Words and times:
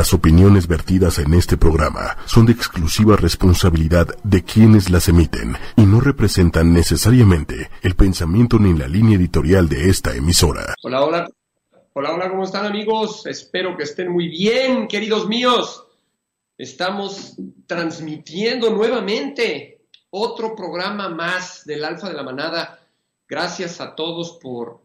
Las 0.00 0.14
opiniones 0.14 0.66
vertidas 0.66 1.18
en 1.18 1.34
este 1.34 1.58
programa 1.58 2.16
son 2.24 2.46
de 2.46 2.52
exclusiva 2.52 3.16
responsabilidad 3.16 4.06
de 4.24 4.42
quienes 4.42 4.88
las 4.88 5.08
emiten 5.10 5.58
y 5.76 5.82
no 5.82 6.00
representan 6.00 6.72
necesariamente 6.72 7.68
el 7.82 7.94
pensamiento 7.96 8.58
ni 8.58 8.72
la 8.72 8.88
línea 8.88 9.18
editorial 9.18 9.68
de 9.68 9.90
esta 9.90 10.16
emisora. 10.16 10.74
Hola, 10.82 11.04
hola. 11.04 11.30
Hola, 11.92 12.14
hola, 12.14 12.30
¿cómo 12.30 12.44
están 12.44 12.64
amigos? 12.64 13.26
Espero 13.26 13.76
que 13.76 13.82
estén 13.82 14.10
muy 14.10 14.28
bien, 14.28 14.88
queridos 14.88 15.28
míos. 15.28 15.84
Estamos 16.56 17.36
transmitiendo 17.66 18.70
nuevamente 18.70 19.82
otro 20.08 20.56
programa 20.56 21.10
más 21.10 21.66
del 21.66 21.84
Alfa 21.84 22.08
de 22.08 22.14
la 22.14 22.22
Manada. 22.22 22.80
Gracias 23.28 23.82
a 23.82 23.94
todos 23.94 24.38
por, 24.40 24.80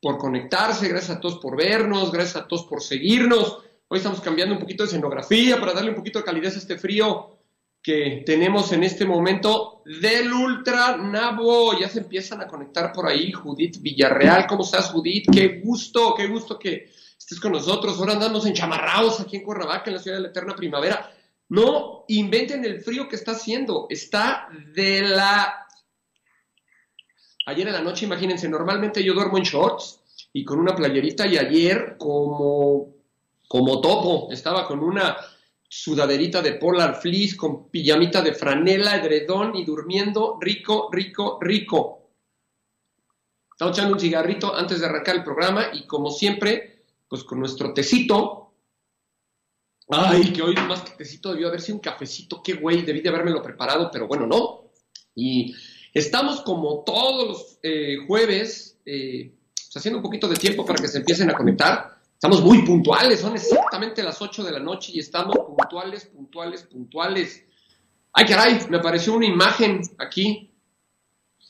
por 0.00 0.18
conectarse, 0.18 0.88
gracias 0.88 1.18
a 1.18 1.20
todos 1.20 1.38
por 1.38 1.56
vernos, 1.56 2.10
gracias 2.10 2.42
a 2.42 2.48
todos 2.48 2.64
por 2.64 2.82
seguirnos. 2.82 3.62
Hoy 3.92 3.98
estamos 3.98 4.22
cambiando 4.22 4.54
un 4.54 4.60
poquito 4.62 4.84
de 4.84 4.86
escenografía 4.86 5.60
para 5.60 5.74
darle 5.74 5.90
un 5.90 5.96
poquito 5.96 6.18
de 6.18 6.24
calidez 6.24 6.54
a 6.54 6.60
este 6.60 6.78
frío 6.78 7.36
que 7.82 8.22
tenemos 8.24 8.72
en 8.72 8.84
este 8.84 9.04
momento 9.04 9.82
del 9.84 10.32
Ultra 10.32 10.96
Nabo. 10.96 11.78
Ya 11.78 11.90
se 11.90 11.98
empiezan 11.98 12.40
a 12.40 12.46
conectar 12.46 12.90
por 12.90 13.06
ahí. 13.06 13.32
Judith 13.32 13.82
Villarreal, 13.82 14.46
¿cómo 14.46 14.64
estás, 14.64 14.88
Judith? 14.88 15.26
Qué 15.30 15.60
gusto, 15.62 16.14
qué 16.16 16.26
gusto 16.26 16.58
que 16.58 16.90
estés 17.18 17.38
con 17.38 17.52
nosotros. 17.52 17.98
Ahora 17.98 18.14
andamos 18.14 18.46
enchamarrados 18.46 19.20
aquí 19.20 19.36
en 19.36 19.42
Cuernavaca, 19.42 19.90
en 19.90 19.96
la 19.96 20.02
ciudad 20.02 20.16
de 20.16 20.22
la 20.22 20.28
eterna 20.28 20.56
primavera. 20.56 21.14
No 21.50 22.06
inventen 22.08 22.64
el 22.64 22.80
frío 22.80 23.06
que 23.10 23.16
está 23.16 23.32
haciendo. 23.32 23.88
Está 23.90 24.48
de 24.74 25.02
la. 25.02 25.66
Ayer 27.44 27.68
en 27.68 27.74
la 27.74 27.82
noche, 27.82 28.06
imagínense, 28.06 28.48
normalmente 28.48 29.04
yo 29.04 29.12
duermo 29.12 29.36
en 29.36 29.44
shorts 29.44 30.00
y 30.32 30.46
con 30.46 30.58
una 30.58 30.74
playerita 30.74 31.26
y 31.26 31.36
ayer 31.36 31.96
como 31.98 33.01
como 33.52 33.82
topo, 33.82 34.28
estaba 34.32 34.66
con 34.66 34.78
una 34.78 35.14
sudaderita 35.68 36.40
de 36.40 36.54
polar 36.54 36.94
fleece, 36.98 37.36
con 37.36 37.68
pijamita 37.68 38.22
de 38.22 38.32
franela, 38.32 38.96
edredón 38.96 39.54
y 39.54 39.62
durmiendo 39.62 40.38
rico, 40.40 40.88
rico, 40.90 41.38
rico. 41.38 42.14
Estamos 43.50 43.76
echando 43.76 43.92
un 43.92 44.00
cigarrito 44.00 44.56
antes 44.56 44.80
de 44.80 44.86
arrancar 44.86 45.16
el 45.16 45.22
programa 45.22 45.66
y 45.70 45.86
como 45.86 46.10
siempre, 46.10 46.86
pues 47.06 47.24
con 47.24 47.40
nuestro 47.40 47.74
tecito. 47.74 48.54
Ay, 49.90 50.32
que 50.32 50.40
hoy 50.40 50.54
más 50.66 50.80
que 50.80 50.92
tecito 50.92 51.32
debió 51.32 51.48
haber 51.48 51.60
sido 51.60 51.76
un 51.76 51.82
cafecito, 51.82 52.42
qué 52.42 52.54
güey, 52.54 52.80
debí 52.80 53.02
de 53.02 53.10
habérmelo 53.10 53.42
preparado, 53.42 53.90
pero 53.92 54.08
bueno, 54.08 54.26
no. 54.26 54.72
Y 55.14 55.54
estamos 55.92 56.40
como 56.40 56.84
todos 56.84 57.28
los 57.28 57.58
eh, 57.62 57.98
jueves, 58.06 58.78
eh, 58.86 59.34
pues, 59.54 59.76
haciendo 59.76 59.98
un 59.98 60.02
poquito 60.02 60.26
de 60.26 60.36
tiempo 60.36 60.64
para 60.64 60.80
que 60.80 60.88
se 60.88 60.96
empiecen 60.96 61.28
a 61.28 61.34
conectar. 61.34 61.91
Estamos 62.22 62.44
muy 62.44 62.62
puntuales, 62.64 63.20
son 63.20 63.34
exactamente 63.34 64.00
las 64.00 64.22
8 64.22 64.44
de 64.44 64.52
la 64.52 64.60
noche 64.60 64.92
y 64.94 65.00
estamos 65.00 65.34
puntuales, 65.38 66.04
puntuales, 66.04 66.62
puntuales. 66.62 67.44
Ay, 68.12 68.26
caray, 68.26 68.60
me 68.70 68.76
apareció 68.76 69.14
una 69.14 69.26
imagen 69.26 69.80
aquí. 69.98 70.48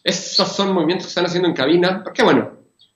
Estos 0.02 0.48
son 0.48 0.72
movimientos 0.72 1.08
que 1.08 1.10
están 1.10 1.26
haciendo 1.26 1.50
en 1.50 1.54
cabina. 1.54 2.02
Qué 2.14 2.22
bueno, 2.22 2.52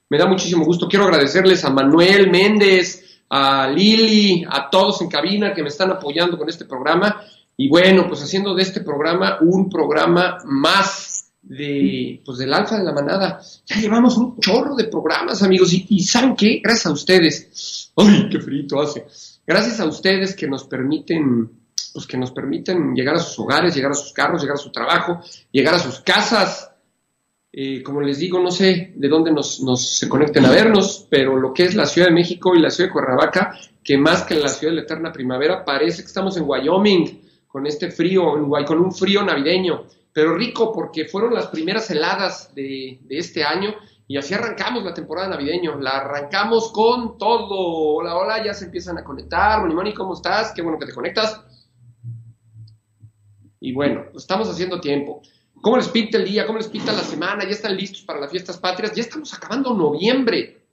me 0.08 0.16
da 0.16 0.24
muchísimo 0.24 0.64
gusto. 0.64 0.88
Quiero 0.88 1.04
agradecerles 1.04 1.66
a 1.66 1.70
Manuel 1.70 2.30
Méndez, 2.30 3.20
a 3.28 3.69
Lili, 3.69 4.47
a 4.48 4.70
todos 4.70 5.02
en 5.02 5.10
cabina 5.10 5.52
que 5.52 5.60
me 5.60 5.69
están 5.69 5.91
apoyando 5.91 6.38
con 6.38 6.48
este 6.48 6.64
programa. 6.64 7.20
Y 7.58 7.69
bueno, 7.69 8.06
pues 8.08 8.22
haciendo 8.22 8.54
de 8.54 8.62
este 8.62 8.80
programa 8.80 9.36
un 9.42 9.69
programa 9.69 10.38
más 10.47 11.16
de, 11.48 12.20
pues 12.25 12.39
del 12.39 12.52
alfa 12.52 12.78
de 12.78 12.84
la 12.84 12.92
manada. 12.92 13.41
Ya 13.66 13.77
llevamos 13.77 14.16
un 14.16 14.39
chorro 14.41 14.75
de 14.75 14.84
programas, 14.84 15.42
amigos, 15.42 15.72
y, 15.72 16.00
¿saben 16.00 16.34
qué? 16.34 16.61
Gracias 16.62 16.86
a 16.86 16.92
ustedes. 16.92 17.92
¡Ay, 17.97 18.28
qué 18.30 18.41
frito 18.41 18.80
hace! 18.80 19.06
Gracias 19.47 19.78
a 19.80 19.86
ustedes 19.86 20.34
que 20.34 20.48
nos 20.48 20.64
permiten, 20.64 21.48
pues 21.92 22.06
que 22.06 22.16
nos 22.16 22.33
permiten 22.33 22.94
llegar 22.94 23.14
a 23.14 23.20
sus 23.20 23.38
hogares, 23.38 23.75
llegar 23.75 23.92
a 23.92 23.94
sus 23.94 24.12
carros, 24.12 24.42
llegar 24.42 24.56
a 24.56 24.61
su 24.61 24.72
trabajo, 24.72 25.20
llegar 25.53 25.75
a 25.75 25.78
sus 25.78 26.00
casas. 26.00 26.70
Eh, 27.53 27.82
como 27.82 28.03
les 28.03 28.19
digo, 28.19 28.41
no 28.41 28.50
sé 28.50 28.93
de 28.97 29.09
dónde 29.09 29.32
nos, 29.32 29.60
nos 29.62 29.99
se 29.99 30.09
conecten 30.09 30.44
a 30.44 30.50
vernos, 30.50 31.06
pero 31.09 31.37
lo 31.37 31.54
que 31.54 31.65
es 31.65 31.75
la 31.75 31.87
Ciudad 31.87 32.09
de 32.09 32.15
México 32.15 32.54
y 32.54 32.60
la 32.60 32.70
Ciudad 32.70 32.91
de 32.91 32.93
Cuernavaca, 32.93 33.56
que 33.82 33.97
más 33.97 34.25
que 34.25 34.34
la 34.34 34.49
Ciudad 34.49 34.72
de 34.72 34.76
la 34.76 34.82
Eterna 34.82 35.12
Primavera, 35.12 35.65
parece 35.65 36.03
que 36.03 36.09
estamos 36.09 36.37
en 36.37 36.44
Wyoming, 36.44 37.22
con 37.47 37.66
este 37.66 37.91
frío, 37.91 38.25
con 38.66 38.78
un 38.81 38.93
frío 38.93 39.22
navideño 39.22 39.87
pero 40.16 40.34
rico 40.34 40.72
porque 40.72 41.04
fueron 41.04 41.34
las 41.34 41.49
primeras 41.49 41.91
heladas 41.91 42.54
de, 42.54 42.99
este 43.10 43.44
año 43.44 43.75
y 44.09 44.16
así 44.16 44.32
arrancamos 44.32 44.82
la 44.82 44.94
temporada 44.94 45.28
navideño, 45.28 45.78
la 45.78 45.99
arrancamos 45.99 46.72
con 46.72 47.19
todo. 47.19 47.97
Hola, 47.97 48.16
hola, 48.16 48.43
ya 48.43 48.55
se 48.55 48.65
empiezan 48.65 48.97
a 48.97 49.05
conectar. 49.05 49.60
Moni, 49.60 49.75
Moni, 49.75 49.93
¿cómo 49.93 50.15
estás? 50.15 50.53
Qué 50.53 50.62
bueno 50.62 50.78
que 50.78 50.87
te 50.87 50.94
conectas. 50.94 51.38
Y 53.60 53.75
bueno, 53.75 54.06
pues 54.10 54.25
estamos 54.25 54.49
haciendo 54.49 54.81
tiempo. 54.81 55.21
¿Cómo 55.60 55.76
les 55.76 55.88
pinta 55.88 56.16
el 56.16 56.25
día? 56.25 56.47
¿Cómo 56.47 56.56
les 56.56 56.69
pinta 56.69 56.94
la 56.94 57.03
semana? 57.03 57.44
¿Ya 57.44 57.50
están 57.50 57.76
listos 57.76 58.00
para 58.00 58.19
las 58.19 58.31
fiestas 58.31 58.56
patrias? 58.56 58.94
Ya 58.94 59.03
estamos 59.03 59.34
acabando 59.34 59.75
noviembre. 59.75 60.65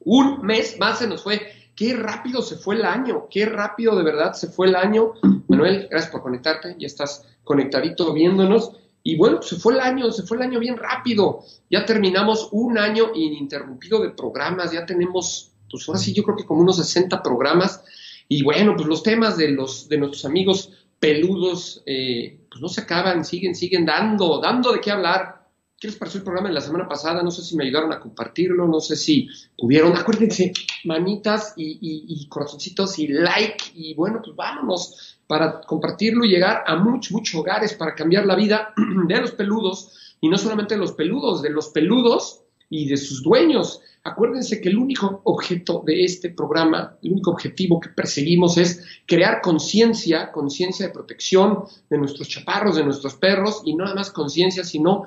Un 0.00 0.42
mes 0.42 0.78
más 0.78 0.98
se 0.98 1.06
nos 1.06 1.22
fue. 1.22 1.40
Qué 1.74 1.94
rápido 1.94 2.42
se 2.42 2.56
fue 2.56 2.76
el 2.76 2.84
año. 2.84 3.28
Qué 3.30 3.46
rápido 3.46 3.96
de 3.96 4.04
verdad 4.04 4.34
se 4.34 4.48
fue 4.48 4.68
el 4.68 4.76
año. 4.76 5.14
Manuel, 5.48 5.88
gracias 5.90 6.12
por 6.12 6.22
conectarte. 6.22 6.76
Ya 6.78 6.86
estás 6.86 7.26
conectadito 7.44 8.12
viéndonos. 8.12 8.72
Y 9.02 9.16
bueno, 9.16 9.42
se 9.42 9.56
fue 9.56 9.74
el 9.74 9.80
año, 9.80 10.12
se 10.12 10.22
fue 10.22 10.36
el 10.36 10.44
año 10.44 10.60
bien 10.60 10.76
rápido. 10.76 11.40
Ya 11.70 11.84
terminamos 11.84 12.48
un 12.52 12.78
año 12.78 13.10
ininterrumpido 13.14 14.00
de 14.00 14.10
programas, 14.10 14.70
ya 14.70 14.86
tenemos, 14.86 15.52
pues 15.68 15.88
ahora 15.88 15.98
sí, 15.98 16.12
yo 16.12 16.22
creo 16.22 16.36
que 16.36 16.44
como 16.44 16.60
unos 16.60 16.76
60 16.76 17.22
programas. 17.22 17.82
Y 18.28 18.44
bueno, 18.44 18.74
pues 18.76 18.86
los 18.86 19.02
temas 19.02 19.36
de, 19.36 19.48
los, 19.48 19.88
de 19.88 19.98
nuestros 19.98 20.24
amigos 20.24 20.70
peludos, 21.00 21.82
eh, 21.84 22.38
pues 22.48 22.62
no 22.62 22.68
se 22.68 22.82
acaban, 22.82 23.24
siguen, 23.24 23.56
siguen 23.56 23.84
dando, 23.84 24.40
dando 24.40 24.72
de 24.72 24.80
qué 24.80 24.92
hablar. 24.92 25.41
¿Qué 25.82 25.88
les 25.88 25.96
pareció 25.96 26.18
el 26.18 26.22
programa 26.22 26.46
de 26.46 26.54
la 26.54 26.60
semana 26.60 26.86
pasada? 26.86 27.24
No 27.24 27.32
sé 27.32 27.42
si 27.42 27.56
me 27.56 27.64
ayudaron 27.64 27.92
a 27.92 27.98
compartirlo, 27.98 28.68
no 28.68 28.78
sé 28.78 28.94
si 28.94 29.28
pudieron. 29.58 29.96
Acuérdense, 29.96 30.52
manitas 30.84 31.54
y, 31.56 31.72
y, 31.72 32.04
y 32.06 32.28
corazoncitos 32.28 33.00
y 33.00 33.08
like. 33.08 33.72
Y 33.74 33.92
bueno, 33.94 34.20
pues 34.22 34.36
vámonos 34.36 35.18
para 35.26 35.60
compartirlo 35.62 36.24
y 36.24 36.28
llegar 36.28 36.62
a 36.68 36.76
muchos, 36.76 37.10
muchos 37.10 37.34
hogares 37.34 37.74
para 37.74 37.96
cambiar 37.96 38.26
la 38.26 38.36
vida 38.36 38.72
de 39.08 39.20
los 39.20 39.32
peludos 39.32 40.16
y 40.20 40.28
no 40.28 40.38
solamente 40.38 40.74
de 40.74 40.80
los 40.80 40.92
peludos, 40.92 41.42
de 41.42 41.50
los 41.50 41.70
peludos 41.70 42.42
y 42.70 42.86
de 42.86 42.96
sus 42.96 43.20
dueños. 43.20 43.80
Acuérdense 44.04 44.60
que 44.60 44.68
el 44.68 44.78
único 44.78 45.20
objeto 45.24 45.82
de 45.84 46.04
este 46.04 46.30
programa, 46.30 46.96
el 47.02 47.12
único 47.12 47.32
objetivo 47.32 47.80
que 47.80 47.88
perseguimos 47.88 48.56
es 48.56 48.84
crear 49.06 49.40
conciencia, 49.40 50.30
conciencia 50.30 50.86
de 50.86 50.92
protección 50.92 51.64
de 51.90 51.98
nuestros 51.98 52.28
chaparros, 52.28 52.76
de 52.76 52.84
nuestros 52.84 53.14
perros 53.16 53.62
y 53.64 53.74
no 53.74 53.84
nada 53.84 53.96
más 53.96 54.10
conciencia, 54.10 54.64
sino, 54.64 55.06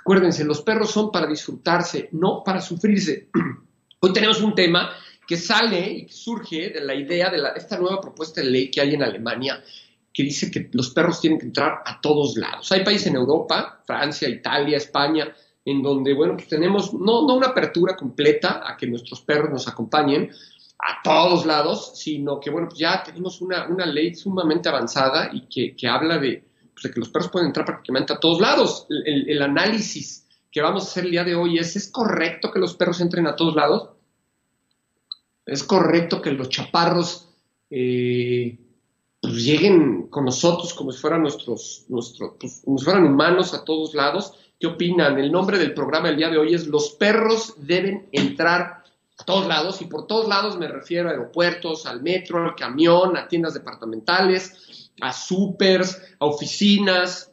acuérdense, 0.00 0.44
los 0.44 0.62
perros 0.62 0.90
son 0.90 1.10
para 1.10 1.26
disfrutarse, 1.26 2.08
no 2.12 2.42
para 2.44 2.60
sufrirse. 2.60 3.28
Hoy 4.00 4.12
tenemos 4.12 4.40
un 4.40 4.54
tema 4.54 4.90
que 5.26 5.36
sale 5.36 5.90
y 5.90 6.08
surge 6.08 6.70
de 6.70 6.80
la 6.80 6.94
idea 6.94 7.30
de 7.30 7.40
esta 7.56 7.78
nueva 7.78 8.00
propuesta 8.00 8.40
de 8.40 8.50
ley 8.50 8.70
que 8.70 8.80
hay 8.80 8.94
en 8.94 9.02
Alemania, 9.02 9.62
que 10.12 10.22
dice 10.22 10.50
que 10.50 10.70
los 10.72 10.90
perros 10.90 11.20
tienen 11.20 11.38
que 11.38 11.46
entrar 11.46 11.82
a 11.84 12.00
todos 12.00 12.36
lados. 12.36 12.70
Hay 12.72 12.84
países 12.84 13.08
en 13.08 13.16
Europa, 13.16 13.82
Francia, 13.84 14.28
Italia, 14.28 14.76
España, 14.76 15.34
en 15.64 15.82
donde, 15.82 16.14
bueno, 16.14 16.34
pues 16.34 16.48
tenemos 16.48 16.94
no, 16.94 17.26
no 17.26 17.34
una 17.34 17.48
apertura 17.48 17.96
completa 17.96 18.62
a 18.64 18.76
que 18.76 18.86
nuestros 18.86 19.20
perros 19.20 19.50
nos 19.50 19.66
acompañen 19.66 20.30
a 20.78 21.02
todos 21.02 21.46
lados, 21.46 21.92
sino 21.94 22.38
que, 22.38 22.50
bueno, 22.50 22.68
pues 22.68 22.78
ya 22.78 23.02
tenemos 23.02 23.40
una, 23.40 23.66
ley 23.86 24.14
sumamente 24.14 24.68
avanzada 24.68 25.30
y 25.32 25.74
que, 25.74 25.88
habla 25.88 26.18
de, 26.18 26.44
pues, 26.76 26.82
de, 26.82 26.90
que 26.92 27.00
los 27.00 27.08
perros 27.08 27.30
pueden 27.30 27.48
entrar 27.48 27.64
prácticamente 27.64 28.12
a 28.12 28.20
todos 28.20 28.40
lados. 28.40 28.86
El, 28.90 29.28
el 29.28 29.42
análisis 29.42 30.26
que 30.52 30.60
vamos 30.60 30.84
a 30.84 30.86
hacer 30.88 31.06
el 31.06 31.10
día 31.10 31.24
de 31.24 31.34
hoy 31.34 31.58
es, 31.58 31.74
¿es 31.74 31.90
correcto 31.90 32.52
que 32.52 32.60
los 32.60 32.74
perros 32.76 33.00
entren 33.00 33.26
a 33.26 33.34
todos 33.34 33.56
lados? 33.56 33.96
es 35.46 35.62
correcto 35.62 36.20
que 36.20 36.32
los 36.32 36.48
chaparros 36.48 37.28
eh, 37.70 38.58
pues, 39.20 39.34
lleguen 39.44 40.08
con 40.08 40.24
nosotros 40.24 40.74
como 40.74 40.90
si 40.90 41.00
fueran 41.00 41.22
nuestros, 41.22 41.86
nuestros 41.88 42.32
pues, 42.38 42.62
como 42.64 42.78
si 42.78 42.84
fueran 42.84 43.04
humanos 43.04 43.54
a 43.54 43.64
todos 43.64 43.94
lados. 43.94 44.34
¿Qué 44.58 44.66
opinan? 44.66 45.18
El 45.18 45.30
nombre 45.30 45.58
del 45.58 45.72
programa 45.72 46.08
del 46.08 46.16
día 46.16 46.30
de 46.30 46.38
hoy 46.38 46.54
es 46.54 46.66
Los 46.66 46.90
perros 46.90 47.54
deben 47.58 48.08
entrar 48.10 48.84
a 49.18 49.24
todos 49.24 49.46
lados, 49.46 49.80
y 49.80 49.86
por 49.86 50.06
todos 50.06 50.28
lados 50.28 50.58
me 50.58 50.68
refiero 50.68 51.08
a 51.08 51.12
aeropuertos, 51.12 51.86
al 51.86 52.02
metro, 52.02 52.44
al 52.44 52.54
camión, 52.54 53.16
a 53.16 53.26
tiendas 53.28 53.54
departamentales, 53.54 54.85
a 55.00 55.12
supers, 55.12 56.00
a 56.18 56.26
oficinas, 56.26 57.32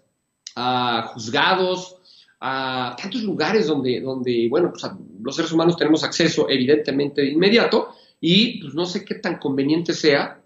a 0.55 1.11
juzgados, 1.13 1.97
a 2.39 2.95
tantos 2.99 3.23
lugares 3.23 3.67
donde, 3.67 4.01
donde 4.01 4.47
bueno, 4.49 4.71
pues 4.71 4.91
los 5.21 5.35
seres 5.35 5.51
humanos 5.51 5.77
tenemos 5.77 6.03
acceso 6.03 6.49
evidentemente 6.49 7.21
de 7.21 7.31
inmediato, 7.31 7.95
y 8.19 8.61
pues 8.61 8.73
no 8.73 8.85
sé 8.85 9.03
qué 9.03 9.15
tan 9.15 9.37
conveniente 9.37 9.93
sea, 9.93 10.41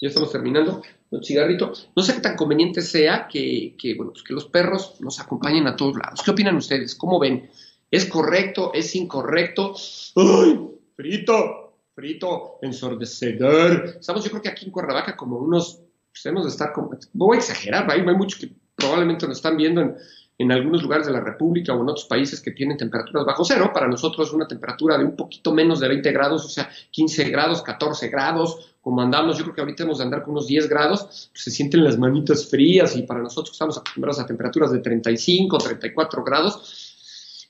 ya 0.00 0.08
estamos 0.08 0.30
terminando, 0.30 0.82
un 1.10 1.24
cigarrito, 1.24 1.72
no 1.94 2.02
sé 2.02 2.14
qué 2.14 2.20
tan 2.20 2.36
conveniente 2.36 2.82
sea 2.82 3.26
que, 3.28 3.74
bueno, 3.96 4.12
pues 4.12 4.22
que 4.22 4.32
los 4.32 4.46
perros 4.46 4.94
nos 5.00 5.18
acompañen 5.18 5.66
a 5.66 5.74
todos 5.74 5.96
lados. 5.96 6.22
¿Qué 6.24 6.30
opinan 6.30 6.56
ustedes? 6.56 6.94
¿Cómo 6.94 7.18
ven? 7.18 7.50
¿Es 7.90 8.06
correcto? 8.06 8.70
¿Es 8.72 8.94
incorrecto? 8.94 9.74
¡Ay! 10.14 10.60
Frito, 10.94 11.59
frito 12.00 12.58
ensordecedor. 12.62 13.96
Estamos, 14.00 14.24
yo 14.24 14.30
creo 14.30 14.42
que 14.42 14.48
aquí 14.48 14.64
en 14.66 14.72
Cuernavaca, 14.72 15.16
como 15.16 15.36
unos, 15.36 15.82
pues 16.10 16.22
debemos 16.24 16.44
de 16.44 16.50
estar 16.50 16.72
como, 16.72 16.90
voy 17.12 17.36
a 17.36 17.40
exagerar, 17.40 17.90
hay, 17.90 18.00
hay 18.00 18.16
muchos 18.16 18.40
que 18.40 18.50
probablemente 18.74 19.28
nos 19.28 19.36
están 19.36 19.58
viendo 19.58 19.82
en, 19.82 19.96
en 20.38 20.50
algunos 20.50 20.82
lugares 20.82 21.06
de 21.06 21.12
la 21.12 21.20
República 21.20 21.74
o 21.74 21.82
en 21.82 21.90
otros 21.90 22.06
países 22.06 22.40
que 22.40 22.52
tienen 22.52 22.78
temperaturas 22.78 23.26
bajo 23.26 23.44
cero. 23.44 23.70
Para 23.74 23.86
nosotros 23.86 24.32
una 24.32 24.48
temperatura 24.48 24.96
de 24.96 25.04
un 25.04 25.14
poquito 25.14 25.52
menos 25.52 25.80
de 25.80 25.88
20 25.88 26.10
grados, 26.12 26.46
o 26.46 26.48
sea, 26.48 26.70
15 26.90 27.28
grados, 27.28 27.60
14 27.60 28.08
grados. 28.08 28.78
Como 28.80 29.02
andamos, 29.02 29.36
yo 29.36 29.44
creo 29.44 29.54
que 29.54 29.60
ahorita 29.60 29.82
hemos 29.82 29.98
de 29.98 30.04
andar 30.04 30.22
con 30.22 30.32
unos 30.32 30.46
10 30.46 30.70
grados, 30.70 31.28
pues 31.30 31.44
se 31.44 31.50
sienten 31.50 31.84
las 31.84 31.98
manitas 31.98 32.48
frías 32.48 32.96
y 32.96 33.02
para 33.02 33.20
nosotros 33.20 33.50
que 33.50 33.56
estamos 33.56 33.76
acostumbrados 33.76 34.18
a 34.18 34.26
temperaturas 34.26 34.72
de 34.72 34.78
35, 34.78 35.58
34 35.58 36.24
grados, 36.24 36.89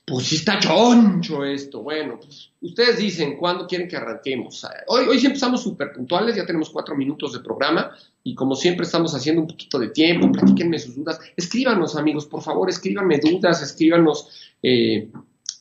pues 0.05 0.27
sí 0.27 0.35
está 0.35 0.59
choncho 0.59 1.45
esto. 1.45 1.81
Bueno, 1.81 2.19
pues 2.19 2.51
ustedes 2.61 2.97
dicen 2.97 3.37
cuándo 3.37 3.67
quieren 3.67 3.87
que 3.87 3.97
arranquemos. 3.97 4.65
Hoy, 4.87 5.05
hoy 5.07 5.19
sí 5.19 5.27
empezamos 5.27 5.61
súper 5.61 5.93
puntuales, 5.93 6.35
ya 6.35 6.45
tenemos 6.45 6.69
cuatro 6.69 6.95
minutos 6.95 7.33
de 7.33 7.39
programa 7.39 7.91
y 8.23 8.35
como 8.35 8.55
siempre 8.55 8.85
estamos 8.85 9.13
haciendo 9.15 9.41
un 9.41 9.47
poquito 9.47 9.79
de 9.79 9.89
tiempo, 9.89 10.31
platíquenme 10.31 10.79
sus 10.79 10.95
dudas. 10.95 11.19
Escríbanos, 11.35 11.95
amigos, 11.95 12.25
por 12.25 12.41
favor, 12.41 12.69
escríbanme 12.69 13.19
dudas, 13.19 13.61
escríbanos 13.61 14.53
eh, 14.61 15.09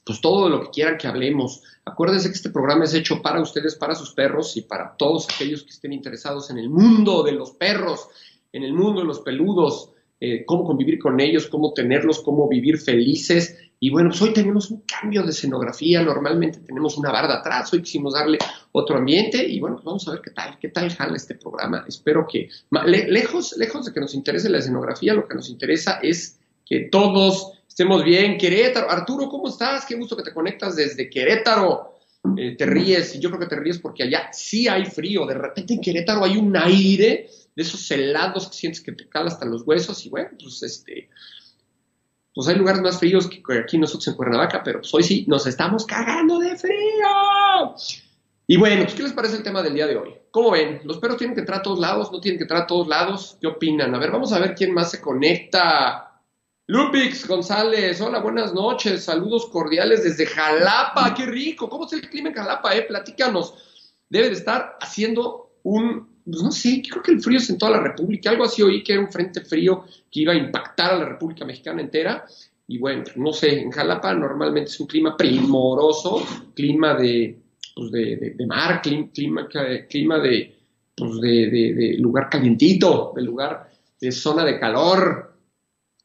pues 0.05 0.21
todo 0.21 0.49
lo 0.49 0.63
que 0.63 0.71
quieran 0.71 0.99
que 0.99 1.07
hablemos. 1.07 1.63
Acuérdense 1.85 2.29
que 2.29 2.35
este 2.35 2.51
programa 2.51 2.85
es 2.85 2.95
hecho 2.95 3.23
para 3.23 3.41
ustedes, 3.41 3.77
para 3.77 3.95
sus 3.95 4.13
perros 4.13 4.57
y 4.57 4.63
para 4.63 4.97
todos 4.97 5.29
aquellos 5.33 5.63
que 5.63 5.71
estén 5.71 5.93
interesados 5.93 6.51
en 6.51 6.59
el 6.59 6.69
mundo 6.69 7.23
de 7.23 7.33
los 7.33 7.53
perros, 7.53 8.09
en 8.53 8.65
el 8.65 8.73
mundo 8.73 9.01
de 9.01 9.07
los 9.07 9.21
peludos, 9.21 9.91
eh, 10.21 10.45
cómo 10.45 10.65
convivir 10.65 10.99
con 10.99 11.19
ellos, 11.19 11.47
cómo 11.47 11.73
tenerlos, 11.73 12.21
cómo 12.21 12.49
vivir 12.49 12.79
felices 12.79 13.57
y 13.83 13.89
bueno, 13.89 14.11
pues 14.11 14.21
hoy 14.21 14.35
tenemos 14.35 14.71
un 14.71 14.83
cambio 14.83 15.23
de 15.23 15.31
escenografía, 15.31 16.03
normalmente 16.03 16.61
tenemos 16.61 16.99
una 16.99 17.11
barda 17.11 17.39
atrás, 17.39 17.73
hoy 17.73 17.81
quisimos 17.81 18.13
darle 18.13 18.37
otro 18.73 18.99
ambiente 18.99 19.43
y 19.43 19.59
bueno, 19.59 19.77
pues 19.77 19.87
vamos 19.87 20.07
a 20.07 20.11
ver 20.11 20.21
qué 20.21 20.31
tal, 20.33 20.59
qué 20.59 20.69
tal 20.69 20.91
jala 20.91 21.17
este 21.17 21.35
programa. 21.35 21.87
Espero 21.89 22.27
que, 22.31 22.51
lejos, 22.85 23.57
lejos 23.57 23.87
de 23.87 23.95
que 23.95 24.01
nos 24.01 24.15
interese 24.15 24.51
la 24.51 24.59
escenografía, 24.59 25.15
lo 25.15 25.27
que 25.27 25.35
nos 25.35 25.49
interesa 25.49 25.99
es 26.03 26.39
que 26.67 26.91
todos 26.93 27.53
estemos 27.67 28.05
bien. 28.05 28.37
Querétaro, 28.37 28.91
Arturo, 28.91 29.31
¿cómo 29.31 29.49
estás? 29.49 29.87
Qué 29.87 29.95
gusto 29.95 30.15
que 30.15 30.25
te 30.25 30.35
conectas 30.35 30.77
desde 30.77 31.09
Querétaro. 31.09 31.95
Eh, 32.37 32.55
te 32.59 32.67
ríes, 32.67 33.17
y 33.17 33.19
yo 33.19 33.31
creo 33.31 33.41
que 33.41 33.47
te 33.47 33.57
ríes 33.57 33.79
porque 33.79 34.03
allá 34.03 34.29
sí 34.31 34.69
hay 34.69 34.85
frío, 34.85 35.25
de 35.25 35.33
repente 35.33 35.73
en 35.73 35.81
Querétaro 35.81 36.23
hay 36.23 36.37
un 36.37 36.55
aire 36.55 37.31
de 37.61 37.69
esos 37.69 37.91
helados 37.91 38.49
que 38.49 38.57
sientes 38.57 38.81
que 38.81 38.93
te 38.93 39.07
cala 39.07 39.29
hasta 39.29 39.45
los 39.45 39.67
huesos 39.67 40.07
y 40.07 40.09
bueno, 40.09 40.31
pues 40.41 40.62
este, 40.62 41.11
pues 42.35 42.49
hay 42.49 42.57
lugares 42.57 42.81
más 42.81 42.99
fríos 42.99 43.29
que 43.29 43.43
aquí 43.59 43.77
nosotros 43.77 44.09
en 44.09 44.15
Cuernavaca, 44.15 44.62
pero 44.65 44.81
pues 44.81 44.95
hoy 44.95 45.03
sí 45.03 45.27
nos 45.29 45.47
estamos 45.47 45.85
cagando 45.85 46.39
de 46.39 46.57
frío. 46.57 47.75
Y 48.47 48.57
bueno, 48.57 48.85
pues, 48.85 48.95
¿qué 48.95 49.03
les 49.03 49.12
parece 49.12 49.37
el 49.37 49.43
tema 49.43 49.62
del 49.62 49.75
día 49.75 49.87
de 49.87 49.97
hoy? 49.97 50.15
¿Cómo 50.31 50.53
ven? 50.53 50.81
¿Los 50.85 50.97
perros 50.97 51.19
tienen 51.19 51.35
que 51.35 51.41
entrar 51.41 51.61
a 51.61 51.62
todos 51.62 51.79
lados? 51.79 52.11
¿No 52.11 52.19
tienen 52.19 52.39
que 52.39 52.45
entrar 52.45 52.62
a 52.62 52.67
todos 52.67 52.89
lados? 52.89 53.37
¿Qué 53.39 53.47
opinan? 53.47 53.95
A 53.95 53.99
ver, 53.99 54.11
vamos 54.11 54.33
a 54.33 54.39
ver 54.39 54.55
quién 54.55 54.73
más 54.73 54.91
se 54.91 55.03
conecta. 55.03 56.23
Lupix 56.67 57.29
González, 57.29 58.01
hola, 58.01 58.21
buenas 58.21 58.55
noches, 58.55 59.05
saludos 59.05 59.47
cordiales 59.47 60.05
desde 60.05 60.25
Jalapa, 60.25 61.12
qué 61.15 61.27
rico, 61.27 61.69
¿cómo 61.69 61.85
está 61.85 61.97
el 61.97 62.09
clima 62.09 62.31
en 62.31 62.37
Jalapa? 62.37 62.75
Eh? 62.75 62.83
Platícanos, 62.83 64.03
debe 64.09 64.29
de 64.29 64.35
estar 64.35 64.79
haciendo 64.81 65.51
un 65.62 66.10
pues 66.25 66.43
no 66.43 66.51
sé, 66.51 66.83
creo 66.89 67.03
que 67.03 67.13
el 67.13 67.21
frío 67.21 67.39
es 67.39 67.51
en 67.51 67.59
toda 67.59 67.73
la 67.73 67.81
República, 67.81 68.31
algo 68.31 68.45
así 68.45 68.63
oí 68.63 68.83
que 68.83 68.93
era 68.93 69.03
un 69.03 69.11
frente 69.11 69.41
frío 69.43 69.85
que 70.11 70.21
iba 70.21 70.33
a 70.33 70.37
impactar 70.37 70.93
a 70.93 70.99
la 70.99 71.05
República 71.07 71.45
Mexicana 71.45 71.81
entera, 71.81 72.27
y 72.71 72.79
bueno, 72.79 73.03
no 73.17 73.33
sé, 73.33 73.63
en 73.63 73.73
Jalapa 73.73 74.15
normalmente 74.15 74.71
es 74.71 74.79
un 74.79 74.87
clima 74.87 75.17
primoroso, 75.17 76.23
clima 76.55 76.95
de, 76.95 77.37
pues 77.75 77.91
de, 77.91 78.47
mar, 78.47 78.81
clima, 78.81 79.49
clima, 79.89 80.19
de, 80.21 80.57
pues 80.95 81.21
de, 81.21 81.97
lugar 81.99 82.31
calientito, 82.31 83.13
de 83.17 83.23
lugar 83.23 83.69
de 84.01 84.13
zona 84.13 84.45
de 84.45 84.61
calor. 84.61 85.35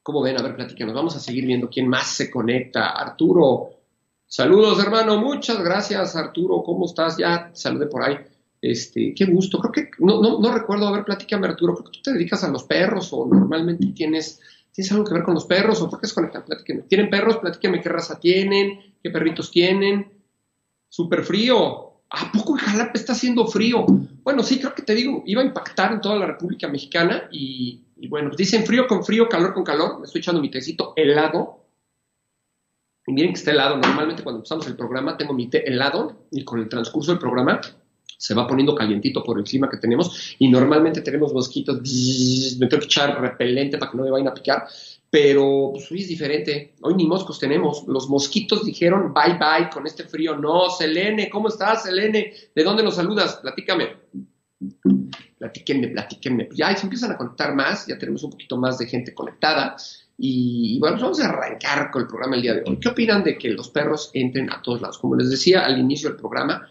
¿Cómo 0.02 0.24
ven? 0.24 0.40
A 0.40 0.42
ver, 0.42 0.56
platícanos. 0.56 0.96
Vamos 0.96 1.16
a 1.16 1.20
seguir 1.20 1.46
viendo 1.46 1.70
quién 1.70 1.88
más 1.88 2.08
se 2.08 2.32
conecta. 2.32 2.90
Arturo. 2.90 3.70
Saludos, 4.26 4.84
hermano. 4.84 5.20
Muchas 5.20 5.64
gracias, 5.64 6.16
Arturo. 6.16 6.64
¿Cómo 6.64 6.86
estás? 6.86 7.16
Ya 7.18 7.52
saludé 7.54 7.86
por 7.86 8.02
ahí. 8.02 8.18
Este, 8.72 9.14
qué 9.14 9.26
gusto. 9.26 9.60
Creo 9.60 9.72
que, 9.72 9.92
no, 10.00 10.52
recuerdo, 10.52 10.88
a 10.88 10.92
ver, 10.92 11.06
platícame 11.06 11.46
Arturo, 11.46 11.76
creo 11.76 11.86
que 11.86 11.98
tú 11.98 12.02
te 12.02 12.14
dedicas 12.14 12.44
a 12.44 12.50
los 12.50 12.64
perros 12.64 13.10
o 13.12 13.28
normalmente 13.28 13.86
tienes, 13.94 14.42
tienes 14.72 14.92
algo 14.92 15.06
que 15.06 15.14
ver 15.14 15.24
con 15.24 15.36
los 15.36 15.46
perros 15.46 15.82
o 15.82 15.90
por 15.90 16.00
qué 16.00 16.08
es 16.08 16.14
conectado. 16.14 16.46
Platíqueme. 16.46 16.82
¿Tienen 16.84 17.12
perros? 17.12 17.38
Platíqueme 17.38 17.80
qué 17.80 17.90
raza 17.90 18.20
tienen, 18.20 18.96
qué 19.04 19.12
perritos 19.12 19.52
tienen. 19.52 20.12
Súper 20.90 21.24
frío. 21.24 21.92
¿A 22.10 22.32
poco 22.32 22.54
en 22.54 22.66
Jalapa 22.66 22.94
está 22.96 23.14
haciendo 23.14 23.46
frío? 23.46 23.86
Bueno, 24.24 24.42
sí, 24.42 24.60
creo 24.60 24.74
que 24.74 24.82
te 24.82 24.96
digo, 24.96 25.22
iba 25.28 25.44
a 25.44 25.46
impactar 25.46 25.92
en 25.92 26.02
toda 26.02 26.16
la 26.16 26.26
República 26.26 26.68
Mexicana 26.68 27.28
y, 27.32 27.84
bueno, 28.10 28.32
dicen 28.36 28.66
frío 28.66 28.88
con 28.88 29.06
frío, 29.06 29.30
calor 29.30 29.54
con 29.54 29.64
calor. 29.64 30.00
Me 30.00 30.06
estoy 30.06 30.22
echando 30.22 30.42
mi 30.42 30.50
tecito 30.50 30.94
helado. 30.96 31.60
Y 33.06 33.14
miren 33.14 33.34
que 33.34 33.40
está 33.40 33.52
helado. 33.52 33.78
Normalmente 33.78 34.24
cuando 34.24 34.40
empezamos 34.40 34.66
el 34.66 34.76
programa 34.76 35.18
tengo 35.18 35.34
mi 35.34 35.52
té 35.52 35.68
helado 35.68 36.26
y 36.32 36.44
con 36.44 36.60
el 36.60 36.68
transcurso 36.68 37.12
del 37.12 37.20
programa 37.20 37.62
se 38.18 38.34
va 38.34 38.48
poniendo 38.48 38.76
calientito 38.76 39.24
por 39.24 39.38
el 39.38 39.44
clima 39.44 39.70
que 39.70 39.78
tenemos 39.78 40.36
y 40.40 40.48
normalmente 40.48 41.02
tenemos 41.02 41.34
mosquitos, 41.34 41.82
me 42.60 42.68
tengo 42.68 42.80
que 42.82 42.86
echar 42.86 43.20
repelente 43.20 43.78
para 43.78 43.92
que 43.92 43.98
no 43.98 44.04
me 44.04 44.12
vayan 44.12 44.28
a 44.28 44.34
picar, 44.34 44.68
pero 45.10 45.70
pues, 45.74 45.92
hoy 45.92 46.02
es 46.02 46.08
diferente, 46.08 46.76
hoy 46.82 46.96
ni 46.96 47.06
moscos 47.06 47.40
tenemos, 47.40 47.86
los 47.88 48.10
mosquitos 48.10 48.66
dijeron 48.66 49.14
bye 49.14 49.38
bye 49.38 49.70
con 49.72 49.86
este 49.88 50.04
frío, 50.04 50.36
no, 50.36 50.70
Selene, 50.70 51.30
¿cómo 51.30 51.48
estás, 51.48 51.84
Selene? 51.84 52.34
¿De 52.54 52.64
dónde 52.64 52.84
nos 52.84 52.96
saludas? 52.96 53.38
Platícame. 53.42 54.06
Platíquenme, 55.38 55.90
platíquenme. 55.90 56.50
Ya 56.54 56.76
se 56.76 56.84
empiezan 56.86 57.12
a 57.12 57.18
conectar 57.18 57.54
más, 57.54 57.86
ya 57.88 57.98
tenemos 57.98 58.24
un 58.24 58.32
poquito 58.32 58.58
más 58.58 58.78
de 58.78 58.88
gente 58.88 59.14
conectada. 59.14 59.76
Y, 60.18 60.80
bueno, 60.80 60.96
pues 60.96 61.04
vamos 61.04 61.20
a 61.22 61.30
arrancar 61.30 61.92
con 61.92 62.04
el 62.04 62.08
programa 62.08 62.36
el 62.36 62.42
día 62.42 62.54
de 62.54 62.64
hoy. 62.66 62.80
¿Qué 62.80 62.90
opinan 62.90 63.24
de 63.24 63.38
que 63.38 63.50
los 63.50 63.70
perros 63.70 64.12
entren 64.14 64.50
a 64.50 64.62
todos 64.62 64.82
lados? 64.82 64.98
Como 64.98 65.16
les 65.16 65.30
decía 65.30 65.66
al 65.66 65.78
inicio 65.78 66.10
del 66.10 66.18
programa, 66.18 66.70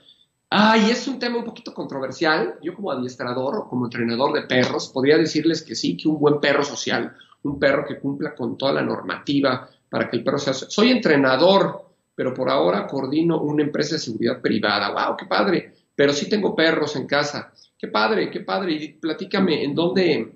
Ay, 0.57 0.93
es 0.93 1.09
un 1.09 1.19
tema 1.19 1.39
un 1.39 1.45
poquito 1.45 1.75
controversial. 1.75 2.61
Yo 2.63 2.77
como 2.77 2.93
adiestrador 2.93 3.57
o 3.57 3.69
como 3.69 3.87
entrenador 3.87 4.33
de 4.33 4.43
perros 4.43 4.89
podría 4.89 5.19
decirles 5.19 5.63
que 5.63 5.75
sí, 5.75 5.97
que 5.97 6.07
un 6.07 6.21
buen 6.21 6.39
perro 6.39 6.63
social, 6.63 7.13
un 7.43 7.59
perro 7.59 7.85
que 7.85 7.99
cumpla 7.99 8.37
con 8.37 8.57
toda 8.57 8.75
la 8.75 8.83
normativa 8.83 9.69
para 9.91 10.09
que 10.09 10.19
el 10.19 10.23
perro 10.23 10.39
sea... 10.39 10.55
Soy 10.55 10.93
entrenador, 10.93 11.87
pero 12.15 12.33
por 12.33 12.49
ahora 12.49 12.87
coordino 12.87 13.41
una 13.41 13.65
empresa 13.65 13.97
de 13.97 14.03
seguridad 14.03 14.41
privada. 14.41 14.93
¡Wow, 14.93 15.17
qué 15.17 15.27
padre! 15.27 15.75
Pero 15.93 16.13
sí 16.13 16.29
tengo 16.29 16.55
perros 16.55 16.95
en 16.95 17.09
casa. 17.09 17.53
Qué 17.85 17.91
padre, 17.91 18.31
qué 18.31 18.41
padre. 18.41 18.73
Y 18.73 18.89
platícame, 18.95 19.63
¿en 19.63 19.75
dónde, 19.75 20.33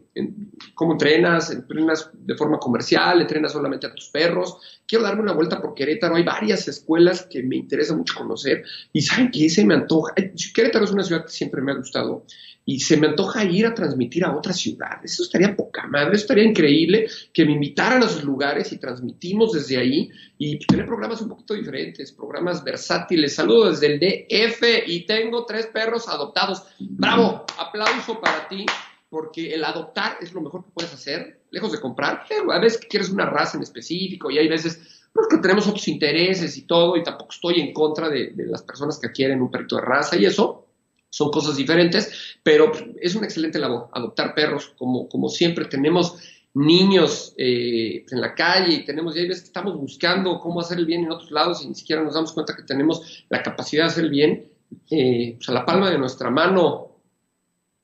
cómo 0.75 0.93
entrenas? 0.93 1.51
¿Entrenas 1.51 2.11
de 2.13 2.35
forma 2.35 2.59
comercial? 2.59 3.23
¿Entrenas 3.23 3.53
solamente 3.53 3.87
a 3.87 3.95
tus 3.95 4.11
perros? 4.11 4.59
quiero 4.89 5.05
darme 5.05 5.23
una 5.23 5.35
vuelta 5.35 5.61
por 5.61 5.75
Querétaro, 5.75 6.17
hay 6.17 6.25
varias 6.25 6.67
escuelas 6.67 7.29
que 7.31 7.43
me 7.43 7.57
interesa 7.57 7.95
mucho 7.95 8.15
conocer 8.17 8.65
y 8.93 9.03
saben 9.03 9.31
que 9.31 9.49
se 9.51 9.65
me 9.65 9.75
antoja, 9.75 10.15
Querétaro 10.55 10.87
es 10.87 10.91
una 10.91 11.05
ciudad 11.05 11.25
que 11.25 11.31
siempre 11.31 11.61
me 11.61 11.73
ha 11.73 11.77
gustado 11.77 12.25
y 12.71 12.81
se 12.81 12.99
me 12.99 13.07
antoja 13.07 13.45
ir 13.45 13.65
a 13.65 13.73
transmitir 13.73 14.27
a 14.27 14.37
otras 14.37 14.59
ciudades, 14.59 15.15
eso 15.15 15.23
estaría 15.23 15.57
poca 15.57 15.87
madre, 15.87 16.17
eso 16.17 16.25
estaría 16.25 16.45
increíble 16.45 17.09
que 17.33 17.47
me 17.47 17.53
invitaran 17.53 18.03
a 18.03 18.09
sus 18.09 18.23
lugares 18.25 18.71
y 18.75 18.77
transmitimos 18.77 19.53
desde 19.53 19.79
ahí 19.79 20.11
y 20.37 20.59
tener 20.59 20.85
programas 20.85 21.23
un 21.23 21.31
poquito 21.31 21.55
diferentes, 21.55 22.13
programas 22.13 22.63
versátiles, 22.63 23.35
saludo 23.35 23.71
desde 23.71 23.87
el 23.87 23.99
DF 23.99 24.87
y 24.87 25.07
tengo 25.07 25.47
tres 25.47 25.69
perros 25.69 26.11
adoptados, 26.11 26.63
bravo, 26.79 27.47
aplauso 27.59 28.21
para 28.21 28.47
ti 28.49 28.67
porque 29.09 29.55
el 29.55 29.65
adoptar 29.65 30.19
es 30.21 30.35
lo 30.35 30.43
mejor 30.43 30.67
que 30.67 30.71
puedes 30.75 30.93
hacer, 30.93 31.41
lejos 31.51 31.73
de 31.73 31.81
comprar. 31.81 32.25
A 32.53 32.59
veces 32.59 32.87
quieres 32.87 33.09
una 33.09 33.25
raza 33.25 33.57
en 33.57 33.63
específico 33.63 34.31
y 34.31 34.37
hay 34.37 34.47
veces 34.47 35.09
porque 35.11 35.37
que 35.37 35.43
tenemos 35.43 35.67
otros 35.67 35.89
intereses 35.89 36.57
y 36.59 36.67
todo, 36.67 36.97
y 36.97 37.03
tampoco 37.03 37.33
estoy 37.33 37.61
en 37.61 37.73
contra 37.73 38.11
de, 38.11 38.33
las 38.37 38.63
personas 38.63 38.99
que 38.99 39.11
quieren 39.11 39.41
un 39.41 39.51
perrito 39.51 39.77
de 39.77 39.83
raza 39.83 40.17
y 40.17 40.27
eso. 40.27 40.68
Son 41.11 41.31
cosas 41.31 41.57
diferentes, 41.57 42.37
pero 42.43 42.71
es 43.01 43.15
una 43.15 43.27
excelente 43.27 43.59
labor 43.59 43.89
adoptar 43.93 44.35
perros, 44.35 44.73
como, 44.77 45.09
como 45.09 45.29
siempre 45.29 45.65
tenemos 45.65 46.17
niños 46.55 47.35
eh, 47.37 48.05
en 48.11 48.21
la 48.21 48.35
calle 48.35 48.75
y 48.75 48.85
tenemos, 48.85 49.17
y 49.17 49.21
hay 49.21 49.29
veces 49.29 49.45
que 49.45 49.49
estamos 49.49 49.77
buscando 49.77 50.41
cómo 50.41 50.61
hacer 50.61 50.79
el 50.79 50.87
bien 50.87 51.05
en 51.05 51.13
otros 51.13 51.31
lados 51.31 51.63
y 51.63 51.69
ni 51.69 51.75
siquiera 51.75 52.03
nos 52.03 52.15
damos 52.15 52.33
cuenta 52.33 52.57
que 52.57 52.63
tenemos 52.63 53.25
la 53.29 53.43
capacidad 53.43 53.85
de 53.85 53.91
hacer 53.91 54.05
el 54.05 54.11
bien 54.11 54.51
eh, 54.91 55.35
pues 55.37 55.49
a 55.49 55.53
la 55.53 55.65
palma 55.65 55.91
de 55.91 55.99
nuestra 55.99 56.31
mano 56.31 56.89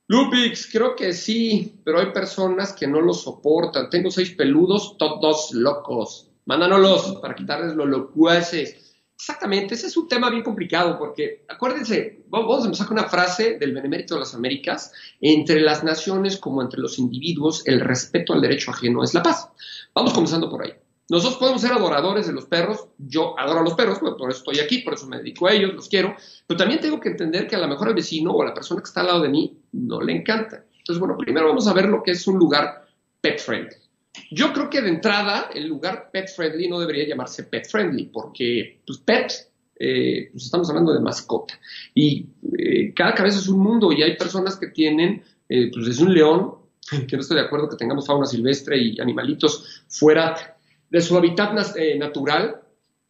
Lupix, 0.07 0.69
creo 0.71 0.95
que 0.95 1.14
sí, 1.14 1.81
pero 1.83 1.99
hay 1.99 2.12
personas 2.12 2.75
que 2.75 2.87
no 2.87 3.00
lo 3.00 3.14
soportan. 3.14 3.88
Tengo 3.88 4.11
seis 4.11 4.33
peludos, 4.33 4.99
todos 4.99 5.52
locos. 5.52 6.31
Mándanos 6.45 7.16
para 7.23 7.35
quitarles 7.35 7.75
los 7.75 7.88
locuaces. 7.88 8.93
Exactamente, 9.26 9.75
ese 9.75 9.87
es 9.87 9.97
un 9.97 10.07
tema 10.07 10.28
bien 10.28 10.43
complicado 10.43 10.99
porque, 10.99 11.47
acuérdense, 11.49 12.25
vamos 12.28 12.61
a 12.61 12.66
empezar 12.66 12.87
con 12.87 12.99
una 12.99 13.09
frase 13.09 13.57
del 13.59 13.73
Benemérito 13.73 14.12
de 14.12 14.21
las 14.21 14.35
Américas, 14.35 14.93
entre 15.19 15.62
las 15.62 15.83
naciones 15.83 16.37
como 16.37 16.61
entre 16.61 16.78
los 16.78 16.99
individuos, 16.99 17.66
el 17.66 17.81
respeto 17.81 18.35
al 18.35 18.43
derecho 18.43 18.71
ajeno 18.71 19.02
es 19.02 19.14
la 19.14 19.23
paz. 19.23 19.49
Vamos 19.95 20.12
comenzando 20.12 20.50
por 20.50 20.62
ahí. 20.62 20.75
Nosotros 21.09 21.38
podemos 21.38 21.62
ser 21.62 21.73
adoradores 21.73 22.26
de 22.26 22.35
los 22.35 22.45
perros, 22.45 22.88
yo 22.99 23.35
adoro 23.38 23.61
a 23.61 23.62
los 23.62 23.73
perros, 23.73 23.99
por 23.99 24.31
eso 24.31 24.40
estoy 24.40 24.59
aquí, 24.59 24.83
por 24.83 24.93
eso 24.93 25.07
me 25.07 25.16
dedico 25.16 25.47
a 25.47 25.54
ellos, 25.54 25.73
los 25.73 25.88
quiero, 25.88 26.14
pero 26.47 26.59
también 26.59 26.83
tengo 26.83 27.00
que 27.00 27.09
entender 27.09 27.47
que 27.47 27.57
a 27.57 27.61
lo 27.61 27.69
mejor 27.69 27.88
al 27.88 27.95
vecino 27.95 28.31
o 28.31 28.43
a 28.43 28.45
la 28.45 28.52
persona 28.52 28.83
que 28.83 28.88
está 28.88 29.00
al 29.00 29.07
lado 29.07 29.23
de 29.23 29.31
mí 29.31 29.59
no 29.73 30.02
le 30.02 30.12
encanta. 30.12 30.66
Entonces, 30.76 31.00
bueno, 31.00 31.16
primero 31.16 31.49
vamos 31.49 31.66
a 31.66 31.73
ver 31.73 31.87
lo 31.87 32.02
que 32.02 32.11
es 32.11 32.26
un 32.26 32.38
lugar 32.38 32.87
pet 33.23 33.40
friendly. 33.40 33.84
Yo 34.30 34.52
creo 34.52 34.71
que 34.71 34.80
de 34.80 34.88
entrada 34.88 35.50
el 35.54 35.66
lugar 35.66 36.11
pet 36.12 36.28
friendly 36.28 36.68
no 36.68 36.78
debería 36.78 37.06
llamarse 37.06 37.44
pet 37.44 37.68
friendly, 37.68 38.06
porque 38.06 38.80
pues 38.87 38.99
pet, 38.99 39.33
eh, 39.78 40.28
pues 40.33 40.44
estamos 40.44 40.68
hablando 40.71 40.92
de 40.92 41.00
mascota. 41.00 41.59
Y 41.94 42.26
eh, 42.59 42.92
cada 42.94 43.14
cabeza 43.14 43.38
es 43.38 43.49
un 43.49 43.61
mundo 43.61 43.92
y 43.92 44.02
hay 44.02 44.16
personas 44.16 44.56
que 44.56 44.68
tienen, 44.68 45.23
eh, 45.49 45.71
pues 45.73 45.88
es 45.88 45.99
un 45.99 46.14
león, 46.14 46.54
que 47.09 47.16
no 47.16 47.23
estoy 47.23 47.38
de 47.38 47.44
acuerdo 47.44 47.68
que 47.68 47.76
tengamos 47.76 48.06
fauna 48.06 48.26
silvestre 48.26 48.78
y 48.78 49.00
animalitos 49.00 49.85
fuera 49.88 50.56
de 50.90 51.00
su 51.00 51.16
hábitat 51.16 51.76
eh, 51.76 51.99
natural 51.99 52.61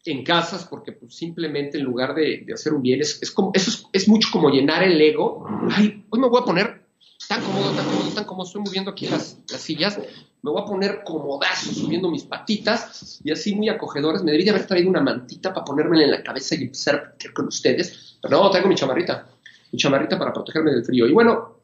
en 0.06 0.24
casas, 0.24 0.66
porque 0.66 0.92
pues, 0.92 1.14
simplemente 1.14 1.78
en 1.78 1.84
lugar 1.84 2.14
de, 2.14 2.46
hacer 2.52 2.72
un 2.72 2.82
bien, 2.82 3.00
es, 3.00 3.30
como, 3.30 3.50
eso 3.54 3.88
es, 3.92 4.08
mucho 4.08 4.28
como 4.32 4.50
llenar 4.50 4.82
el 4.82 5.00
ego. 5.00 5.46
Ay, 5.70 6.04
hoy 6.10 6.20
me 6.20 6.28
voy 6.28 6.40
a 6.40 6.44
poner 6.44 6.83
tan 7.28 7.42
cómodo, 7.42 7.70
tan 7.72 7.84
cómodo, 7.86 8.10
tan 8.14 8.24
cómodo, 8.24 8.46
estoy 8.46 8.62
moviendo 8.62 8.90
aquí 8.90 9.06
las, 9.06 9.38
las 9.50 9.60
sillas, 9.60 9.98
me 10.44 10.50
voy 10.50 10.60
a 10.60 10.66
poner 10.66 11.02
comodazo 11.04 11.72
subiendo 11.72 12.10
mis 12.10 12.24
patitas 12.24 13.20
y 13.24 13.30
así 13.30 13.54
muy 13.54 13.70
acogedores. 13.70 14.22
Me 14.22 14.32
debería 14.32 14.52
haber 14.52 14.66
traído 14.66 14.90
una 14.90 15.00
mantita 15.00 15.54
para 15.54 15.64
ponérmela 15.64 16.04
en 16.04 16.10
la 16.10 16.22
cabeza 16.22 16.54
y 16.54 16.64
empezar 16.64 16.94
a 16.96 17.32
con 17.32 17.48
ustedes, 17.48 18.18
pero 18.20 18.42
no, 18.42 18.50
traigo 18.50 18.68
mi 18.68 18.74
chamarrita, 18.74 19.26
mi 19.72 19.78
chamarrita 19.78 20.18
para 20.18 20.34
protegerme 20.34 20.72
del 20.72 20.84
frío. 20.84 21.06
Y 21.06 21.12
bueno, 21.12 21.54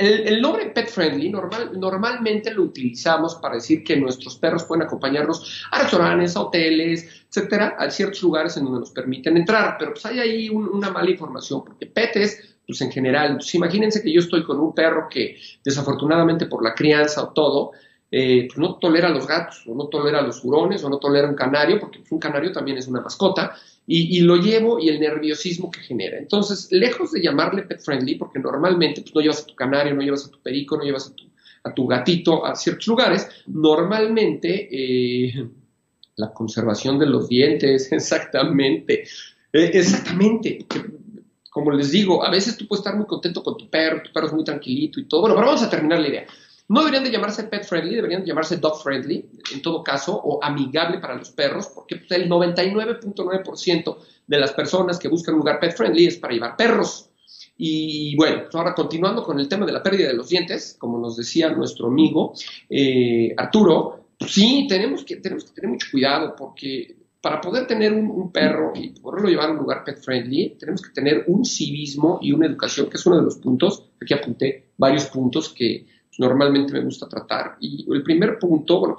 el, 0.00 0.40
nombre 0.40 0.66
pet 0.70 0.88
friendly 0.88 1.28
normal, 1.28 1.78
normalmente 1.78 2.54
lo 2.54 2.62
utilizamos 2.62 3.34
para 3.34 3.56
decir 3.56 3.84
que 3.84 3.96
nuestros 3.96 4.36
perros 4.38 4.64
pueden 4.64 4.84
acompañarnos 4.84 5.66
a 5.70 5.82
restaurantes, 5.82 6.36
a 6.36 6.42
hoteles, 6.42 7.24
etcétera, 7.28 7.76
a 7.78 7.90
ciertos 7.90 8.22
lugares 8.22 8.56
en 8.56 8.64
donde 8.64 8.80
nos 8.80 8.92
permiten 8.92 9.36
entrar. 9.36 9.76
Pero 9.78 9.92
pues 9.92 10.06
hay 10.06 10.20
ahí 10.20 10.48
una 10.48 10.90
mala 10.90 11.10
información, 11.10 11.64
porque 11.64 11.86
pet 11.86 12.16
es, 12.16 12.56
pues 12.70 12.80
en 12.82 12.92
general, 12.92 13.34
pues 13.36 13.52
imagínense 13.54 14.00
que 14.00 14.12
yo 14.12 14.20
estoy 14.20 14.44
con 14.44 14.60
un 14.60 14.72
perro 14.72 15.08
que 15.10 15.36
desafortunadamente 15.64 16.46
por 16.46 16.62
la 16.62 16.72
crianza 16.72 17.24
o 17.24 17.32
todo, 17.32 17.72
eh, 18.12 18.46
pues 18.46 18.58
no 18.58 18.76
tolera 18.76 19.08
los 19.08 19.26
gatos, 19.26 19.64
o 19.66 19.74
no 19.74 19.88
tolera 19.88 20.22
los 20.22 20.44
hurones, 20.44 20.84
o 20.84 20.88
no 20.88 20.98
tolera 20.98 21.28
un 21.28 21.34
canario, 21.34 21.80
porque 21.80 21.98
pues, 21.98 22.12
un 22.12 22.20
canario 22.20 22.52
también 22.52 22.78
es 22.78 22.86
una 22.86 23.00
mascota, 23.00 23.56
y, 23.86 24.20
lo 24.20 24.36
llevo 24.36 24.78
y 24.78 24.88
el 24.88 25.00
nerviosismo 25.00 25.68
que 25.68 25.80
genera. 25.80 26.16
Entonces, 26.16 26.68
lejos 26.70 27.10
de 27.10 27.22
llamarle 27.22 27.62
pet 27.62 27.80
friendly, 27.80 28.14
porque 28.14 28.38
normalmente 28.38 29.00
pues, 29.00 29.12
no 29.12 29.20
llevas 29.20 29.42
a 29.42 29.46
tu 29.46 29.56
canario, 29.56 29.94
no 29.94 30.02
llevas 30.02 30.26
a 30.26 30.30
tu 30.30 30.40
perico, 30.40 30.76
no 30.76 30.84
llevas 30.84 31.08
a 31.08 31.16
tu, 31.16 31.24
a 31.64 31.74
tu 31.74 31.88
gatito 31.88 32.46
a 32.46 32.54
ciertos 32.54 32.86
lugares, 32.86 33.28
normalmente 33.48 34.68
eh, 34.70 35.48
la 36.14 36.32
conservación 36.32 37.00
de 37.00 37.06
los 37.06 37.28
dientes, 37.28 37.90
exactamente, 37.92 39.04
eh, 39.52 39.70
exactamente. 39.74 40.66
Como 41.50 41.72
les 41.72 41.90
digo, 41.90 42.24
a 42.24 42.30
veces 42.30 42.56
tú 42.56 42.66
puedes 42.66 42.80
estar 42.80 42.96
muy 42.96 43.06
contento 43.06 43.42
con 43.42 43.56
tu 43.56 43.68
perro, 43.68 44.02
tu 44.02 44.12
perro 44.12 44.28
es 44.28 44.32
muy 44.32 44.44
tranquilito 44.44 45.00
y 45.00 45.08
todo. 45.08 45.22
Bueno, 45.22 45.34
pero 45.34 45.48
vamos 45.48 45.62
a 45.62 45.68
terminar 45.68 45.98
la 45.98 46.08
idea. 46.08 46.26
No 46.68 46.80
deberían 46.80 47.02
de 47.02 47.10
llamarse 47.10 47.44
pet 47.44 47.64
friendly, 47.64 47.96
deberían 47.96 48.20
de 48.20 48.28
llamarse 48.28 48.58
dog 48.58 48.80
friendly, 48.80 49.28
en 49.52 49.60
todo 49.60 49.82
caso, 49.82 50.14
o 50.14 50.38
amigable 50.40 50.98
para 50.98 51.16
los 51.16 51.30
perros, 51.30 51.66
porque 51.74 51.96
pues, 51.96 52.12
el 52.12 52.30
99.9% 52.30 53.96
de 54.28 54.38
las 54.38 54.52
personas 54.52 54.96
que 54.96 55.08
buscan 55.08 55.34
un 55.34 55.40
lugar 55.40 55.58
pet 55.58 55.76
friendly 55.76 56.06
es 56.06 56.18
para 56.18 56.32
llevar 56.32 56.56
perros. 56.56 57.10
Y 57.58 58.14
bueno, 58.14 58.42
pues, 58.44 58.54
ahora 58.54 58.72
continuando 58.72 59.24
con 59.24 59.40
el 59.40 59.48
tema 59.48 59.66
de 59.66 59.72
la 59.72 59.82
pérdida 59.82 60.06
de 60.06 60.14
los 60.14 60.28
dientes, 60.28 60.76
como 60.78 60.96
nos 61.00 61.16
decía 61.16 61.50
nuestro 61.50 61.88
amigo 61.88 62.34
eh, 62.68 63.34
Arturo, 63.36 64.04
pues, 64.16 64.30
sí, 64.30 64.66
tenemos 64.68 65.02
que, 65.02 65.16
tenemos 65.16 65.46
que 65.46 65.52
tener 65.52 65.70
mucho 65.70 65.88
cuidado 65.90 66.36
porque 66.36 66.99
para 67.20 67.40
poder 67.40 67.66
tener 67.66 67.92
un, 67.92 68.32
perro 68.32 68.72
y 68.74 68.90
poderlo 69.00 69.28
llevar 69.28 69.50
a 69.50 69.52
un 69.52 69.58
lugar 69.58 69.84
pet 69.84 70.02
friendly, 70.02 70.56
tenemos 70.58 70.80
que 70.80 70.90
tener 70.90 71.24
un 71.26 71.44
civismo 71.44 72.18
y 72.22 72.32
una 72.32 72.46
educación, 72.46 72.88
que 72.88 72.96
es 72.96 73.04
uno 73.06 73.16
de 73.16 73.22
los 73.22 73.36
puntos, 73.36 73.90
aquí 74.00 74.14
apunté 74.14 74.70
varios 74.78 75.06
puntos 75.06 75.50
que 75.50 75.86
normalmente 76.18 76.72
me 76.72 76.82
gusta 76.82 77.08
tratar. 77.08 77.56
Y 77.60 77.86
el 77.92 78.02
primer 78.02 78.38
punto, 78.38 78.80
bueno, 78.80 78.96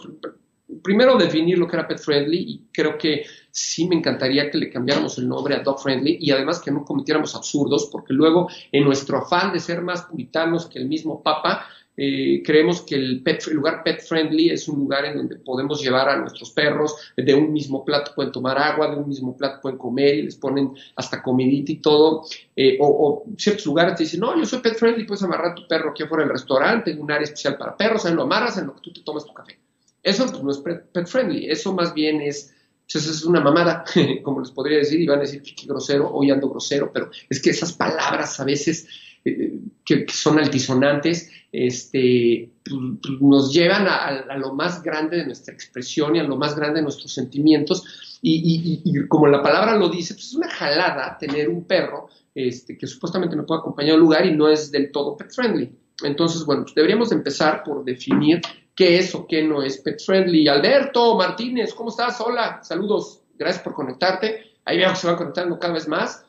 primero 0.84 1.18
definir 1.18 1.58
lo 1.58 1.68
que 1.68 1.76
era 1.76 1.88
pet 1.88 2.00
friendly 2.00 2.38
y 2.38 2.68
creo 2.72 2.98
que 2.98 3.26
sí 3.50 3.88
me 3.88 3.96
encantaría 3.96 4.50
que 4.50 4.58
le 4.58 4.70
cambiáramos 4.70 5.18
el 5.18 5.28
nombre 5.28 5.56
a 5.56 5.64
dog 5.64 5.82
friendly 5.82 6.18
y 6.20 6.32
además 6.32 6.60
que 6.60 6.72
no 6.72 6.86
cometiéramos 6.86 7.36
absurdos 7.36 7.90
porque 7.92 8.14
luego 8.14 8.50
en 8.72 8.86
nuestro 8.86 9.18
afán 9.18 9.52
de 9.52 9.60
ser 9.60 9.82
más 9.82 10.04
puritanos 10.04 10.68
que 10.68 10.80
el 10.80 10.88
mismo 10.88 11.22
papa, 11.22 11.66
eh, 11.98 12.42
creemos 12.46 12.82
que 12.82 12.96
el, 12.96 13.24
lugar 13.52 13.84
pet 13.84 14.02
friendly 14.02 14.50
es 14.50 14.68
un 14.68 14.80
lugar 14.80 15.06
en 15.06 15.18
donde 15.18 15.36
podemos 15.36 15.82
llevar 15.82 16.10
a 16.10 16.18
nuestros 16.18 16.52
perros, 16.52 16.96
de 17.18 17.34
un 17.34 17.52
mismo 17.52 17.84
plato 17.84 18.12
pueden 18.16 18.32
tomar 18.32 18.58
agua, 18.58 18.90
de 18.90 18.98
un 18.98 19.10
mismo 19.10 19.36
plato 19.36 19.60
pueden 19.62 19.78
comer 19.78 20.16
y 20.16 20.22
les 20.24 20.36
ponen 20.36 20.74
hasta 20.96 21.22
comidita 21.22 21.72
y 21.72 21.78
todo. 21.78 22.24
Eh, 22.56 22.78
o, 22.80 23.26
ciertos 23.38 23.66
lugares 23.66 23.96
te 23.96 24.04
dicen, 24.04 24.22
no, 24.22 24.38
yo 24.38 24.46
soy 24.46 24.60
pet 24.60 24.76
friendly, 24.76 25.06
puedes 25.06 25.24
amarrar 25.24 25.54
tu 25.56 25.68
perro 25.68 25.92
aquí 25.92 26.04
afuera 26.04 26.24
del 26.24 26.34
restaurante, 26.34 26.92
en 26.92 27.02
un 27.02 27.12
área 27.12 27.26
especial 27.26 27.58
para 27.58 27.76
perros, 27.76 28.06
ahí 28.06 28.14
lo 28.14 28.24
amarras 28.24 28.58
en 28.58 28.68
lo 28.68 28.76
que 28.76 28.82
tú 28.82 28.94
te 28.94 29.02
tomas 29.02 29.26
tu 29.26 29.34
café. 29.34 29.60
Eso 30.02 30.26
pues, 30.28 30.44
no 30.44 30.52
es 30.52 30.58
pet 30.58 31.08
friendly, 31.08 31.50
eso 31.50 31.74
más 31.74 31.94
bien 31.94 32.22
es 32.22 32.54
pues, 32.92 33.06
es 33.06 33.24
una 33.24 33.40
mamada, 33.40 33.84
como 34.24 34.42
les 34.42 34.52
podría 34.52 34.80
decir, 34.80 35.00
y 35.00 35.08
van 35.08 35.20
a 35.20 35.22
decir 35.22 35.42
que 35.42 35.66
grosero, 35.66 36.12
hoy 36.12 36.32
ando 36.32 36.50
grosero, 36.50 36.92
pero 36.92 37.10
es 37.30 37.42
que 37.42 37.52
esas 37.52 37.74
palabras 37.74 38.40
a 38.40 38.44
veces 38.44 38.88
que, 39.24 40.06
son 40.10 40.40
altisonantes, 40.40 41.30
este, 41.52 42.50
pues, 42.64 42.80
pues, 43.02 43.22
nos 43.22 43.54
llevan 43.54 43.88
a, 43.88 44.38
lo 44.38 44.54
más 44.54 44.82
grande 44.82 45.18
de 45.18 45.26
nuestra 45.26 45.54
expresión 45.54 46.16
y 46.16 46.20
a 46.20 46.24
lo 46.24 46.38
más 46.38 46.56
grande 46.56 46.80
de 46.80 46.84
nuestros 46.84 47.14
sentimientos. 47.14 48.20
Y, 48.22 49.08
como 49.08 49.28
la 49.28 49.42
palabra 49.42 49.76
lo 49.78 49.90
dice, 49.90 50.14
pues 50.14 50.28
es 50.28 50.36
una 50.36 50.50
jalada 50.50 51.18
tener 51.20 51.50
un 51.50 51.66
perro 51.66 52.10
este, 52.34 52.78
que 52.78 52.88
supuestamente 52.88 53.36
me 53.36 53.44
puede 53.44 53.62
acompañar 53.62 53.94
a 53.94 53.96
un 53.96 54.02
lugar 54.02 54.26
y 54.26 54.36
no 54.36 54.48
es 54.48 54.72
del 54.72 54.92
todo 54.92 55.18
pet 55.18 55.32
friendly. 55.32 55.72
Entonces, 56.04 56.46
bueno, 56.46 56.66
deberíamos 56.76 57.12
empezar 57.12 57.64
por 57.64 57.84
definir 57.84 58.42
qué 58.76 59.00
es 59.00 59.14
o 59.16 59.28
qué 59.28 59.44
no 59.44 59.62
es 59.62 59.78
pet 59.80 60.02
friendly. 60.04 60.48
Alberto 60.48 61.16
Martínez, 61.16 61.74
¿cómo 61.74 61.90
estás? 61.90 62.22
Hola, 62.22 62.62
saludos, 62.64 63.22
gracias 63.38 63.64
por 63.64 63.74
conectarte. 63.74 64.51
Ahí 64.66 64.78
veo 64.78 64.90
que 64.90 64.96
se 64.96 65.08
van 65.08 65.16
conectando 65.16 65.60
cada 65.60 65.74
vez 65.74 65.88
más. 65.88 66.26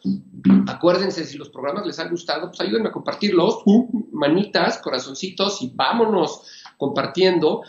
Acuérdense, 0.67 1.25
si 1.25 1.37
los 1.37 1.51
programas 1.51 1.87
les 1.87 1.99
han 1.99 2.11
gustado, 2.11 2.49
pues 2.49 2.61
ayúdenme 2.61 2.89
a 2.89 2.93
compartirlos. 2.93 3.63
Manitas, 4.13 4.79
corazoncitos 4.79 5.61
y 5.63 5.71
vámonos 5.75 6.43
compartiendo. 6.79 7.63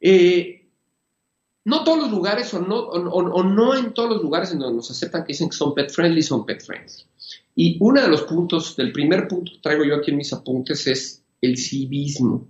Eh, 0.00 0.68
no 1.64 1.82
todos 1.82 1.98
los 1.98 2.10
lugares 2.10 2.52
o 2.54 2.60
no, 2.60 2.78
o, 2.78 3.42
no 3.42 3.74
en 3.74 3.92
todos 3.92 4.10
los 4.10 4.22
lugares 4.22 4.52
en 4.52 4.60
donde 4.60 4.76
nos 4.76 4.90
aceptan 4.90 5.24
que 5.24 5.32
dicen 5.32 5.48
que 5.48 5.56
son 5.56 5.74
pet 5.74 5.90
friendly, 5.90 6.22
son 6.22 6.46
pet 6.46 6.64
friendly. 6.64 6.92
Y 7.56 7.76
uno 7.80 8.00
de 8.00 8.08
los 8.08 8.22
puntos, 8.22 8.76
del 8.76 8.92
primer 8.92 9.26
punto 9.26 9.50
que 9.52 9.58
traigo 9.58 9.82
yo 9.82 9.96
aquí 9.96 10.10
en 10.10 10.16
mis 10.16 10.32
apuntes 10.32 10.86
es 10.86 11.24
el 11.40 11.56
civismo. 11.56 12.46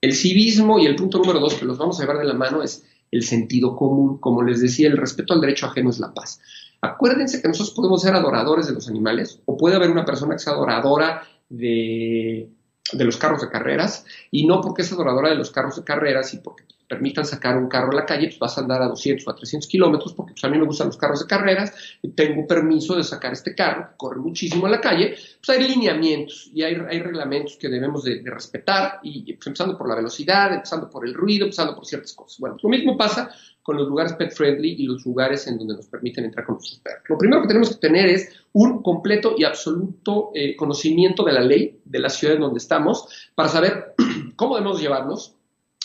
El 0.00 0.14
civismo 0.14 0.78
y 0.78 0.86
el 0.86 0.94
punto 0.94 1.18
número 1.18 1.40
dos 1.40 1.54
que 1.54 1.64
los 1.64 1.78
vamos 1.78 1.98
a 1.98 2.02
llevar 2.02 2.18
de 2.18 2.24
la 2.24 2.34
mano 2.34 2.62
es 2.62 2.84
el 3.10 3.24
sentido 3.24 3.74
común. 3.74 4.18
Como 4.18 4.42
les 4.42 4.60
decía, 4.60 4.88
el 4.88 4.96
respeto 4.96 5.34
al 5.34 5.40
derecho 5.40 5.66
ajeno 5.66 5.90
es 5.90 5.98
la 5.98 6.14
paz. 6.14 6.40
Acuérdense 6.84 7.40
que 7.40 7.46
nosotros 7.46 7.74
podemos 7.76 8.02
ser 8.02 8.12
adoradores 8.12 8.66
de 8.66 8.74
los 8.74 8.88
animales 8.88 9.40
o 9.46 9.56
puede 9.56 9.76
haber 9.76 9.88
una 9.88 10.04
persona 10.04 10.34
que 10.34 10.40
sea 10.40 10.52
adoradora 10.52 11.22
de, 11.48 12.50
los 12.98 13.16
carros 13.18 13.40
de 13.40 13.48
carreras 13.48 14.04
y 14.32 14.46
no 14.48 14.60
porque 14.60 14.82
es 14.82 14.92
adoradora 14.92 15.30
de 15.30 15.36
los 15.36 15.52
carros 15.52 15.76
de 15.76 15.84
carreras 15.84 16.34
y 16.34 16.38
porque 16.38 16.64
permitan 16.88 17.24
sacar 17.24 17.56
un 17.56 17.68
carro 17.68 17.92
a 17.92 17.94
la 17.94 18.04
calle, 18.04 18.26
pues 18.26 18.38
vas 18.40 18.58
a 18.58 18.62
andar 18.62 18.82
a 18.82 18.88
200 18.88 19.26
o 19.26 19.30
a 19.30 19.36
300 19.36 19.66
kilómetros, 19.66 20.12
porque 20.12 20.32
pues, 20.32 20.44
a 20.44 20.48
mí 20.48 20.58
me 20.58 20.66
gustan 20.66 20.88
los 20.88 20.98
carros 20.98 21.20
de 21.20 21.26
carreras, 21.26 21.72
tengo 22.14 22.46
permiso 22.46 22.96
de 22.96 23.04
sacar 23.04 23.32
este 23.32 23.54
carro, 23.54 23.88
que 23.88 23.96
corre 23.96 24.20
muchísimo 24.20 24.66
en 24.66 24.72
la 24.72 24.80
calle, 24.80 25.14
pues 25.14 25.58
hay 25.58 25.66
lineamientos 25.66 26.50
y 26.52 26.62
hay, 26.62 26.74
reglamentos 26.74 27.56
que 27.56 27.70
debemos 27.70 28.04
de, 28.04 28.20
respetar, 28.26 28.98
y 29.02 29.32
pues, 29.32 29.46
empezando 29.46 29.78
por 29.78 29.88
la 29.88 29.94
velocidad, 29.94 30.52
empezando 30.52 30.90
por 30.90 31.06
el 31.06 31.14
ruido, 31.14 31.44
empezando 31.44 31.74
por 31.74 31.86
ciertas 31.86 32.12
cosas. 32.12 32.38
Bueno, 32.40 32.58
lo 32.62 32.68
mismo 32.68 32.94
pasa 32.94 33.30
con 33.62 33.76
los 33.76 33.88
lugares 33.88 34.14
pet 34.14 34.32
friendly 34.32 34.74
y 34.78 34.86
los 34.86 35.04
lugares 35.06 35.46
en 35.46 35.56
donde 35.56 35.76
nos 35.76 35.86
permiten 35.86 36.24
entrar 36.24 36.44
con 36.44 36.56
nuestros 36.56 36.80
perros. 36.80 37.04
Lo 37.08 37.16
primero 37.16 37.42
que 37.42 37.48
tenemos 37.48 37.70
que 37.70 37.76
tener 37.76 38.08
es 38.08 38.28
un 38.52 38.82
completo 38.82 39.34
y 39.38 39.44
absoluto 39.44 40.30
eh, 40.34 40.56
conocimiento 40.56 41.24
de 41.24 41.32
la 41.32 41.40
ley 41.40 41.80
de 41.84 41.98
la 42.00 42.08
ciudad 42.08 42.34
en 42.36 42.42
donde 42.42 42.58
estamos 42.58 43.30
para 43.34 43.48
saber 43.48 43.94
cómo 44.36 44.56
debemos 44.56 44.80
llevarnos, 44.80 45.36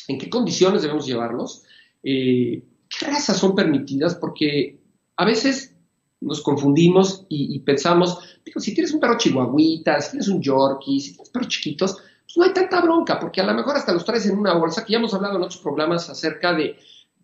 en 0.08 0.18
qué 0.18 0.30
condiciones 0.30 0.82
debemos 0.82 1.06
llevarnos, 1.06 1.64
eh, 2.04 2.64
qué 2.90 3.06
razas 3.06 3.38
son 3.38 3.56
permitidas, 3.56 4.16
porque 4.16 4.80
a 5.16 5.26
veces 5.26 5.76
nos 6.20 6.42
confundimos 6.42 7.26
y, 7.30 7.60
pensamos, 7.60 8.40
digo, 8.44 8.60
si 8.60 8.74
tienes 8.74 8.92
un 8.92 9.00
perro 9.00 9.18
chihuahuita, 9.18 10.02
si 10.02 10.12
tienes 10.12 10.28
un 10.30 10.42
yorkie, 10.42 11.00
si 11.00 11.12
tienes 11.12 11.30
perros 11.30 11.48
chiquitos, 11.50 11.94
pues 11.94 12.38
no 12.38 12.44
hay 12.44 12.54
tanta 12.54 12.82
bronca, 12.82 13.20
porque 13.20 13.42
a 13.42 13.46
lo 13.46 13.54
mejor 13.54 13.76
hasta 13.76 13.94
los 13.94 14.04
traes 14.04 14.26
en 14.26 14.38
una 14.38 14.56
bolsa, 14.56 14.84
que 14.84 14.94
ya 14.94 14.98
hemos 14.98 15.14
hablado 15.14 15.38
en 15.38 15.44
otros 15.44 15.62
programas 15.62 16.10
acerca 16.10 16.54
de 16.54 16.78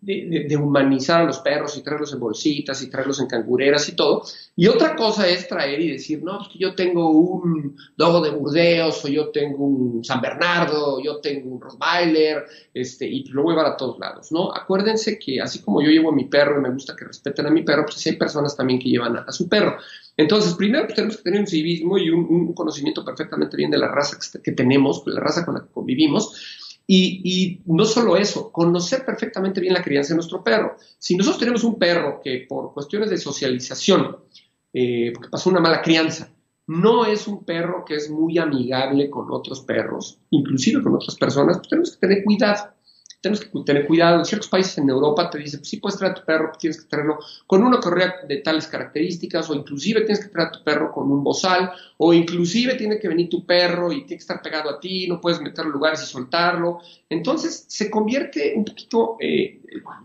de, 0.04 0.56
humanizar 0.56 1.22
a 1.22 1.24
los 1.24 1.38
perros 1.38 1.76
y 1.76 1.82
traerlos 1.82 2.12
en 2.12 2.20
bolsitas 2.20 2.82
y 2.82 2.90
traerlos 2.90 3.20
en 3.20 3.26
cangureras 3.26 3.88
y 3.88 3.96
todo. 3.96 4.24
Y 4.56 4.66
otra 4.66 4.94
cosa 4.94 5.26
es 5.28 5.48
traer 5.48 5.80
y 5.80 5.92
decir, 5.92 6.22
no, 6.22 6.38
pues 6.38 6.50
que 6.50 6.58
yo 6.58 6.74
tengo 6.74 7.10
un 7.10 7.76
dogo 7.96 8.20
de 8.20 8.30
Burdeos, 8.30 9.04
o 9.04 9.08
yo 9.08 9.30
tengo 9.30 9.64
un 9.64 10.04
San 10.04 10.20
Bernardo, 10.20 10.96
o 10.96 11.02
yo 11.02 11.20
tengo 11.20 11.50
un 11.50 11.60
Rottweiler, 11.60 12.44
este, 12.72 13.06
y 13.06 13.24
lo 13.24 13.42
voy 13.42 13.52
a 13.52 13.56
llevar 13.56 13.72
a 13.72 13.76
todos 13.76 13.98
lados, 13.98 14.30
¿no? 14.30 14.52
Acuérdense 14.52 15.18
que 15.18 15.40
así 15.40 15.60
como 15.60 15.82
yo 15.82 15.88
llevo 15.88 16.10
a 16.10 16.14
mi 16.14 16.26
perro 16.26 16.58
y 16.58 16.62
me 16.62 16.70
gusta 16.70 16.94
que 16.94 17.06
respeten 17.06 17.46
a 17.46 17.50
mi 17.50 17.62
perro, 17.62 17.86
pues 17.86 18.06
hay 18.06 18.16
personas 18.16 18.56
también 18.56 18.78
que 18.78 18.88
llevan 18.88 19.16
a, 19.16 19.32
su 19.32 19.48
perro. 19.48 19.78
Entonces, 20.16 20.54
primero 20.54 20.84
pues, 20.84 20.94
tenemos 20.94 21.16
que 21.16 21.22
tener 21.24 21.40
un 21.40 21.46
civismo 21.46 21.98
y 21.98 22.10
un, 22.10 22.52
conocimiento 22.54 23.04
perfectamente 23.04 23.56
bien 23.56 23.70
de 23.70 23.78
la 23.78 23.88
raza 23.88 24.16
que, 24.18 24.40
que 24.40 24.52
tenemos, 24.52 25.02
la 25.06 25.20
raza 25.20 25.44
con 25.44 25.54
la 25.54 25.62
que 25.62 25.72
convivimos, 25.72 26.63
y, 26.86 27.62
no 27.66 27.84
solo 27.84 28.16
eso, 28.16 28.52
conocer 28.52 29.04
perfectamente 29.04 29.60
bien 29.60 29.72
la 29.72 29.82
crianza 29.82 30.10
de 30.10 30.16
nuestro 30.16 30.42
perro. 30.44 30.76
Si 30.98 31.16
nosotros 31.16 31.40
tenemos 31.40 31.64
un 31.64 31.78
perro 31.78 32.20
que 32.22 32.46
por 32.48 32.74
cuestiones 32.74 33.10
de 33.10 33.16
socialización, 33.16 34.18
eh, 34.72 35.12
porque 35.14 35.30
pasó 35.30 35.50
una 35.50 35.60
mala 35.60 35.80
crianza, 35.80 36.30
no 36.66 37.04
es 37.06 37.26
un 37.26 37.44
perro 37.44 37.84
que 37.84 37.96
es 37.96 38.10
muy 38.10 38.38
amigable 38.38 39.10
con 39.10 39.30
otros 39.30 39.60
perros, 39.62 40.18
inclusive 40.30 40.82
con 40.82 40.94
otras 40.94 41.16
personas, 41.16 41.58
pues 41.58 41.68
tenemos 41.68 41.92
que 41.92 42.06
tener 42.06 42.24
cuidado 42.24 42.74
tenemos 43.24 43.40
que 43.40 43.58
tener 43.64 43.86
cuidado. 43.86 44.18
En 44.18 44.26
ciertos 44.26 44.50
países 44.50 44.76
en 44.76 44.90
Europa 44.90 45.30
te 45.30 45.38
dicen, 45.38 45.60
pues 45.60 45.70
sí 45.70 45.78
puedes 45.78 45.98
traer 45.98 46.12
a 46.12 46.14
tu 46.14 46.26
perro, 46.26 46.52
tienes 46.58 46.82
que 46.82 46.88
traerlo 46.88 47.18
con 47.46 47.64
una 47.64 47.80
correa 47.80 48.16
de 48.28 48.36
tales 48.38 48.66
características, 48.66 49.48
o 49.48 49.54
inclusive 49.54 50.02
tienes 50.02 50.22
que 50.22 50.30
traer 50.30 50.48
a 50.48 50.52
tu 50.52 50.62
perro 50.62 50.92
con 50.92 51.10
un 51.10 51.24
bozal, 51.24 51.72
o 51.96 52.12
inclusive 52.12 52.74
tiene 52.74 52.98
que 52.98 53.08
venir 53.08 53.30
tu 53.30 53.46
perro 53.46 53.90
y 53.90 54.04
tiene 54.04 54.08
que 54.08 54.14
estar 54.16 54.42
pegado 54.42 54.68
a 54.68 54.78
ti, 54.78 55.08
no 55.08 55.22
puedes 55.22 55.40
meterlo 55.40 55.70
en 55.70 55.72
lugares 55.72 56.02
y 56.02 56.06
soltarlo. 56.06 56.80
Entonces 57.08 57.64
se 57.66 57.90
convierte 57.90 58.52
un 58.54 58.66
poquito, 58.66 59.16
eh, 59.20 59.62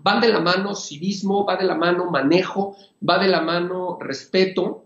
va 0.08 0.22
de 0.22 0.30
la 0.30 0.40
mano 0.40 0.74
civismo, 0.74 1.46
va 1.46 1.58
de 1.58 1.66
la 1.66 1.76
mano 1.76 2.10
manejo, 2.10 2.78
va 3.08 3.20
de 3.20 3.28
la 3.28 3.42
mano 3.42 3.98
respeto. 4.00 4.86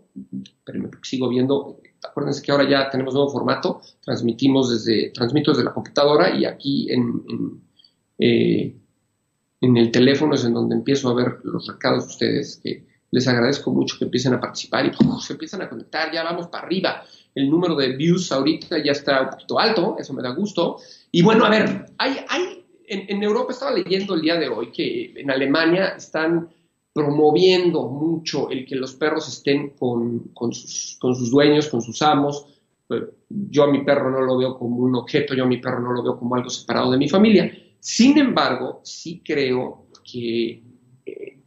Pero 0.64 0.90
sigo 1.02 1.28
viendo, 1.28 1.78
acuérdense 2.02 2.42
que 2.42 2.50
ahora 2.50 2.68
ya 2.68 2.90
tenemos 2.90 3.14
nuevo 3.14 3.30
formato, 3.30 3.80
transmitimos 4.04 4.70
desde, 4.70 5.10
transmito 5.10 5.52
desde 5.52 5.62
la 5.62 5.72
computadora 5.72 6.34
y 6.36 6.44
aquí 6.44 6.90
en 6.90 7.62
eh, 8.18 8.74
en 9.60 9.76
el 9.76 9.90
teléfono 9.90 10.34
es 10.34 10.44
en 10.44 10.54
donde 10.54 10.74
empiezo 10.74 11.08
a 11.08 11.14
ver 11.14 11.38
los 11.44 11.66
recados 11.66 12.04
de 12.04 12.10
ustedes, 12.10 12.60
que 12.62 12.84
les 13.10 13.28
agradezco 13.28 13.72
mucho 13.72 13.96
que 13.96 14.04
empiecen 14.04 14.34
a 14.34 14.40
participar 14.40 14.86
y 14.86 14.90
se 15.20 15.32
empiezan 15.32 15.62
a 15.62 15.68
conectar, 15.68 16.12
ya 16.12 16.24
vamos 16.24 16.48
para 16.48 16.66
arriba. 16.66 17.02
El 17.34 17.48
número 17.48 17.76
de 17.76 17.96
views 17.96 18.30
ahorita 18.32 18.82
ya 18.82 18.92
está 18.92 19.22
un 19.22 19.30
poquito 19.30 19.58
alto, 19.58 19.96
eso 19.98 20.12
me 20.12 20.22
da 20.22 20.30
gusto. 20.30 20.78
Y 21.12 21.22
bueno, 21.22 21.44
a 21.44 21.50
ver, 21.50 21.86
hay, 21.96 22.16
hay 22.28 22.64
en, 22.86 23.22
Europa 23.22 23.52
estaba 23.52 23.72
leyendo 23.72 24.14
el 24.14 24.20
día 24.20 24.36
de 24.36 24.48
hoy 24.48 24.70
que 24.70 25.12
en 25.16 25.30
Alemania 25.30 25.94
están 25.96 26.48
promoviendo 26.92 27.88
mucho 27.88 28.50
el 28.50 28.66
que 28.66 28.76
los 28.76 28.94
perros 28.94 29.28
estén 29.28 29.70
con, 29.70 30.30
con, 30.34 30.52
sus, 30.52 30.96
con 31.00 31.14
sus 31.14 31.30
dueños, 31.30 31.68
con 31.68 31.82
sus 31.82 32.02
amos. 32.02 32.46
Yo 33.28 33.64
a 33.64 33.70
mi 33.70 33.84
perro 33.84 34.10
no 34.10 34.20
lo 34.20 34.36
veo 34.36 34.58
como 34.58 34.76
un 34.78 34.94
objeto, 34.94 35.34
yo 35.34 35.44
a 35.44 35.48
mi 35.48 35.58
perro 35.58 35.80
no 35.80 35.92
lo 35.92 36.02
veo 36.02 36.18
como 36.18 36.34
algo 36.34 36.50
separado 36.50 36.90
de 36.90 36.98
mi 36.98 37.08
familia. 37.08 37.50
Sin 37.84 38.16
embargo, 38.16 38.80
sí 38.82 39.20
creo 39.22 39.88
que, 40.02 40.62
eh, 41.04 41.38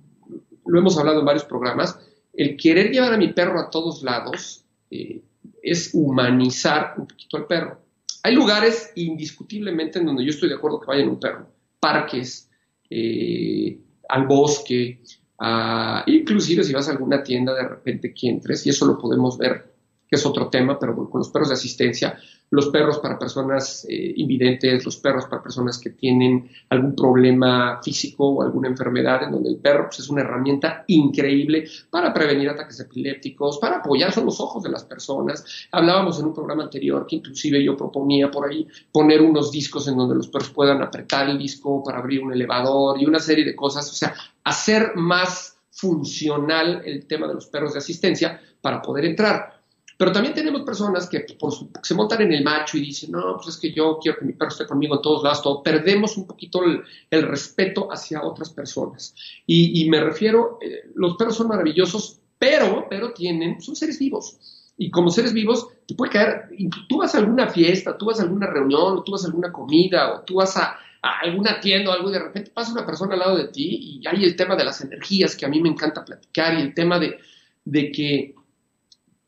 lo 0.68 0.80
hemos 0.80 0.96
hablado 1.00 1.22
en 1.22 1.26
varios 1.26 1.46
programas, 1.46 2.00
el 2.32 2.56
querer 2.56 2.92
llevar 2.92 3.12
a 3.12 3.18
mi 3.18 3.34
perro 3.34 3.60
a 3.60 3.72
todos 3.72 4.04
lados 4.04 4.64
eh, 4.92 5.24
es 5.64 5.90
humanizar 5.96 6.94
un 6.96 7.08
poquito 7.08 7.38
al 7.38 7.48
perro. 7.48 7.82
Hay 8.22 8.36
lugares 8.36 8.92
indiscutiblemente 8.94 9.98
en 9.98 10.06
donde 10.06 10.24
yo 10.24 10.30
estoy 10.30 10.50
de 10.50 10.54
acuerdo 10.54 10.80
que 10.80 10.86
vayan 10.86 11.10
un 11.10 11.20
perro, 11.20 11.48
parques, 11.80 12.52
eh, 12.88 13.80
al 14.08 14.28
bosque, 14.28 15.02
inclusive 16.06 16.64
si 16.64 16.72
vas 16.72 16.88
a 16.88 16.92
alguna 16.92 17.24
tienda 17.24 17.56
de 17.56 17.68
repente 17.68 18.14
que 18.14 18.30
entres, 18.30 18.64
y 18.68 18.70
eso 18.70 18.86
lo 18.86 19.00
podemos 19.00 19.40
ver, 19.40 19.74
que 20.08 20.16
es 20.16 20.24
otro 20.24 20.52
tema, 20.52 20.78
pero 20.78 20.96
con 21.10 21.18
los 21.18 21.30
perros 21.30 21.48
de 21.48 21.56
asistencia, 21.56 22.20
los 22.50 22.70
perros 22.70 23.00
para 23.00 23.20
personas 23.20 23.86
eh, 23.90 24.14
invidentes, 24.16 24.86
los 24.86 24.98
perros 24.98 25.26
para 25.26 25.44
personas 25.44 25.78
que 25.78 25.90
tienen 25.92 26.50
algún 26.70 26.96
problema 26.96 27.80
físico 27.84 28.30
o 28.30 28.42
alguna 28.42 28.70
enfermedad, 28.70 29.24
en 29.24 29.32
donde 29.32 29.50
el 29.50 29.58
perro 29.58 29.86
pues, 29.88 30.00
es 30.00 30.10
una 30.10 30.22
herramienta 30.22 30.84
increíble 30.88 31.68
para 31.90 32.14
prevenir 32.14 32.50
ataques 32.50 32.80
epilépticos, 32.80 33.58
para 33.58 33.78
apoyar 33.78 34.12
son 34.12 34.26
los 34.26 34.40
ojos 34.40 34.64
de 34.64 34.70
las 34.70 34.86
personas. 34.86 35.44
Hablábamos 35.72 36.20
en 36.20 36.26
un 36.28 36.34
programa 36.34 36.64
anterior 36.64 37.06
que 37.06 37.18
inclusive 37.18 37.64
yo 37.64 37.76
proponía 37.76 38.32
por 38.32 38.50
ahí 38.50 38.68
poner 38.92 39.22
unos 39.22 39.52
discos 39.52 39.88
en 39.88 39.98
donde 39.98 40.16
los 40.16 40.30
perros 40.30 40.50
puedan 40.50 40.82
apretar 40.82 41.30
el 41.30 41.38
disco 41.38 41.84
para 41.84 42.00
abrir 42.00 42.24
un 42.24 42.32
elevador 42.32 43.02
y 43.02 43.06
una 43.06 43.20
serie 43.20 43.44
de 43.46 43.56
cosas, 43.56 43.90
o 43.92 43.96
sea, 43.96 44.14
hacer 44.44 44.96
más 44.96 45.58
funcional 45.72 46.82
el 46.86 47.06
tema 47.06 47.28
de 47.28 47.36
los 47.36 47.48
perros 47.48 47.74
de 47.74 47.80
asistencia 47.80 48.42
para 48.62 48.82
poder 48.82 49.06
entrar. 49.06 49.57
Pero 49.98 50.12
también 50.12 50.36
tenemos 50.36 50.62
personas 50.62 51.10
que 51.10 51.26
se 51.82 51.96
montan 51.96 52.22
en 52.22 52.32
el 52.32 52.44
macho 52.44 52.78
y 52.78 52.82
dicen, 52.82 53.12
no, 53.12 53.36
pues 53.36 53.56
es 53.56 53.58
que 53.58 53.74
yo 53.74 53.98
quiero 54.00 54.20
que 54.20 54.26
mi 54.26 54.34
perro 54.34 54.52
esté 54.52 54.68
conmigo 54.68 54.96
en 54.96 55.02
todos 55.02 55.24
lados, 55.24 55.42
todo. 55.42 55.64
perdemos 55.64 56.18
un 56.18 56.28
poquito 56.28 56.62
el, 56.64 57.24
respeto 57.24 57.92
hacia 57.92 58.24
otras 58.24 58.52
personas. 58.52 59.16
Y, 59.48 59.90
me 59.90 60.00
refiero, 60.00 60.60
eh, 60.62 60.92
los 60.94 61.18
perros 61.18 61.36
son 61.36 61.48
maravillosos, 61.48 62.20
pero, 62.38 62.86
pero 62.88 63.12
tienen, 63.12 63.60
son 63.60 63.76
seres 63.76 63.98
vivos. 63.98 64.38
Y 64.78 64.92
como 64.92 65.10
seres 65.10 65.34
vivos, 65.34 65.68
te 65.88 65.96
puede 65.96 66.12
caer, 66.12 66.50
tú 66.88 66.98
vas 66.98 67.16
a 67.16 67.18
alguna 67.18 67.48
fiesta, 67.48 67.98
tú 67.98 68.06
vas 68.06 68.20
a 68.20 68.24
alguna 68.24 68.46
reunión, 68.46 68.98
o 68.98 69.04
tú 69.04 69.14
vas 69.14 69.24
a 69.24 69.28
alguna 69.28 69.52
comida, 69.52 70.14
o 70.14 70.22
tú 70.22 70.36
vas 70.36 70.56
a, 70.58 70.78
alguna 71.02 71.60
tienda 71.60 71.90
o 71.90 71.94
algo 71.94 72.10
y 72.10 72.14
de 72.14 72.20
repente 72.20 72.52
pasa 72.52 72.72
una 72.72 72.86
persona 72.86 73.14
al 73.14 73.20
lado 73.20 73.38
de 73.38 73.48
ti 73.48 74.00
y 74.02 74.08
hay 74.08 74.24
el 74.24 74.36
tema 74.36 74.56
de 74.56 74.66
las 74.66 74.82
energías 74.82 75.36
que 75.36 75.46
a 75.46 75.50
mí 75.50 75.62
me 75.62 75.70
encanta 75.70 76.04
platicar 76.04 76.58
y 76.58 76.62
el 76.62 76.74
tema 76.74 77.00
de, 77.00 77.18
de 77.64 77.92
que 77.92 78.36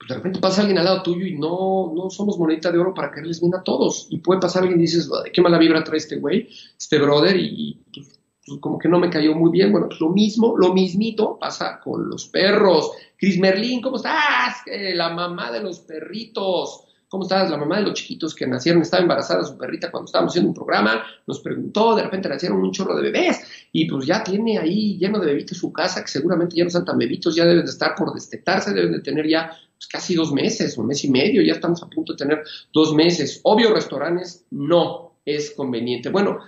de 0.07 0.15
repente 0.15 0.39
pasa 0.39 0.61
alguien 0.61 0.77
al 0.77 0.85
lado 0.85 1.03
tuyo 1.03 1.25
y 1.25 1.37
no, 1.37 1.91
no 1.93 2.09
somos 2.09 2.39
monedita 2.39 2.71
de 2.71 2.79
oro 2.79 2.93
para 2.93 3.11
caerles 3.11 3.41
bien 3.41 3.53
a 3.55 3.63
todos. 3.63 4.07
Y 4.09 4.19
puede 4.19 4.39
pasar 4.39 4.63
alguien 4.63 4.79
y 4.79 4.83
dices, 4.83 5.09
qué 5.33 5.41
mala 5.41 5.57
vibra 5.57 5.83
trae 5.83 5.97
este 5.97 6.17
güey, 6.17 6.47
este 6.77 6.99
brother, 6.99 7.35
y, 7.35 7.81
pues, 7.93 8.19
pues, 8.45 8.59
como 8.59 8.79
que 8.79 8.87
no 8.87 8.99
me 8.99 9.09
cayó 9.09 9.35
muy 9.35 9.51
bien. 9.51 9.71
Bueno, 9.71 9.87
pues 9.87 9.99
lo 9.99 10.09
mismo, 10.09 10.55
lo 10.57 10.73
mismito 10.73 11.37
pasa 11.37 11.79
con 11.83 12.09
los 12.09 12.27
perros. 12.27 12.91
Cris 13.17 13.39
Merlín, 13.39 13.81
¿cómo 13.81 13.97
estás? 13.97 14.63
la 14.65 15.09
mamá 15.09 15.51
de 15.51 15.61
los 15.61 15.79
perritos. 15.79 16.85
¿Cómo 17.09 17.23
estás? 17.23 17.49
La 17.49 17.57
mamá 17.57 17.77
de 17.77 17.83
los 17.83 17.93
chiquitos 17.93 18.35
que 18.35 18.45
nacieron, 18.45 18.83
estaba 18.83 19.01
embarazada 19.01 19.43
su 19.43 19.57
perrita 19.57 19.89
cuando 19.89 20.05
estábamos 20.05 20.31
haciendo 20.31 20.49
un 20.49 20.55
programa, 20.55 21.03
nos 21.25 21.39
preguntó, 21.39 21.95
de 21.95 22.03
repente 22.03 22.29
nacieron 22.29 22.59
un 22.59 22.71
chorro 22.71 22.95
de 22.95 23.01
bebés 23.01 23.41
y 23.71 23.89
pues 23.89 24.05
ya 24.05 24.23
tiene 24.23 24.59
ahí 24.59 24.95
lleno 24.95 25.19
de 25.19 25.25
bebitos 25.25 25.57
su 25.57 25.73
casa, 25.73 26.03
que 26.03 26.07
seguramente 26.07 26.55
ya 26.55 26.63
no 26.63 26.67
están 26.67 26.85
tan 26.85 26.99
bebitos, 26.99 27.35
ya 27.35 27.45
deben 27.45 27.65
de 27.65 27.71
estar 27.71 27.95
por 27.95 28.13
destetarse, 28.13 28.73
deben 28.73 28.91
de 28.91 29.01
tener 29.01 29.27
ya 29.27 29.51
pues, 29.79 29.87
casi 29.87 30.13
dos 30.13 30.31
meses, 30.31 30.77
un 30.77 30.87
mes 30.87 31.03
y 31.05 31.09
medio, 31.09 31.41
ya 31.41 31.53
estamos 31.53 31.81
a 31.81 31.87
punto 31.87 32.13
de 32.13 32.17
tener 32.17 32.43
dos 32.73 32.93
meses. 32.93 33.39
Obvio, 33.43 33.73
restaurantes 33.73 34.45
no 34.51 35.21
es 35.25 35.51
conveniente. 35.51 36.09
Bueno, 36.09 36.39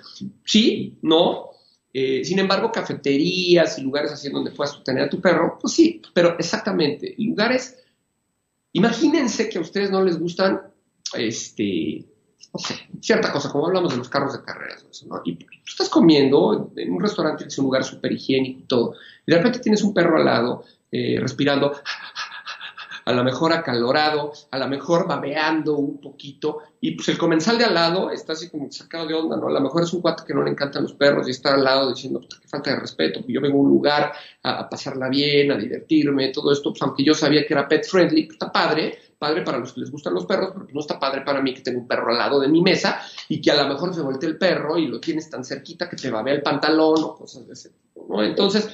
sí, 0.44 1.00
no. 1.02 1.50
Eh, 1.94 2.24
sin 2.24 2.40
embargo, 2.40 2.72
cafeterías 2.72 3.80
y 3.80 3.82
lugares 3.82 4.12
así 4.12 4.30
donde 4.30 4.52
puedas 4.52 4.84
tener 4.84 5.06
a 5.06 5.10
tu 5.10 5.20
perro, 5.20 5.58
pues 5.60 5.74
sí, 5.74 6.02
pero 6.14 6.38
exactamente, 6.38 7.16
lugares 7.18 7.78
Imagínense 8.74 9.50
que 9.50 9.58
a 9.58 9.62
ustedes 9.62 9.92
no 9.92 10.04
les 10.04 10.18
gustan, 10.18 10.62
este, 11.14 12.06
no 12.54 12.60
sé, 12.60 12.76
cierta 13.02 13.32
cosa, 13.32 13.50
como 13.50 13.68
hablamos 13.68 13.92
de 13.92 13.98
los 13.98 14.08
carros 14.08 14.34
de 14.34 14.44
carreras, 14.44 15.04
¿no? 15.08 15.22
Y 15.26 15.36
tú 15.36 15.46
estás 15.66 15.90
comiendo 15.90 16.72
en 16.76 16.94
un 16.94 17.02
restaurante 17.02 17.46
es 17.46 17.58
un 17.58 17.66
lugar 17.66 17.84
súper 17.84 18.14
higiénico 18.14 18.60
y 18.62 18.68
todo, 18.68 18.94
y 19.26 19.32
de 19.32 19.38
repente 19.38 19.60
tienes 19.60 19.84
un 19.84 19.94
perro 19.94 20.18
al 20.18 20.26
lado, 20.26 20.64
eh, 20.90 21.18
respirando, 21.20 21.74
a 23.12 23.16
lo 23.16 23.24
mejor 23.24 23.54
acalorado, 23.54 24.32
a 24.50 24.58
lo 24.58 24.68
mejor 24.68 25.08
babeando 25.08 25.76
un 25.78 26.00
poquito, 26.00 26.60
y 26.80 26.92
pues 26.92 27.10
el 27.10 27.18
comensal 27.18 27.58
de 27.58 27.66
al 27.66 27.74
lado 27.74 28.10
está 28.10 28.34
así 28.34 28.50
como 28.50 28.72
sacado 28.72 29.06
de 29.08 29.14
onda, 29.14 29.38
¿no? 29.38 29.48
A 29.48 29.52
lo 29.52 29.62
mejor 29.62 29.84
es 29.84 29.94
un 29.94 30.02
cuate 30.02 30.24
que 30.26 30.34
no 30.34 30.44
le 30.44 30.52
encantan 30.52 30.84
los 30.84 30.94
perros 30.94 31.28
y 31.28 31.32
está 31.32 31.54
al 31.54 31.64
lado 31.64 31.90
diciendo, 31.90 32.20
pues, 32.20 32.40
qué 32.40 32.48
falta 32.48 32.72
de 32.72 32.80
respeto, 32.80 33.22
yo 33.28 33.42
vengo 33.42 33.60
a 33.60 33.62
un 33.62 33.70
lugar 33.70 34.12
a, 34.44 34.68
pasarla 34.70 35.10
bien, 35.10 35.52
a 35.52 35.58
divertirme, 35.58 36.30
todo 36.30 36.52
esto, 36.52 36.72
pues 36.72 36.82
aunque 36.82 37.04
yo 37.04 37.14
sabía 37.14 37.46
que 37.46 37.54
era 37.54 37.68
pet 37.68 37.86
friendly, 37.86 38.24
pues 38.24 38.36
está 38.36 38.52
padre, 38.52 38.98
padre 39.20 39.44
para 39.44 39.60
los 39.60 39.74
que 39.74 39.82
les 39.82 39.92
gustan 39.92 40.16
los 40.16 40.26
perros, 40.26 40.50
pero 40.54 40.68
no 40.72 40.80
está 40.80 41.00
padre 41.00 41.22
para 41.22 41.42
mí 41.42 41.54
que 41.54 41.62
tenga 41.62 41.80
un 41.80 41.88
perro 41.88 42.12
al 42.12 42.18
lado 42.18 42.40
de 42.40 42.48
mi 42.48 42.62
mesa 42.62 43.00
y 43.30 43.40
que 43.40 43.52
a 43.52 43.62
lo 43.62 43.68
mejor 43.68 43.94
se 43.94 44.02
voltee 44.02 44.30
el 44.30 44.38
perro 44.38 44.78
y 44.78 44.88
lo 44.88 45.00
tienes 45.00 45.30
tan 45.30 45.44
cerquita 45.44 45.88
que 45.88 45.96
te 45.96 46.10
babea 46.10 46.34
el 46.34 46.42
pantalón 46.42 47.04
o 47.04 47.16
cosas 47.16 47.46
de 47.46 47.54
ese 47.54 47.70
tipo, 47.70 48.08
¿no? 48.10 48.24
Entonces, 48.24 48.68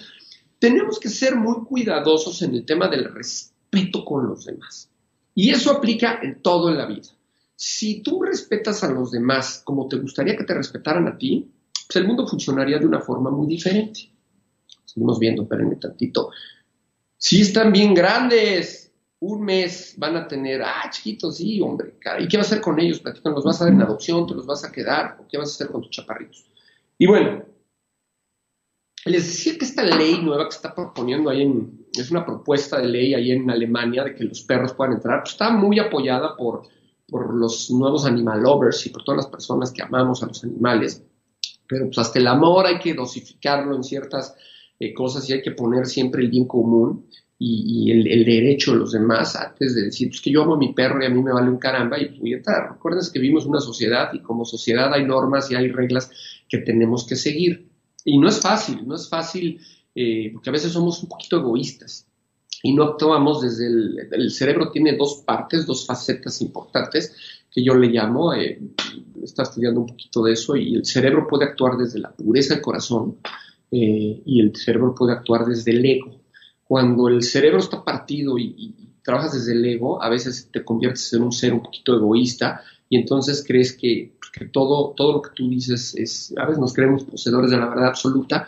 tenemos 0.60 1.00
que 1.00 1.10
ser 1.10 1.36
muy 1.36 1.66
cuidadosos 1.66 2.42
en 2.42 2.56
el 2.56 2.66
tema 2.66 2.88
del 2.88 3.14
respeto 3.14 3.57
respeto 3.72 4.04
con 4.04 4.28
los 4.28 4.46
demás. 4.46 4.90
Y 5.36 5.52
eso 5.52 5.72
aplica 5.72 6.20
en 6.22 6.42
todo 6.42 6.70
en 6.70 6.78
la 6.78 6.86
vida. 6.86 7.10
Si 7.56 8.02
tú 8.02 8.24
respetas 8.24 8.84
a 8.84 8.92
los 8.92 9.12
demás 9.12 9.62
como 9.64 9.88
te 9.88 9.98
gustaría 9.98 10.36
que 10.36 10.44
te 10.44 10.54
respetaran 10.54 11.08
a 11.08 11.18
ti, 11.18 11.52
pues 11.88 11.96
el 11.96 12.08
mundo 12.08 12.28
funcionaría 12.28 12.80
de 12.80 12.86
una 12.86 13.02
forma 13.02 13.30
muy 13.32 13.48
diferente. 13.48 14.12
Seguimos 14.86 15.20
viendo, 15.20 15.44
espérenme 15.44 15.76
tantito. 15.76 16.32
Si 17.18 17.42
están 17.42 17.72
bien 17.72 17.94
grandes, 17.94 18.92
un 19.20 19.42
mes 19.42 19.96
van 19.98 20.16
a 20.16 20.28
tener, 20.28 20.62
ah, 20.62 20.90
chiquitos, 20.92 21.38
sí, 21.38 21.60
hombre, 21.62 21.96
¿y 22.20 22.28
qué 22.28 22.38
vas 22.38 22.48
a 22.48 22.50
hacer 22.52 22.62
con 22.62 22.80
ellos? 22.80 23.00
Platican, 23.00 23.34
¿los 23.34 23.44
vas 23.44 23.62
a 23.62 23.66
dar 23.66 23.74
en 23.74 23.82
adopción? 23.82 24.28
¿Te 24.28 24.36
los 24.36 24.46
vas 24.46 24.64
a 24.64 24.72
quedar? 24.72 25.18
¿O 25.20 25.28
qué 25.28 25.38
vas 25.38 25.50
a 25.50 25.54
hacer 25.54 25.68
con 25.68 25.82
tus 25.82 25.92
chaparritos? 25.92 26.46
Y 26.98 27.08
bueno, 27.08 27.44
les 29.06 29.26
decía 29.26 29.58
que 29.58 29.66
esta 29.66 29.84
ley 29.84 30.22
nueva 30.22 30.44
que 30.50 30.56
está 30.56 30.76
proponiendo 30.76 31.30
ahí 31.30 31.42
en, 31.42 31.87
es 32.02 32.12
una 32.12 32.26
propuesta 32.26 32.80
de 32.80 32.88
ley 32.88 33.14
ahí 33.14 33.32
en 33.32 33.50
Alemania 33.50 34.04
de 34.04 34.16
que 34.16 34.24
los 34.24 34.42
perros 34.42 34.74
puedan 34.74 34.96
entrar, 34.96 35.22
pues 35.22 35.34
está 35.34 35.50
muy 35.50 35.80
apoyada 35.80 36.36
por, 36.36 36.64
por 37.08 37.34
los 37.34 37.70
nuevos 37.72 38.06
animal 38.06 38.42
lovers 38.42 38.86
y 38.86 38.90
por 38.90 39.04
todas 39.04 39.18
las 39.18 39.28
personas 39.28 39.72
que 39.72 39.82
amamos 39.82 40.24
a 40.24 40.28
los 40.28 40.44
animales. 40.44 41.04
Pero 41.68 41.86
pues 41.86 41.98
hasta 41.98 42.20
el 42.20 42.28
amor 42.28 42.66
hay 42.66 42.80
que 42.80 42.94
dosificarlo 42.94 43.76
en 43.76 43.84
ciertas 43.84 44.36
eh, 44.80 44.94
cosas 44.94 45.30
y 45.30 45.34
hay 45.34 45.42
que 45.42 45.52
poner 45.52 45.86
siempre 45.86 46.24
el 46.24 46.30
bien 46.30 46.46
común 46.46 47.08
y, 47.40 47.92
el, 47.92 48.26
derecho 48.26 48.72
de 48.72 48.80
los 48.80 48.92
demás 48.92 49.36
antes 49.36 49.76
de 49.76 49.84
decir, 49.84 50.10
pues 50.10 50.22
que 50.22 50.32
yo 50.32 50.42
amo 50.42 50.56
a 50.56 50.58
mi 50.58 50.74
perro 50.74 51.02
y 51.02 51.06
a 51.06 51.10
mí 51.10 51.22
me 51.22 51.32
vale 51.32 51.50
un 51.50 51.60
caramba 51.60 52.00
y 52.00 52.18
voy 52.18 52.34
a 52.34 52.38
entrar. 52.38 52.72
Recuerden 52.72 53.02
que 53.14 53.20
vivimos 53.20 53.46
una 53.46 53.60
sociedad 53.60 54.12
y 54.14 54.22
como 54.22 54.44
sociedad 54.44 54.92
hay 54.94 55.06
normas 55.06 55.52
y 55.52 55.56
hay 55.56 55.70
reglas 55.70 56.10
que 56.50 56.60
tenemos 56.60 57.06
que 57.06 57.16
seguir. 57.16 57.70
Y 58.04 58.18
no 58.18 58.28
es 58.28 58.40
fácil, 58.40 58.88
no 58.88 58.96
es 58.96 59.08
fácil 59.08 59.60
eh, 60.00 60.30
porque 60.32 60.52
a 60.52 60.54
veces 60.54 60.72
somos 60.72 61.02
un 61.02 61.10
poquito 61.10 61.38
egoístas 61.38 62.06
y 62.62 62.72
no 62.72 62.84
actuamos 62.84 63.42
desde 63.42 63.66
el, 63.66 64.08
el, 64.12 64.30
cerebro 64.30 64.70
tiene 64.70 64.96
dos 64.96 65.24
partes, 65.26 65.66
dos 65.66 65.88
facetas 65.88 66.40
importantes 66.40 67.16
que 67.52 67.64
yo 67.64 67.74
le 67.74 67.88
llamo, 67.88 68.32
eh, 68.32 68.62
está 69.24 69.42
estudiando 69.42 69.80
un 69.82 69.88
poquito 69.88 70.24
de 70.24 70.34
eso 70.34 70.56
y 70.56 70.76
el 70.76 70.86
cerebro 70.86 71.26
puede 71.28 71.46
actuar 71.46 71.78
desde 71.78 71.98
la 71.98 72.12
pureza 72.12 72.54
del 72.54 72.62
corazón 72.62 73.18
eh, 73.72 74.22
y 74.24 74.40
el 74.40 74.56
cerebro 74.56 74.94
puede 74.94 75.14
actuar 75.14 75.48
desde 75.48 75.72
el 75.72 75.84
ego. 75.84 76.22
Cuando 76.64 77.08
el 77.08 77.24
cerebro 77.24 77.58
está 77.58 77.84
partido 77.84 78.38
y, 78.38 78.76
trabajas 79.04 79.34
desde 79.34 79.54
el 79.54 79.66
ego, 79.66 80.04
a 80.04 80.10
veces 80.10 80.50
te 80.52 80.64
conviertes 80.64 81.12
en 81.14 81.24
un 81.24 81.32
ser 81.32 81.54
un 81.54 81.64
poquito 81.64 81.96
egoísta 81.96 82.62
y 82.88 82.98
entonces 82.98 83.44
crees 83.48 83.74
que, 83.76 84.14
todo, 84.52 84.94
todo 84.96 85.14
lo 85.14 85.22
que 85.24 85.32
tú 85.34 85.50
dices 85.50 85.96
es, 85.96 86.36
a 86.38 86.46
veces 86.46 86.60
nos 86.60 86.74
creemos 86.74 87.06
poseedores 87.06 87.50
de 87.50 87.58
la 87.58 87.70
verdad 87.70 87.88
absoluta 87.88 88.48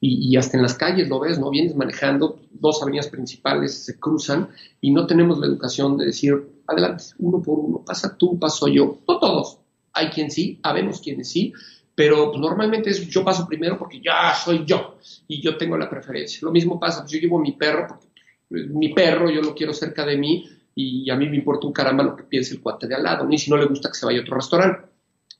y, 0.00 0.36
hasta 0.36 0.56
en 0.56 0.62
las 0.62 0.74
calles 0.74 1.08
lo 1.08 1.20
ves, 1.20 1.38
¿no? 1.38 1.50
Vienes 1.50 1.74
manejando, 1.74 2.38
dos 2.50 2.82
avenidas 2.82 3.08
principales 3.08 3.84
se 3.84 3.98
cruzan 3.98 4.50
y 4.80 4.90
no 4.90 5.06
tenemos 5.06 5.38
la 5.38 5.46
educación 5.46 5.96
de 5.96 6.06
decir, 6.06 6.34
adelante, 6.66 7.04
uno 7.18 7.42
por 7.42 7.58
uno, 7.58 7.82
pasa 7.84 8.16
tú, 8.16 8.38
paso 8.38 8.68
yo, 8.68 8.98
no 9.08 9.18
todos, 9.18 9.58
hay 9.92 10.08
quien 10.08 10.30
sí, 10.30 10.60
habemos 10.62 11.00
quienes 11.00 11.30
sí, 11.30 11.52
pero 11.94 12.30
pues, 12.30 12.40
normalmente 12.40 12.90
es 12.90 13.08
yo 13.08 13.24
paso 13.24 13.46
primero 13.48 13.78
porque 13.78 14.00
ya 14.00 14.34
soy 14.34 14.64
yo 14.66 14.98
y 15.26 15.40
yo 15.40 15.56
tengo 15.56 15.78
la 15.78 15.88
preferencia. 15.88 16.40
Lo 16.42 16.52
mismo 16.52 16.78
pasa, 16.78 17.00
pues 17.00 17.12
yo 17.12 17.18
llevo 17.18 17.38
mi 17.38 17.52
perro 17.52 17.86
porque 17.88 18.06
pues, 18.48 18.68
mi 18.68 18.92
perro 18.92 19.30
yo 19.30 19.40
lo 19.40 19.54
quiero 19.54 19.72
cerca 19.72 20.04
de 20.04 20.18
mí 20.18 20.46
y 20.74 21.08
a 21.08 21.16
mí 21.16 21.26
me 21.26 21.36
importa 21.36 21.66
un 21.66 21.72
caramba 21.72 22.04
lo 22.04 22.14
que 22.14 22.24
piense 22.24 22.54
el 22.54 22.60
cuate 22.60 22.86
de 22.86 22.94
al 22.94 23.02
lado, 23.02 23.24
ni 23.24 23.38
si 23.38 23.50
no 23.50 23.56
le 23.56 23.64
gusta 23.64 23.88
que 23.88 23.94
se 23.94 24.04
vaya 24.04 24.18
a 24.18 24.22
otro 24.22 24.36
restaurante. 24.36 24.95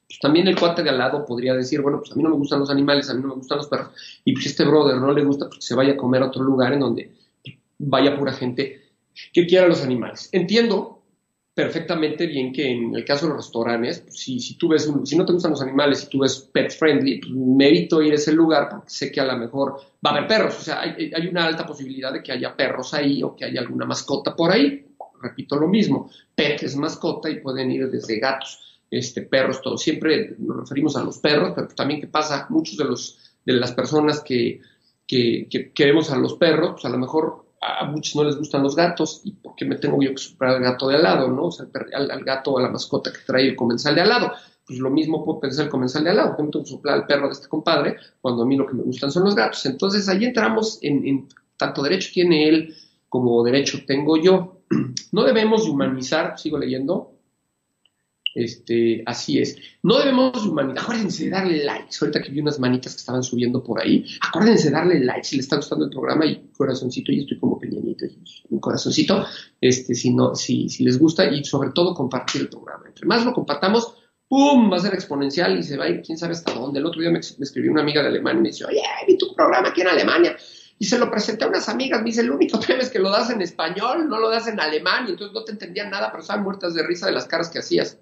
Pues 0.08 0.20
también 0.20 0.46
el 0.46 0.58
cuate 0.58 0.82
de 0.82 0.90
al 0.90 0.98
lado 0.98 1.24
podría 1.24 1.54
decir, 1.54 1.80
bueno, 1.80 1.98
pues 1.98 2.12
a 2.12 2.14
mí 2.14 2.22
no 2.22 2.30
me 2.30 2.36
gustan 2.36 2.60
los 2.60 2.70
animales, 2.70 3.10
a 3.10 3.14
mí 3.14 3.22
no 3.22 3.28
me 3.28 3.34
gustan 3.34 3.58
los 3.58 3.66
perros, 3.66 3.90
y 4.24 4.32
pues 4.32 4.46
este 4.46 4.64
brother 4.64 4.96
no 4.96 5.12
le 5.12 5.24
gusta 5.24 5.46
porque 5.46 5.62
se 5.62 5.74
vaya 5.74 5.94
a 5.94 5.96
comer 5.96 6.22
a 6.22 6.26
otro 6.26 6.44
lugar 6.44 6.72
en 6.72 6.80
donde 6.80 7.10
vaya 7.78 8.16
pura 8.16 8.32
gente 8.32 8.82
que 9.32 9.46
quiera 9.46 9.66
los 9.66 9.82
animales. 9.82 10.28
Entiendo 10.32 10.96
perfectamente 11.56 12.26
bien 12.26 12.52
que 12.52 12.70
en 12.70 12.94
el 12.94 13.02
caso 13.02 13.24
de 13.24 13.30
los 13.30 13.46
restaurantes, 13.46 14.00
pues, 14.00 14.18
si, 14.18 14.38
si, 14.40 14.58
tú 14.58 14.68
ves, 14.68 14.92
si 15.04 15.16
no 15.16 15.24
te 15.24 15.32
gustan 15.32 15.52
los 15.52 15.62
animales, 15.62 16.00
si 16.00 16.10
tú 16.10 16.18
ves 16.18 16.50
pet 16.52 16.70
friendly, 16.70 17.18
pues, 17.18 17.32
me 17.32 17.68
evito 17.68 18.02
ir 18.02 18.12
a 18.12 18.16
ese 18.16 18.32
lugar 18.32 18.68
porque 18.68 18.90
sé 18.90 19.10
que 19.10 19.22
a 19.22 19.24
lo 19.24 19.38
mejor 19.38 19.80
va 20.04 20.10
a 20.10 20.16
haber 20.16 20.28
perros. 20.28 20.58
O 20.58 20.62
sea, 20.62 20.82
hay, 20.82 21.10
hay, 21.14 21.26
una 21.26 21.46
alta 21.46 21.64
posibilidad 21.64 22.12
de 22.12 22.22
que 22.22 22.32
haya 22.32 22.54
perros 22.54 22.92
ahí 22.92 23.22
o 23.22 23.34
que 23.34 23.46
haya 23.46 23.62
alguna 23.62 23.86
mascota 23.86 24.36
por 24.36 24.52
ahí. 24.52 24.84
Repito 25.22 25.56
lo 25.56 25.66
mismo, 25.66 26.10
pet 26.34 26.62
es 26.62 26.76
mascota 26.76 27.30
y 27.30 27.40
pueden 27.40 27.70
ir 27.70 27.90
desde 27.90 28.18
gatos, 28.18 28.75
este, 28.90 29.22
perros, 29.22 29.60
todo. 29.60 29.76
Siempre 29.78 30.36
nos 30.38 30.56
referimos 30.56 30.96
a 30.96 31.04
los 31.04 31.18
perros, 31.18 31.52
pero 31.54 31.68
también 31.68 32.00
qué 32.00 32.06
pasa, 32.06 32.46
muchos 32.50 32.76
de 32.76 32.84
los 32.84 33.18
de 33.44 33.52
las 33.52 33.72
personas 33.72 34.20
que, 34.20 34.60
que, 35.06 35.46
que 35.48 35.72
queremos 35.72 36.10
a 36.10 36.16
los 36.16 36.34
perros, 36.34 36.72
pues 36.72 36.84
a 36.84 36.88
lo 36.88 36.98
mejor 36.98 37.46
a 37.60 37.84
muchos 37.86 38.14
no 38.16 38.24
les 38.24 38.36
gustan 38.36 38.62
los 38.62 38.76
gatos 38.76 39.22
y 39.24 39.32
por 39.32 39.54
qué 39.54 39.64
me 39.64 39.76
tengo 39.76 40.00
yo 40.02 40.10
que 40.10 40.18
superar 40.18 40.56
al 40.56 40.62
gato 40.62 40.88
de 40.88 40.96
al 40.96 41.02
lado, 41.02 41.28
¿no? 41.28 41.46
O 41.46 41.50
sea, 41.52 41.66
al, 41.94 42.24
gato 42.24 42.52
o 42.52 42.58
a 42.58 42.62
la 42.62 42.68
mascota 42.68 43.12
que 43.12 43.20
trae 43.26 43.48
el 43.48 43.56
comensal 43.56 43.94
de 43.94 44.02
al 44.02 44.08
lado. 44.08 44.32
Pues 44.66 44.78
lo 44.78 44.90
mismo 44.90 45.24
puedo 45.24 45.40
pensar 45.40 45.66
el 45.66 45.70
comensal 45.70 46.04
de 46.04 46.10
al 46.10 46.16
lado, 46.16 46.34
tengo 46.36 46.50
que 46.50 46.66
soplar 46.66 46.94
al 46.94 47.06
perro 47.06 47.26
de 47.26 47.32
este 47.32 47.48
compadre 47.48 47.96
cuando 48.20 48.42
a 48.42 48.46
mí 48.46 48.56
lo 48.56 48.66
que 48.66 48.74
me 48.74 48.82
gustan 48.82 49.10
son 49.10 49.24
los 49.24 49.34
gatos. 49.34 49.64
Entonces 49.66 50.08
ahí 50.08 50.24
entramos 50.24 50.78
en, 50.82 51.28
tanto 51.56 51.82
derecho 51.82 52.10
tiene 52.12 52.48
él 52.48 52.74
como 53.08 53.42
derecho 53.44 53.78
tengo 53.86 54.16
yo. 54.16 54.52
No 55.12 55.22
debemos 55.22 55.66
humanizar, 55.68 56.36
sigo 56.36 56.58
leyendo, 56.58 57.12
este, 58.36 59.02
así 59.06 59.38
es. 59.38 59.56
No 59.82 59.98
debemos 59.98 60.44
humanizar. 60.46 60.84
Acuérdense 60.84 61.24
de 61.24 61.30
darle 61.30 61.64
likes. 61.64 61.96
Ahorita 61.98 62.22
que 62.22 62.30
vi 62.30 62.40
unas 62.40 62.60
manitas 62.60 62.92
que 62.92 62.98
estaban 62.98 63.22
subiendo 63.22 63.64
por 63.64 63.80
ahí. 63.80 64.04
Acuérdense 64.20 64.68
de 64.68 64.72
darle 64.72 65.00
likes 65.00 65.28
si 65.28 65.36
les 65.36 65.46
está 65.46 65.56
gustando 65.56 65.86
el 65.86 65.90
programa 65.90 66.26
y 66.26 66.50
corazoncito. 66.54 67.12
Y 67.12 67.20
estoy 67.20 67.38
como 67.38 67.58
pequeñito, 67.58 68.04
un 68.50 68.60
corazoncito. 68.60 69.24
Este, 69.58 69.94
si, 69.94 70.12
no, 70.12 70.34
si, 70.34 70.68
si 70.68 70.84
les 70.84 70.98
gusta 70.98 71.24
y 71.24 71.44
sobre 71.44 71.70
todo 71.70 71.94
compartir 71.94 72.42
el 72.42 72.48
programa. 72.50 72.84
Entre 72.86 73.06
más 73.06 73.24
lo 73.24 73.32
compartamos, 73.32 73.94
¡pum! 74.28 74.70
Va 74.70 74.76
a 74.76 74.80
ser 74.80 74.92
exponencial 74.92 75.58
y 75.58 75.62
se 75.62 75.78
va 75.78 75.86
a 75.86 75.88
ir 75.88 76.02
quién 76.02 76.18
sabe 76.18 76.32
hasta 76.32 76.52
dónde. 76.52 76.78
El 76.78 76.84
otro 76.84 77.00
día 77.00 77.10
me, 77.10 77.20
escribió 77.20 77.72
una 77.72 77.80
amiga 77.80 78.02
de 78.02 78.08
Alemania 78.08 78.38
y 78.38 78.42
me 78.42 78.48
dice, 78.50 78.66
oye, 78.66 78.82
vi 79.06 79.16
tu 79.16 79.34
programa 79.34 79.68
aquí 79.68 79.80
en 79.80 79.88
Alemania. 79.88 80.36
Y 80.78 80.84
se 80.84 80.98
lo 80.98 81.10
presenté 81.10 81.46
a 81.46 81.48
unas 81.48 81.70
amigas. 81.70 82.00
Me 82.00 82.10
dice, 82.10 82.20
el 82.20 82.30
único 82.30 82.60
tema 82.60 82.80
es 82.80 82.90
que 82.90 82.98
lo 82.98 83.08
das 83.08 83.30
en 83.30 83.40
español, 83.40 84.10
no 84.10 84.18
lo 84.18 84.28
das 84.28 84.46
en 84.46 84.60
alemán. 84.60 85.06
Y 85.08 85.12
entonces 85.12 85.32
no 85.32 85.42
te 85.42 85.52
entendían 85.52 85.88
nada, 85.88 86.10
pero 86.10 86.20
estaban 86.20 86.44
muertas 86.44 86.74
de 86.74 86.82
risa 86.82 87.06
de 87.06 87.12
las 87.12 87.24
caras 87.24 87.48
que 87.48 87.60
hacías. 87.60 87.98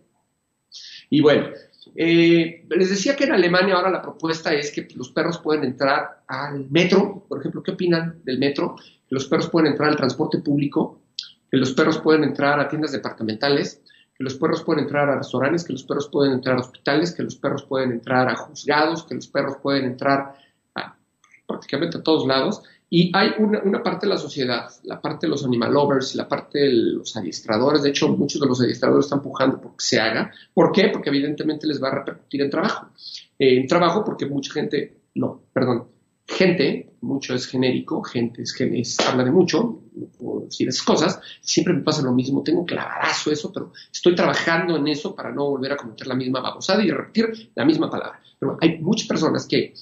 Y 1.11 1.21
bueno, 1.21 1.49
eh, 1.97 2.64
les 2.69 2.90
decía 2.90 3.14
que 3.14 3.25
en 3.25 3.33
Alemania 3.33 3.75
ahora 3.75 3.90
la 3.90 4.03
propuesta 4.03 4.53
es 4.53 4.73
que 4.73 4.88
los 4.97 5.11
perros 5.11 5.38
pueden 5.38 5.64
entrar 5.64 6.23
al 6.27 6.69
metro, 6.71 7.25
por 7.29 7.40
ejemplo, 7.40 7.62
¿qué 7.62 7.73
opinan 7.73 8.21
del 8.25 8.38
metro? 8.38 8.77
Que 8.77 9.14
los 9.14 9.27
perros 9.27 9.49
pueden 9.49 9.73
entrar 9.73 9.90
al 9.90 9.97
transporte 9.97 10.38
público, 10.38 11.01
que 11.51 11.57
los 11.57 11.73
perros 11.73 11.99
pueden 11.99 12.25
entrar 12.25 12.59
a 12.59 12.69
tiendas 12.69 12.93
departamentales, 12.93 13.81
que 14.17 14.25
los 14.25 14.35
perros 14.35 14.62
pueden 14.62 14.85
entrar 14.85 15.09
a 15.09 15.19
restaurantes, 15.19 15.64
que 15.64 15.73
los 15.73 15.85
perros 15.85 16.09
pueden 16.09 16.35
entrar 16.35 16.57
a 16.57 16.61
hospitales, 16.61 17.12
que 17.14 17.23
los 17.23 17.37
perros 17.37 17.64
pueden 17.64 17.93
entrar 17.93 18.29
a 18.29 18.37
juzgados, 18.37 19.05
que 19.05 19.14
los 19.14 19.29
perros 19.29 19.57
pueden 19.62 19.85
entrar 19.85 20.35
a 20.75 20.97
prácticamente 21.47 21.99
a 21.99 22.03
todos 22.03 22.27
lados. 22.27 22.62
Y 22.96 23.11
hay 23.12 23.30
una, 23.38 23.83
parte 23.83 24.07
de 24.07 24.11
la 24.11 24.16
sociedad, 24.16 24.70
la 24.85 25.00
parte 25.00 25.26
de 25.26 25.30
los 25.33 25.44
animal 25.44 25.72
lovers, 25.72 26.14
la 26.14 26.28
parte 26.28 26.61
de 26.61 26.72
los 26.72 27.16
adiestradores. 27.16 27.83
De 27.83 27.88
hecho, 27.88 28.07
muchos 28.07 28.40
de 28.40 28.46
los 28.46 28.61
adiestradores 28.61 29.07
están 29.07 29.18
empujando 29.18 29.61
porque 29.61 29.85
se 29.85 29.98
haga. 29.98 30.33
¿Por 30.54 30.70
qué? 30.70 30.90
Porque 30.92 31.09
evidentemente 31.09 31.66
les 31.66 31.83
va 31.83 31.88
a 31.88 31.94
repercutir 31.96 32.42
en 32.42 32.50
trabajo. 32.50 32.87
Eh, 33.37 33.57
en 33.57 33.66
trabajo 33.66 34.04
porque 34.04 34.26
mucha 34.26 34.52
gente, 34.52 35.00
no, 35.16 35.42
perdón, 35.52 35.88
gente, 36.24 36.94
mucho 37.00 37.35
es 37.35 37.48
genérico, 37.48 38.00
gente 38.00 38.42
es, 38.42 38.54
es 38.61 39.00
habla 39.00 39.24
de 39.24 39.33
mucho, 39.33 39.83
no 39.96 40.07
puedo 40.16 40.44
decir 40.44 40.68
esas 40.68 40.85
cosas, 40.85 41.20
siempre 41.40 41.74
me 41.74 41.83
pasa 41.83 42.00
lo 42.00 42.12
mismo, 42.12 42.44
tengo 42.44 42.64
clavarazo 42.64 43.33
eso, 43.33 43.52
pero 43.52 43.72
estoy 43.92 44.14
trabajando 44.14 44.76
en 44.76 44.87
eso 44.87 45.16
para 45.16 45.33
no 45.33 45.50
volver 45.50 45.72
a 45.72 45.76
cometer 45.76 46.07
la 46.07 46.14
misma 46.14 46.40
babosada 46.40 46.85
y 46.85 46.92
repetir 46.92 47.50
la 47.57 47.64
misma 47.64 47.90
palabra. 47.90 48.20
Pero 48.38 48.57
hay 48.61 48.78
muchas 48.78 49.09
personas 49.09 49.46
que 49.46 49.74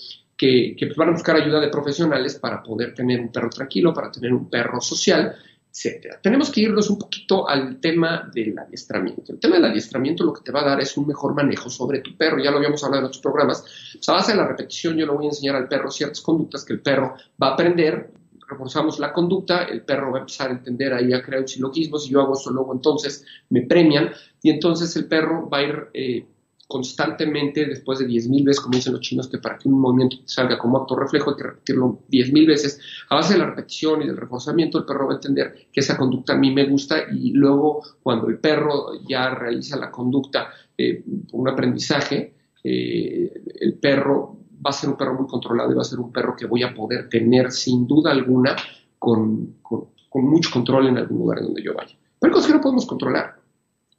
que, 0.42 0.86
pues, 0.86 0.96
van 0.96 1.10
a 1.10 1.12
buscar 1.12 1.36
ayuda 1.36 1.60
de 1.60 1.68
profesionales 1.68 2.34
para 2.34 2.60
poder 2.60 2.92
tener 2.94 3.20
un 3.20 3.30
perro 3.30 3.48
tranquilo, 3.48 3.94
para 3.94 4.10
tener 4.10 4.32
un 4.32 4.50
perro 4.50 4.80
social, 4.80 5.36
etc. 5.70 6.16
Tenemos 6.20 6.50
que 6.50 6.62
irnos 6.62 6.90
un 6.90 6.98
poquito 6.98 7.48
al 7.48 7.78
tema 7.80 8.28
del 8.34 8.58
adiestramiento. 8.58 9.32
El 9.32 9.38
tema 9.38 9.56
del 9.56 9.66
adiestramiento 9.66 10.24
lo 10.24 10.32
que 10.32 10.42
te 10.42 10.50
va 10.50 10.62
a 10.62 10.70
dar 10.70 10.80
es 10.80 10.96
un 10.96 11.06
mejor 11.06 11.32
manejo 11.34 11.70
sobre 11.70 12.00
tu 12.00 12.16
perro. 12.16 12.42
Ya 12.42 12.50
lo 12.50 12.56
habíamos 12.56 12.82
hablado 12.82 13.02
en 13.02 13.06
otros 13.06 13.22
programas. 13.22 13.62
Pues, 13.92 14.08
a 14.08 14.14
base 14.14 14.32
de 14.32 14.38
la 14.38 14.48
repetición 14.48 14.96
yo 14.96 15.06
le 15.06 15.12
voy 15.12 15.26
a 15.26 15.28
enseñar 15.28 15.54
al 15.54 15.68
perro 15.68 15.92
ciertas 15.92 16.20
conductas 16.20 16.64
que 16.64 16.72
el 16.72 16.80
perro 16.80 17.14
va 17.40 17.50
a 17.50 17.52
aprender. 17.52 18.10
Reforzamos 18.48 18.98
la 18.98 19.12
conducta, 19.12 19.62
el 19.62 19.82
perro 19.82 20.10
va 20.10 20.18
a 20.18 20.20
empezar 20.22 20.50
a 20.50 20.54
entender 20.54 20.92
ahí, 20.92 21.12
a 21.12 21.22
crear 21.22 21.42
un 21.42 21.48
silogismo. 21.48 21.98
Si 21.98 22.10
yo 22.10 22.20
hago 22.20 22.34
eso, 22.34 22.50
luego 22.50 22.74
entonces 22.74 23.24
me 23.48 23.62
premian 23.62 24.10
y 24.42 24.50
entonces 24.50 24.94
el 24.96 25.06
perro 25.06 25.48
va 25.48 25.58
a 25.58 25.62
ir 25.62 25.88
eh, 25.94 26.26
constantemente 26.72 27.66
después 27.66 27.98
de 27.98 28.06
10.000 28.06 28.44
veces, 28.46 28.60
como 28.62 28.78
los 28.78 29.00
chinos, 29.00 29.28
que 29.28 29.36
para 29.36 29.58
que 29.58 29.68
un 29.68 29.78
movimiento 29.78 30.16
salga 30.24 30.56
como 30.56 30.78
acto 30.78 30.96
reflejo 30.96 31.30
hay 31.30 31.36
que 31.36 31.42
repetirlo 31.42 32.00
10.000 32.10 32.46
veces. 32.46 32.80
A 33.10 33.16
base 33.16 33.34
de 33.34 33.40
la 33.40 33.46
repetición 33.46 34.00
y 34.00 34.06
del 34.06 34.16
reforzamiento, 34.16 34.78
el 34.78 34.86
perro 34.86 35.08
va 35.08 35.12
a 35.12 35.16
entender 35.16 35.68
que 35.70 35.80
esa 35.80 35.98
conducta 35.98 36.32
a 36.32 36.36
mí 36.36 36.50
me 36.50 36.64
gusta 36.64 37.04
y 37.12 37.32
luego 37.32 37.82
cuando 38.02 38.28
el 38.28 38.38
perro 38.38 38.94
ya 39.06 39.34
realiza 39.34 39.76
la 39.76 39.90
conducta, 39.90 40.48
eh, 40.78 41.04
un 41.32 41.46
aprendizaje, 41.46 42.36
eh, 42.64 43.42
el 43.60 43.74
perro 43.74 44.38
va 44.64 44.70
a 44.70 44.72
ser 44.72 44.88
un 44.88 44.96
perro 44.96 45.12
muy 45.12 45.26
controlado 45.26 45.72
y 45.72 45.74
va 45.74 45.82
a 45.82 45.84
ser 45.84 46.00
un 46.00 46.10
perro 46.10 46.34
que 46.34 46.46
voy 46.46 46.62
a 46.62 46.72
poder 46.72 47.10
tener 47.10 47.52
sin 47.52 47.86
duda 47.86 48.12
alguna 48.12 48.56
con, 48.98 49.56
con, 49.60 49.88
con 50.08 50.24
mucho 50.24 50.48
control 50.50 50.86
en 50.86 50.96
algún 50.96 51.18
lugar 51.18 51.42
donde 51.42 51.62
yo 51.62 51.74
vaya. 51.74 51.94
Pero 52.18 52.30
hay 52.30 52.34
cosas 52.34 52.46
que 52.46 52.54
no 52.54 52.62
podemos 52.62 52.86
controlar. 52.86 53.42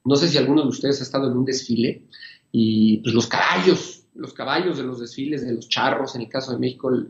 No 0.06 0.16
sé 0.16 0.28
si 0.28 0.38
alguno 0.38 0.64
de 0.64 0.68
ustedes 0.68 1.00
ha 1.00 1.04
estado 1.04 1.32
en 1.32 1.38
un 1.38 1.46
desfile 1.46 2.04
y 2.56 2.98
pues 2.98 3.16
los 3.16 3.26
caballos, 3.26 4.04
los 4.14 4.32
caballos 4.32 4.78
de 4.78 4.84
los 4.84 5.00
desfiles, 5.00 5.44
de 5.44 5.54
los 5.54 5.68
charros, 5.68 6.14
en 6.14 6.22
el 6.22 6.30
caso 6.30 6.52
de 6.52 6.60
México, 6.60 6.90
el, 6.90 7.10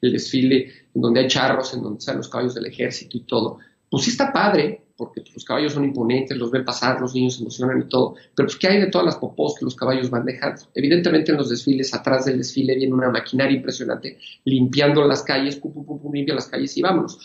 desfile 0.00 0.72
en 0.94 1.02
donde 1.02 1.20
hay 1.20 1.28
charros, 1.28 1.74
en 1.74 1.82
donde 1.82 1.98
están 1.98 2.16
los 2.16 2.28
caballos 2.28 2.54
del 2.54 2.66
ejército 2.66 3.18
y 3.18 3.20
todo, 3.20 3.58
pues 3.90 4.04
sí 4.04 4.10
está 4.10 4.32
padre, 4.32 4.82
porque 4.96 5.20
pues, 5.20 5.34
los 5.34 5.44
caballos 5.44 5.74
son 5.74 5.84
imponentes, 5.84 6.38
los 6.38 6.50
ven 6.50 6.64
pasar, 6.64 6.98
los 7.02 7.14
niños 7.14 7.34
se 7.34 7.42
emocionan 7.42 7.82
y 7.82 7.88
todo, 7.90 8.14
pero 8.34 8.46
pues 8.46 8.56
¿qué 8.56 8.68
hay 8.68 8.80
de 8.80 8.86
todas 8.86 9.04
las 9.04 9.16
popós 9.16 9.56
que 9.58 9.66
los 9.66 9.76
caballos 9.76 10.08
van 10.08 10.24
dejando? 10.24 10.62
Evidentemente 10.74 11.32
en 11.32 11.36
los 11.36 11.50
desfiles, 11.50 11.92
atrás 11.92 12.24
del 12.24 12.38
desfile 12.38 12.74
viene 12.74 12.94
una 12.94 13.10
maquinaria 13.10 13.54
impresionante 13.54 14.18
limpiando 14.44 15.06
las 15.06 15.22
calles, 15.22 15.56
pum, 15.56 15.74
pum, 15.74 15.84
pum, 15.84 16.00
pum 16.00 16.14
limpia 16.14 16.34
las 16.34 16.46
calles 16.46 16.74
y 16.78 16.80
vámonos. 16.80 17.18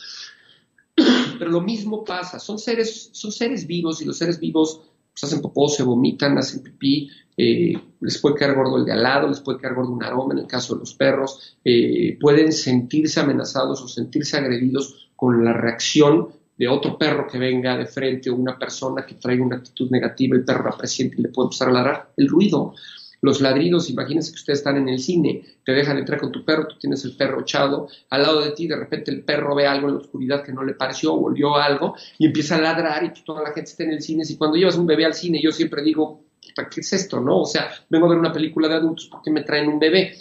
Pero 1.39 1.49
lo 1.49 1.62
mismo 1.62 2.03
pasa, 2.03 2.39
son 2.39 2.60
seres, 2.60 3.10
son 3.13 3.31
seres 3.31 3.65
vivos 3.65 4.01
y 4.01 4.05
los 4.05 4.17
seres 4.17 4.38
vivos 4.38 4.81
pues, 5.19 5.32
hacen 5.32 5.41
popó, 5.41 5.67
se 5.67 5.84
vomitan, 5.84 6.38
hacen 6.38 6.62
pipí, 6.62 7.10
eh, 7.36 7.73
les 8.01 8.17
puede 8.19 8.36
caer 8.36 8.53
gordo 8.53 8.77
el 8.77 8.86
de 8.86 8.91
al 8.91 9.01
lado, 9.03 9.27
les 9.27 9.39
puede 9.39 9.60
caer 9.60 9.73
gordo 9.73 9.91
un 9.91 10.03
aroma 10.03 10.34
en 10.34 10.39
el 10.41 10.47
caso 10.47 10.75
de 10.75 10.82
los 10.82 10.93
perros, 10.93 11.58
eh, 11.63 12.17
pueden 12.19 12.51
sentirse 12.51 13.19
amenazados 13.19 13.82
o 13.82 13.88
sentirse 13.88 14.38
agredidos 14.38 15.10
con 15.15 15.43
la 15.43 15.53
reacción 15.53 16.30
de 16.58 16.67
otro 16.67 16.97
perro 16.97 17.27
que 17.27 17.38
venga 17.38 17.77
de 17.77 17.86
frente 17.86 18.30
o 18.30 18.36
una 18.36 18.58
persona 18.58 19.06
que 19.06 19.15
traiga 19.15 19.43
una 19.43 19.58
actitud 19.58 19.89
negativa, 19.89 20.36
el 20.36 20.43
perro 20.43 20.65
la 20.69 20.77
presiente 20.77 21.15
y 21.17 21.21
le 21.21 21.30
puede 21.30 21.47
empezar 21.47 21.69
a 21.69 21.71
ladrar. 21.71 22.10
El 22.17 22.27
ruido, 22.27 22.73
los 23.21 23.41
ladridos, 23.41 23.89
imagínense 23.89 24.32
que 24.32 24.38
ustedes 24.38 24.60
están 24.60 24.77
en 24.77 24.89
el 24.89 24.99
cine, 24.99 25.43
te 25.65 25.71
dejan 25.71 25.97
entrar 25.97 26.19
con 26.19 26.32
tu 26.32 26.45
perro, 26.45 26.67
tú 26.67 26.77
tienes 26.80 27.03
el 27.06 27.15
perro 27.15 27.41
echado 27.41 27.88
al 28.10 28.21
lado 28.21 28.41
de 28.41 28.51
ti, 28.51 28.67
de 28.67 28.75
repente 28.75 29.12
el 29.12 29.23
perro 29.23 29.56
ve 29.56 29.65
algo 29.65 29.88
en 29.88 29.95
la 29.95 30.01
oscuridad 30.01 30.43
que 30.43 30.53
no 30.53 30.63
le 30.63 30.73
pareció 30.73 31.13
o 31.13 31.25
olió 31.25 31.56
algo 31.56 31.95
y 32.17 32.25
empieza 32.25 32.56
a 32.56 32.62
ladrar 32.62 33.03
y 33.03 33.23
toda 33.23 33.41
la 33.41 33.51
gente 33.51 33.71
está 33.71 33.84
en 33.84 33.91
el 33.91 34.01
cine. 34.01 34.25
Si 34.25 34.38
cuando 34.38 34.58
llevas 34.58 34.77
un 34.77 34.86
bebé 34.86 35.06
al 35.06 35.13
cine, 35.13 35.41
yo 35.41 35.51
siempre 35.51 35.82
digo, 35.82 36.25
¿qué 36.41 36.82
es 36.82 36.93
esto? 36.93 37.19
¿No? 37.19 37.41
O 37.41 37.45
sea, 37.45 37.69
vengo 37.89 38.06
a 38.06 38.10
ver 38.10 38.19
una 38.19 38.32
película 38.32 38.67
de 38.67 38.75
adultos, 38.75 39.08
¿por 39.08 39.21
qué 39.21 39.32
me 39.32 39.43
traen 39.43 39.67
un 39.67 39.80
bebé? 39.80 40.13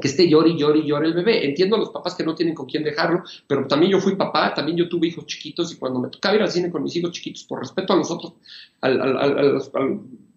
que 0.00 0.08
esté 0.08 0.28
llore 0.28 0.50
y 0.50 0.58
llore 0.58 0.78
y 0.78 0.90
el 0.90 1.14
bebé. 1.14 1.46
Entiendo 1.46 1.76
a 1.76 1.78
los 1.78 1.90
papás 1.90 2.14
que 2.14 2.24
no 2.24 2.34
tienen 2.34 2.54
con 2.54 2.66
quién 2.66 2.82
dejarlo, 2.82 3.22
pero 3.46 3.66
también 3.66 3.92
yo 3.92 4.00
fui 4.00 4.16
papá, 4.16 4.54
también 4.54 4.78
yo 4.78 4.88
tuve 4.88 5.08
hijos 5.08 5.26
chiquitos 5.26 5.72
y 5.72 5.76
cuando 5.76 6.00
me 6.00 6.08
tocaba 6.08 6.36
ir 6.36 6.42
al 6.42 6.50
cine 6.50 6.70
con 6.70 6.82
mis 6.82 6.96
hijos 6.96 7.12
chiquitos, 7.12 7.44
por 7.44 7.60
respeto 7.60 7.92
a 7.92 7.96
los 7.96 8.10
otros, 8.10 8.32
al, 8.80 9.00
a 9.00 9.42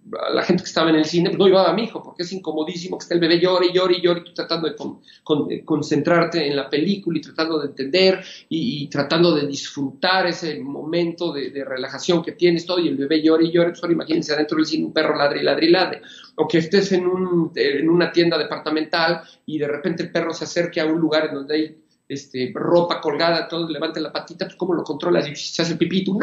la 0.06 0.44
gente 0.44 0.63
que 0.63 0.68
estaba 0.68 0.89
en 0.89 0.98
el 0.98 1.06
cine, 1.06 1.30
pues 1.30 1.39
no 1.39 1.48
llevaba 1.48 1.70
a 1.70 1.74
mi 1.74 1.84
hijo, 1.84 2.04
porque 2.04 2.24
es 2.24 2.34
incomodísimo 2.34 2.98
que 2.98 3.04
esté 3.04 3.13
el 3.13 3.22
bebé 3.22 3.39
llore 3.39 3.68
y 3.68 3.74
llore 3.74 3.96
y 3.98 4.02
llore, 4.02 4.22
tú 4.22 4.34
tratando 4.34 4.68
de 4.68 5.63
concentrarte 5.63 6.46
en 6.46 6.56
la 6.56 6.70
película 6.70 7.18
y 7.18 7.22
tratando 7.22 7.60
de 7.60 7.68
entender 7.68 8.24
y, 8.50 8.88
tratando 8.88 9.34
de 9.34 9.48
disfrutar 9.48 10.28
ese 10.28 10.60
momento 10.60 11.32
de, 11.32 11.63
relajación 11.63 12.22
que 12.22 12.34
tienes 12.34 12.66
todo, 12.66 12.80
y 12.80 12.89
el 12.89 12.98
bebé 12.98 13.22
llore 13.22 13.46
y 13.46 13.52
llore, 13.52 13.74
pues 13.80 13.92
imagínense 13.92 14.34
adentro 14.34 14.58
del 14.58 14.66
cine 14.66 14.86
un 14.86 14.94
perro 14.94 15.16
ladre 15.16 15.39
y 15.39 15.44
ladre 15.44 15.66
y 15.68 15.70
ladre, 15.70 16.02
o 16.36 16.48
que 16.48 16.58
estés 16.58 16.92
en, 16.92 17.08
un, 17.08 17.52
en 17.56 17.89
una 17.89 18.12
tienda 18.12 18.38
departamental 18.38 19.22
y 19.46 19.58
de 19.58 19.68
repente 19.68 20.04
el 20.04 20.12
perro 20.12 20.34
se 20.34 20.44
acerque 20.44 20.82
a 20.82 20.86
un 20.86 21.00
lugar 21.00 21.28
en 21.28 21.36
donde 21.36 21.56
hay 21.56 21.83
este, 22.13 22.52
ropa 22.54 23.02
colgada, 23.02 23.47
todo, 23.47 23.67
levante 23.67 23.99
la 23.99 24.12
patita, 24.12 24.45
pues 24.45 24.56
cómo 24.56 24.73
lo 24.73 24.84
controlas 24.84 25.28
y 25.28 25.36
se 25.36 25.62
hace 25.62 25.76
pipí, 25.76 26.04
tú, 26.04 26.19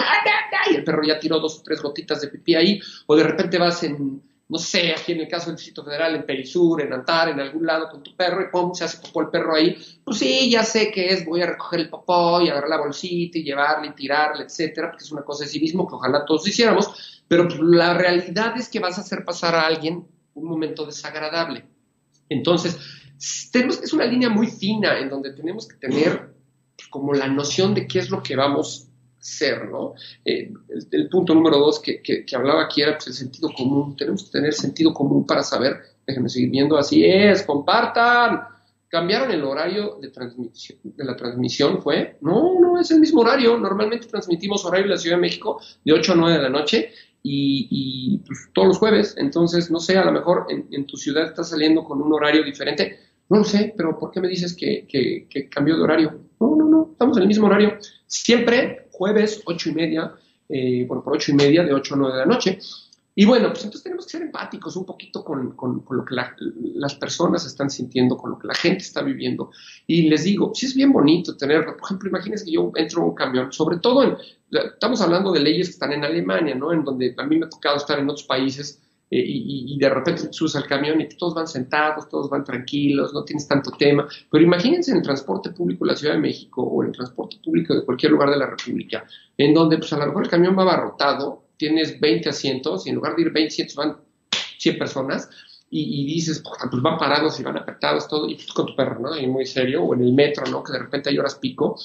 y 0.71 0.75
el 0.75 0.85
perro 0.85 1.03
ya 1.03 1.19
tiró 1.19 1.39
dos 1.39 1.59
o 1.59 1.63
tres 1.63 1.83
gotitas 1.83 2.21
de 2.21 2.29
pipí 2.29 2.55
ahí, 2.55 2.81
o 3.07 3.17
de 3.17 3.25
repente 3.25 3.59
vas 3.59 3.83
en, 3.83 4.23
no 4.49 4.59
sé, 4.59 4.93
aquí 4.93 5.13
en 5.13 5.21
el 5.21 5.29
caso 5.29 5.47
del 5.47 5.57
Distrito 5.57 5.85
Federal, 5.85 6.15
en 6.17 6.25
Perisur, 6.25 6.83
en 6.83 6.93
Antar, 6.93 7.29
en 7.29 7.41
algún 7.41 7.67
lado 7.67 7.89
con 7.89 8.03
tu 8.03 8.17
perro, 8.17 8.43
y 8.43 8.51
pum, 8.51 8.75
se 8.75 8.85
hace 8.85 8.99
popó 8.99 9.23
el 9.23 9.29
perro 9.29 9.55
ahí, 9.55 9.77
pues 10.05 10.19
sí, 10.19 10.51
ya 10.51 10.65
sé 10.65 10.91
que 10.91 11.07
es, 11.07 11.25
voy 11.25 11.43
a 11.43 11.47
recoger 11.47 11.81
el 11.81 11.89
popó 11.89 12.41
y 12.41 12.49
agarrar 12.49 12.71
la 12.71 12.79
bolsita 12.79 13.39
y 13.39 13.45
llevarle 13.45 13.89
y 13.89 13.95
tirarle, 13.95 14.45
etcétera, 14.45 14.91
porque 14.91 15.05
es 15.05 15.13
una 15.13 15.23
cosa 15.23 15.45
de 15.45 15.51
sí 15.51 15.61
mismo 15.61 15.87
que 15.87 15.95
ojalá 15.95 16.25
todos 16.25 16.47
hiciéramos, 16.49 17.23
pero 17.29 17.47
pues, 17.47 17.61
la 17.61 17.95
realidad 17.95 18.57
es 18.57 18.69
que 18.69 18.81
vas 18.81 18.99
a 18.99 19.03
hacer 19.03 19.25
pasar 19.25 19.55
a 19.55 19.67
alguien 19.67 20.07
un 20.35 20.49
momento 20.49 20.85
desagradable. 20.87 21.65
Entonces, 22.29 22.79
tenemos, 23.53 23.83
es 23.83 23.93
una 23.93 24.07
línea 24.07 24.29
muy 24.29 24.47
fina 24.47 24.99
en 24.99 25.09
donde 25.09 25.33
tenemos 25.33 25.69
que 25.69 25.77
tener 25.77 26.35
como 26.89 27.13
la 27.13 27.29
noción 27.29 27.75
de 27.75 27.87
qué 27.87 27.99
es 27.99 28.11
lo 28.11 28.23
que 28.23 28.37
vamos 28.37 28.87
a 28.87 29.21
hacer, 29.21 29.69
¿no? 29.69 29.95
Eh, 30.25 30.53
el, 30.91 31.09
punto 31.09 31.35
número 31.35 31.59
dos 31.59 31.81
que, 31.81 32.03
que, 32.03 32.25
hablaba 32.35 32.65
aquí 32.65 32.83
era 32.83 32.95
pues, 32.95 33.09
el 33.09 33.15
sentido 33.15 33.51
común. 33.55 33.97
Tenemos 33.97 34.25
que 34.25 34.31
tener 34.31 34.55
sentido 34.55 34.95
común 34.95 35.27
para 35.27 35.43
saber, 35.43 35.77
déjenme 36.07 36.29
seguir 36.29 36.51
viendo, 36.51 36.79
así 36.79 37.05
es, 37.05 37.43
compartan. 37.43 38.43
Cambiaron 38.89 39.31
el 39.31 39.45
horario 39.45 39.99
de 40.01 40.09
transmisión, 40.09 40.79
de 40.83 41.05
la 41.05 41.15
transmisión, 41.15 41.81
¿fue? 41.81 42.17
No, 42.23 42.59
no, 42.59 42.81
es 42.81 42.91
el 42.91 42.99
mismo 42.99 43.21
horario. 43.21 43.57
Normalmente 43.57 44.09
transmitimos 44.09 44.65
horario 44.65 44.87
en 44.87 44.91
la 44.91 44.99
Ciudad 44.99 45.17
de 45.17 45.23
México 45.23 45.61
de 45.85 45.93
8 45.93 46.13
a 46.13 46.17
9 46.17 46.37
de 46.39 46.43
la 46.43 46.49
noche 46.49 46.91
y, 47.23 48.19
pues, 48.27 48.49
todos 48.53 48.67
los 48.67 48.79
jueves. 48.79 49.15
Entonces, 49.17 49.71
no 49.71 49.79
sé, 49.79 49.97
a 49.97 50.05
lo 50.05 50.11
mejor 50.11 50.47
en, 50.49 50.67
en, 50.73 50.87
tu 50.87 50.97
ciudad 50.97 51.27
está 51.27 51.45
saliendo 51.45 51.85
con 51.85 52.03
un 52.03 52.13
horario 52.13 52.43
diferente. 52.43 52.99
No 53.31 53.39
lo 53.39 53.45
sé, 53.45 53.73
pero 53.77 53.97
¿por 53.97 54.11
qué 54.11 54.21
me 54.21 54.29
dices 54.29 54.57
que, 54.57 55.29
cambió 55.49 55.77
de 55.77 55.83
horario? 55.83 56.21
No, 56.41 56.57
no, 56.57 56.65
no, 56.69 56.89
estamos 56.91 57.17
en 57.17 57.23
el 57.23 57.29
mismo 57.29 57.47
horario. 57.47 57.79
Siempre 58.07 58.89
jueves, 58.91 59.41
ocho 59.47 59.71
y 59.71 59.73
media, 59.73 60.13
eh, 60.49 60.85
bueno, 60.87 61.03
por 61.03 61.15
ocho 61.15 61.31
y 61.31 61.35
media, 61.35 61.63
de 61.63 61.73
ocho 61.73 61.95
a 61.95 61.99
nueve 61.99 62.15
de 62.15 62.21
la 62.21 62.27
noche. 62.27 62.59
Y 63.15 63.25
bueno, 63.25 63.49
pues 63.51 63.63
entonces 63.63 63.85
tenemos 63.85 64.07
que 64.07 64.13
ser 64.13 64.23
empáticos 64.23 64.75
un 64.75 64.85
poquito 64.85 65.23
con, 65.23 65.55
lo 65.91 66.05
que 66.05 66.17
las 66.75 66.95
personas 66.97 67.47
están 67.47 67.71
sintiendo, 67.71 68.17
con 68.17 68.31
lo 68.31 68.39
que 68.39 68.49
la 68.49 68.55
gente 68.55 68.83
está 68.83 69.03
viviendo. 69.03 69.53
Y 69.87 70.09
les 70.09 70.25
digo, 70.25 70.53
sí 70.53 70.67
es 70.67 70.75
bien 70.75 70.93
bonito 70.93 71.37
tener, 71.37 71.65
por 71.65 71.85
ejemplo, 71.85 72.09
imagínense 72.09 72.45
que 72.45 72.53
yo 72.53 72.73
entro 72.75 73.03
en 73.03 73.09
un 73.11 73.15
camión, 73.15 73.53
sobre 73.53 73.79
todo 73.79 74.03
en, 74.03 74.17
estamos 74.51 75.01
hablando 75.03 75.31
de 75.33 75.41
leyes 75.41 75.69
que 75.69 75.73
están 75.75 75.93
en 75.93 76.05
Alemania, 76.05 76.57
¿no? 76.57 76.73
En 76.73 76.83
donde 76.83 77.15
a 77.17 77.23
mí 77.25 77.39
me 77.39 77.47
ha 77.47 77.49
tocado 77.49 77.77
estar 77.77 77.99
en 77.99 78.09
otros 78.09 78.27
países 78.27 78.81
eh, 79.11 79.25
y, 79.27 79.77
de 79.77 79.89
repente 79.89 80.33
subes 80.33 80.55
al 80.55 80.67
camión 80.67 81.01
y 81.01 81.09
todos 81.09 81.35
van 81.35 81.49
sentados, 81.49 82.09
todos 82.09 82.31
van 82.31 82.45
tranquilos, 82.45 83.13
no 83.13 83.25
tienes 83.25 83.49
tanto 83.49 83.73
tema. 83.73 84.07
Pero 84.31 84.45
imagínense 84.45 84.93
en 84.93 84.99
el 84.99 85.03
transporte 85.03 85.51
público 85.51 85.85
de 85.85 85.93
la 85.93 85.97
Ciudad 85.97 86.15
de 86.15 86.21
México 86.21 86.63
o 86.63 86.83
en 86.83 86.91
el 86.91 86.95
transporte 86.95 87.39
público 87.43 87.75
de 87.75 87.85
cualquier 87.85 88.13
lugar 88.13 88.31
de 88.31 88.37
la 88.37 88.47
República, 88.47 89.05
en 89.37 89.53
donde 89.53 89.79
pues 89.79 89.93
a 89.93 89.99
lo 89.99 90.07
mejor 90.07 90.25
el 90.25 90.31
camión 90.31 90.57
va 90.57 90.63
abarrotado, 90.63 91.45
tienes 91.57 91.99
20 91.99 92.29
asientos 92.29 92.87
y 92.87 92.91
en 92.91 92.97
lugar 92.97 93.17
de 93.17 93.23
ir 93.23 93.33
20 93.33 93.49
asientos 93.49 93.77
van 93.77 93.97
100 94.59 94.79
personas 94.79 95.29
y, 95.73 96.05
dices, 96.05 96.43
pues 96.69 96.83
van 96.83 96.99
parados 96.99 97.39
y 97.39 97.45
van 97.45 97.57
apretados, 97.57 98.09
todo, 98.09 98.29
y 98.29 98.37
tú 98.37 98.53
con 98.53 98.67
tu 98.67 98.75
perro, 98.75 98.99
¿no? 98.99 99.17
Y 99.17 99.29
muy 99.29 99.47
serio, 99.47 99.85
o 99.85 99.95
en 99.95 100.03
el 100.03 100.13
metro, 100.13 100.45
¿no? 100.47 100.65
Que 100.65 100.73
de 100.73 100.81
repente 100.81 101.11
hay 101.11 101.19
horas 101.19 101.37
pico, 101.37 101.79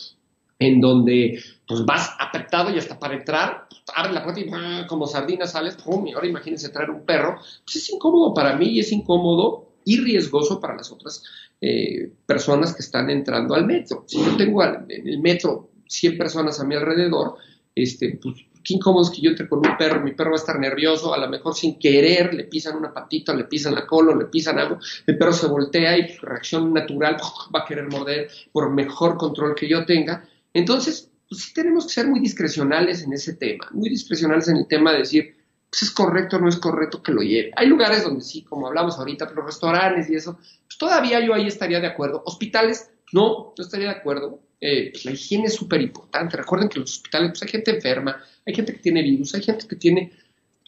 en 0.57 0.81
donde 0.81 1.39
pues 1.67 1.85
vas 1.85 2.11
apretado 2.19 2.69
y 2.71 2.77
hasta 2.77 2.99
para 2.99 3.15
entrar, 3.15 3.67
pues, 3.69 3.81
abre 3.95 4.13
la 4.13 4.23
puerta 4.23 4.39
y 4.39 4.87
como 4.87 5.07
sardina 5.07 5.47
sales, 5.47 5.75
¡pum! 5.75 6.07
y 6.07 6.13
ahora 6.13 6.27
imagínense 6.27 6.69
traer 6.69 6.89
un 6.89 7.05
perro, 7.05 7.39
pues 7.63 7.77
es 7.77 7.89
incómodo 7.89 8.33
para 8.33 8.55
mí 8.55 8.67
y 8.67 8.79
es 8.79 8.91
incómodo 8.91 9.73
y 9.83 9.99
riesgoso 9.99 10.59
para 10.59 10.75
las 10.75 10.91
otras 10.91 11.23
eh, 11.61 12.11
personas 12.25 12.75
que 12.75 12.81
están 12.81 13.09
entrando 13.09 13.55
al 13.55 13.65
metro. 13.65 14.03
Si 14.07 14.17
yo 14.17 14.35
tengo 14.35 14.63
en 14.63 14.85
el 14.89 15.19
metro 15.19 15.69
100 15.87 16.17
personas 16.17 16.59
a 16.59 16.65
mi 16.65 16.75
alrededor, 16.75 17.35
este, 17.73 18.19
pues 18.21 18.35
qué 18.63 18.73
incómodo 18.73 19.03
es 19.03 19.11
que 19.11 19.21
yo 19.21 19.29
entre 19.29 19.47
con 19.47 19.59
un 19.59 19.77
perro, 19.77 20.01
mi 20.01 20.13
perro 20.13 20.31
va 20.31 20.37
a 20.37 20.39
estar 20.39 20.59
nervioso, 20.59 21.13
a 21.13 21.17
lo 21.19 21.29
mejor 21.29 21.53
sin 21.53 21.77
querer 21.77 22.33
le 22.33 22.45
pisan 22.45 22.75
una 22.75 22.93
patita, 22.93 23.33
le 23.33 23.45
pisan 23.45 23.75
la 23.75 23.85
cola, 23.85 24.15
le 24.15 24.25
pisan 24.25 24.57
algo, 24.57 24.79
el 25.05 25.17
perro 25.17 25.33
se 25.33 25.47
voltea 25.47 25.97
y 25.97 26.07
reacción 26.17 26.73
natural 26.73 27.17
va 27.55 27.61
a 27.61 27.65
querer 27.65 27.87
morder 27.89 28.27
por 28.51 28.71
mejor 28.71 29.17
control 29.17 29.55
que 29.55 29.69
yo 29.69 29.85
tenga. 29.85 30.27
Entonces, 30.53 31.11
pues 31.29 31.41
sí 31.41 31.53
tenemos 31.53 31.85
que 31.85 31.93
ser 31.93 32.07
muy 32.07 32.19
discrecionales 32.19 33.03
en 33.03 33.13
ese 33.13 33.33
tema, 33.33 33.67
muy 33.71 33.89
discrecionales 33.89 34.47
en 34.47 34.57
el 34.57 34.67
tema 34.67 34.91
de 34.91 34.99
decir, 34.99 35.35
pues 35.69 35.83
es 35.83 35.91
correcto 35.91 36.37
o 36.37 36.39
no 36.39 36.49
es 36.49 36.57
correcto 36.57 37.01
que 37.01 37.11
lo 37.11 37.21
lleve. 37.21 37.51
Hay 37.55 37.67
lugares 37.67 38.03
donde 38.03 38.21
sí, 38.21 38.43
como 38.43 38.67
hablamos 38.67 38.97
ahorita, 38.97 39.27
pero 39.27 39.45
restaurantes 39.45 40.09
y 40.09 40.15
eso, 40.15 40.33
pues 40.35 40.77
todavía 40.77 41.19
yo 41.19 41.33
ahí 41.33 41.47
estaría 41.47 41.79
de 41.79 41.87
acuerdo. 41.87 42.23
Hospitales, 42.25 42.89
no, 43.11 43.53
no 43.57 43.63
estaría 43.63 43.89
de 43.89 43.95
acuerdo. 43.95 44.39
Eh, 44.61 44.91
pues 44.91 45.05
la 45.05 45.11
higiene 45.11 45.45
es 45.45 45.55
súper 45.55 45.81
importante. 45.81 46.37
Recuerden 46.37 46.69
que 46.69 46.79
en 46.79 46.81
los 46.81 46.93
hospitales 46.93 47.31
pues 47.31 47.43
hay 47.43 47.49
gente 47.49 47.71
enferma, 47.71 48.23
hay 48.45 48.53
gente 48.53 48.73
que 48.73 48.79
tiene 48.79 49.01
virus, 49.01 49.35
hay 49.35 49.43
gente 49.43 49.67
que 49.67 49.75
tiene 49.75 50.11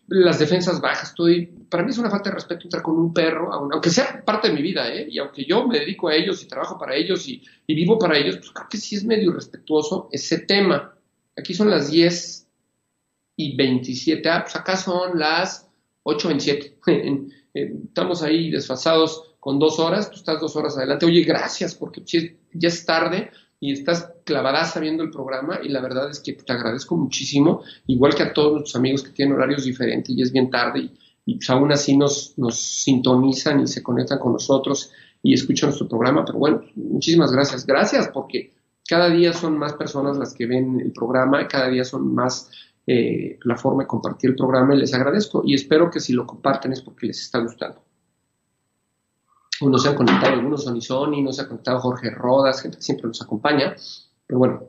las 0.07 0.39
defensas 0.39 0.79
bajas. 0.79 1.09
Estoy, 1.09 1.47
para 1.69 1.83
mí 1.83 1.91
es 1.91 1.97
una 1.97 2.09
falta 2.09 2.29
de 2.29 2.35
respeto 2.35 2.63
entrar 2.63 2.81
con 2.81 2.97
un 2.97 3.13
perro, 3.13 3.53
aunque 3.53 3.89
sea 3.89 4.23
parte 4.23 4.47
de 4.47 4.53
mi 4.53 4.61
vida, 4.61 4.91
¿eh? 4.93 5.07
y 5.09 5.19
aunque 5.19 5.45
yo 5.45 5.67
me 5.67 5.79
dedico 5.79 6.07
a 6.07 6.15
ellos 6.15 6.41
y 6.43 6.47
trabajo 6.47 6.77
para 6.77 6.95
ellos 6.95 7.27
y, 7.27 7.43
vivo 7.67 7.99
para 7.99 8.17
ellos, 8.17 8.37
pues 8.37 8.51
creo 8.51 8.67
que 8.69 8.77
sí 8.77 8.95
es 8.95 9.03
medio 9.03 9.31
irrespetuoso 9.31 10.09
ese 10.11 10.39
tema. 10.39 10.93
Aquí 11.35 11.53
son 11.53 11.69
las 11.69 11.91
10 11.91 12.47
y 13.35 13.55
27, 13.55 14.29
ah, 14.29 14.41
pues 14.43 14.55
acá 14.55 14.77
son 14.77 15.19
las 15.19 15.69
8.27. 16.03 17.31
Estamos 17.53 18.23
ahí 18.23 18.51
desfasados 18.51 19.35
con 19.39 19.59
dos 19.59 19.79
horas, 19.79 20.09
tú 20.09 20.17
estás 20.17 20.39
dos 20.39 20.55
horas 20.55 20.77
adelante. 20.77 21.05
Oye, 21.05 21.23
gracias, 21.23 21.75
porque 21.75 22.03
ya 22.05 22.67
es 22.67 22.85
tarde 22.85 23.31
y 23.59 23.71
estás 23.71 24.13
clavada 24.23 24.67
viendo 24.79 25.03
el 25.03 25.09
programa 25.09 25.59
y 25.63 25.69
la 25.69 25.81
verdad 25.81 26.09
es 26.09 26.19
que 26.19 26.33
te 26.33 26.53
agradezco 26.53 26.95
muchísimo, 26.95 27.63
igual 27.87 28.13
que 28.13 28.23
a 28.23 28.33
todos 28.33 28.51
nuestros 28.53 28.75
amigos 28.75 29.03
que 29.03 29.11
tienen 29.11 29.35
horarios 29.35 29.63
diferentes 29.63 30.15
y 30.15 30.21
es 30.21 30.31
bien 30.31 30.49
tarde 30.49 30.91
y, 31.25 31.35
pues 31.35 31.49
aún 31.49 31.71
así 31.71 31.97
nos, 31.97 32.37
nos 32.37 32.57
sintonizan 32.57 33.61
y 33.61 33.67
se 33.67 33.83
conectan 33.83 34.19
con 34.19 34.33
nosotros 34.33 34.91
y 35.23 35.33
escuchan 35.33 35.69
nuestro 35.69 35.87
programa, 35.87 36.23
pero 36.23 36.37
bueno, 36.37 36.61
muchísimas 36.75 37.31
gracias, 37.31 37.65
gracias 37.65 38.09
porque 38.09 38.53
cada 38.87 39.09
día 39.09 39.33
son 39.33 39.57
más 39.57 39.73
personas 39.73 40.17
las 40.17 40.33
que 40.33 40.45
ven 40.45 40.79
el 40.79 40.91
programa, 40.91 41.47
cada 41.47 41.67
día 41.69 41.83
son 41.83 42.13
más 42.13 42.49
eh, 42.85 43.37
la 43.43 43.57
forma 43.57 43.83
de 43.83 43.87
compartir 43.87 44.29
el 44.29 44.35
programa 44.35 44.75
y 44.75 44.79
les 44.79 44.93
agradezco 44.93 45.41
y 45.43 45.55
espero 45.55 45.89
que 45.89 45.99
si 45.99 46.13
lo 46.13 46.25
comparten 46.25 46.71
es 46.71 46.81
porque 46.81 47.07
les 47.07 47.19
está 47.19 47.39
gustando 47.39 47.86
no 49.61 49.77
se 49.77 49.89
han 49.89 49.95
conectado 49.95 50.33
algunos 50.33 50.63
Sony 50.63 50.81
Sony, 50.81 51.21
no 51.23 51.31
se 51.33 51.41
ha 51.41 51.47
conectado 51.47 51.79
Jorge 51.79 52.11
Rodas, 52.11 52.61
gente 52.61 52.77
que 52.77 52.83
siempre 52.83 53.07
nos 53.07 53.21
acompaña. 53.21 53.75
Pero 54.25 54.39
bueno, 54.39 54.63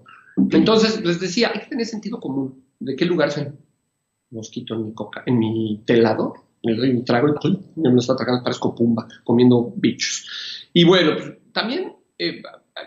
entonces 0.50 1.04
les 1.04 1.20
decía, 1.20 1.50
hay 1.52 1.60
que 1.60 1.66
tener 1.66 1.86
sentido 1.86 2.20
común. 2.20 2.68
¿de 2.80 2.96
qué 2.96 3.04
lugar 3.04 3.30
soy? 3.30 3.48
Mosquito 4.30 4.74
en 4.74 4.86
mi 4.86 4.94
coca, 4.94 5.22
en 5.26 5.38
mi 5.38 5.82
telado, 5.86 6.34
doy 6.62 6.90
un 6.90 7.04
trago 7.04 7.28
y 7.28 7.80
me 7.80 7.90
lo 7.90 7.98
está 7.98 8.12
atacando, 8.12 8.42
parezco 8.42 8.74
pumba, 8.74 9.08
comiendo 9.24 9.72
bichos. 9.76 10.68
Y 10.74 10.84
bueno, 10.84 11.12
pues, 11.16 11.32
también 11.52 11.94
eh, 12.18 12.42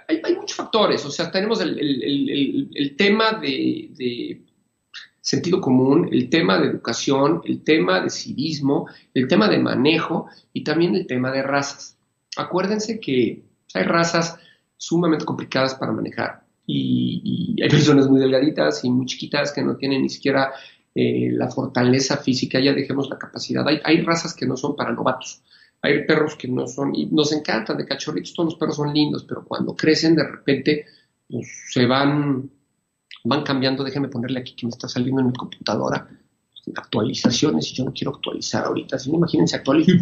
hay, 0.07 0.35
muchos 0.35 0.55
factores, 0.55 1.03
o 1.03 1.09
sea, 1.09 1.31
tenemos 1.31 1.59
el, 1.61 2.95
tema 2.95 3.33
de, 3.33 4.43
sentido 5.21 5.61
común, 5.61 6.09
el 6.11 6.29
tema 6.29 6.59
de 6.59 6.67
educación, 6.67 7.41
el 7.45 7.63
tema 7.63 8.01
de 8.01 8.09
civismo, 8.09 8.87
el 9.13 9.27
tema 9.27 9.47
de 9.47 9.59
manejo 9.59 10.27
y 10.51 10.63
también 10.63 10.95
el 10.95 11.07
tema 11.07 11.31
de 11.31 11.43
razas. 11.43 11.97
Acuérdense 12.35 12.99
que 12.99 13.43
hay 13.73 13.83
razas 13.83 14.37
sumamente 14.77 15.25
complicadas 15.25 15.75
para 15.75 15.91
manejar 15.91 16.43
y, 16.65 17.55
hay 17.61 17.69
personas 17.69 18.07
muy 18.07 18.19
delgaditas 18.19 18.83
y 18.83 18.89
muy 18.89 19.05
chiquitas 19.05 19.51
que 19.51 19.61
no 19.61 19.75
tienen 19.75 20.01
ni 20.01 20.09
siquiera 20.09 20.51
eh, 20.95 21.29
la 21.31 21.47
fortaleza 21.47 22.17
física, 22.17 22.59
ya 22.59 22.73
dejemos 22.73 23.07
la 23.07 23.19
capacidad. 23.19 23.67
Hay, 23.67 23.79
hay 23.83 24.01
razas 24.01 24.33
que 24.33 24.47
no 24.47 24.57
son 24.57 24.75
para 24.75 24.91
novatos 24.91 25.43
hay 25.81 26.05
perros 26.05 26.35
que 26.35 26.47
no 26.47 26.67
son, 26.67 26.95
y 26.95 27.07
nos 27.07 27.31
encantan 27.33 27.77
de 27.77 27.85
cachorritos, 27.85 28.33
todos 28.33 28.51
los 28.51 28.59
perros 28.59 28.75
son 28.75 28.93
lindos, 28.93 29.25
pero 29.27 29.43
cuando 29.43 29.75
crecen 29.75 30.15
de 30.15 30.27
repente 30.27 30.85
pues, 31.27 31.47
se 31.71 31.85
van, 31.85 32.49
van 33.23 33.43
cambiando. 33.43 33.83
Déjeme 33.83 34.07
ponerle 34.07 34.39
aquí 34.39 34.53
que 34.53 34.65
me 34.65 34.71
está 34.71 34.87
saliendo 34.87 35.21
en 35.21 35.27
mi 35.27 35.33
computadora 35.33 36.07
actualizaciones 36.75 37.71
y 37.71 37.75
yo 37.75 37.85
no 37.85 37.93
quiero 37.93 38.11
actualizar 38.11 38.65
ahorita. 38.65 38.99
Si 38.99 39.09
no, 39.09 39.17
imagínense 39.17 39.55
actualizo 39.55 39.91
y 39.91 40.01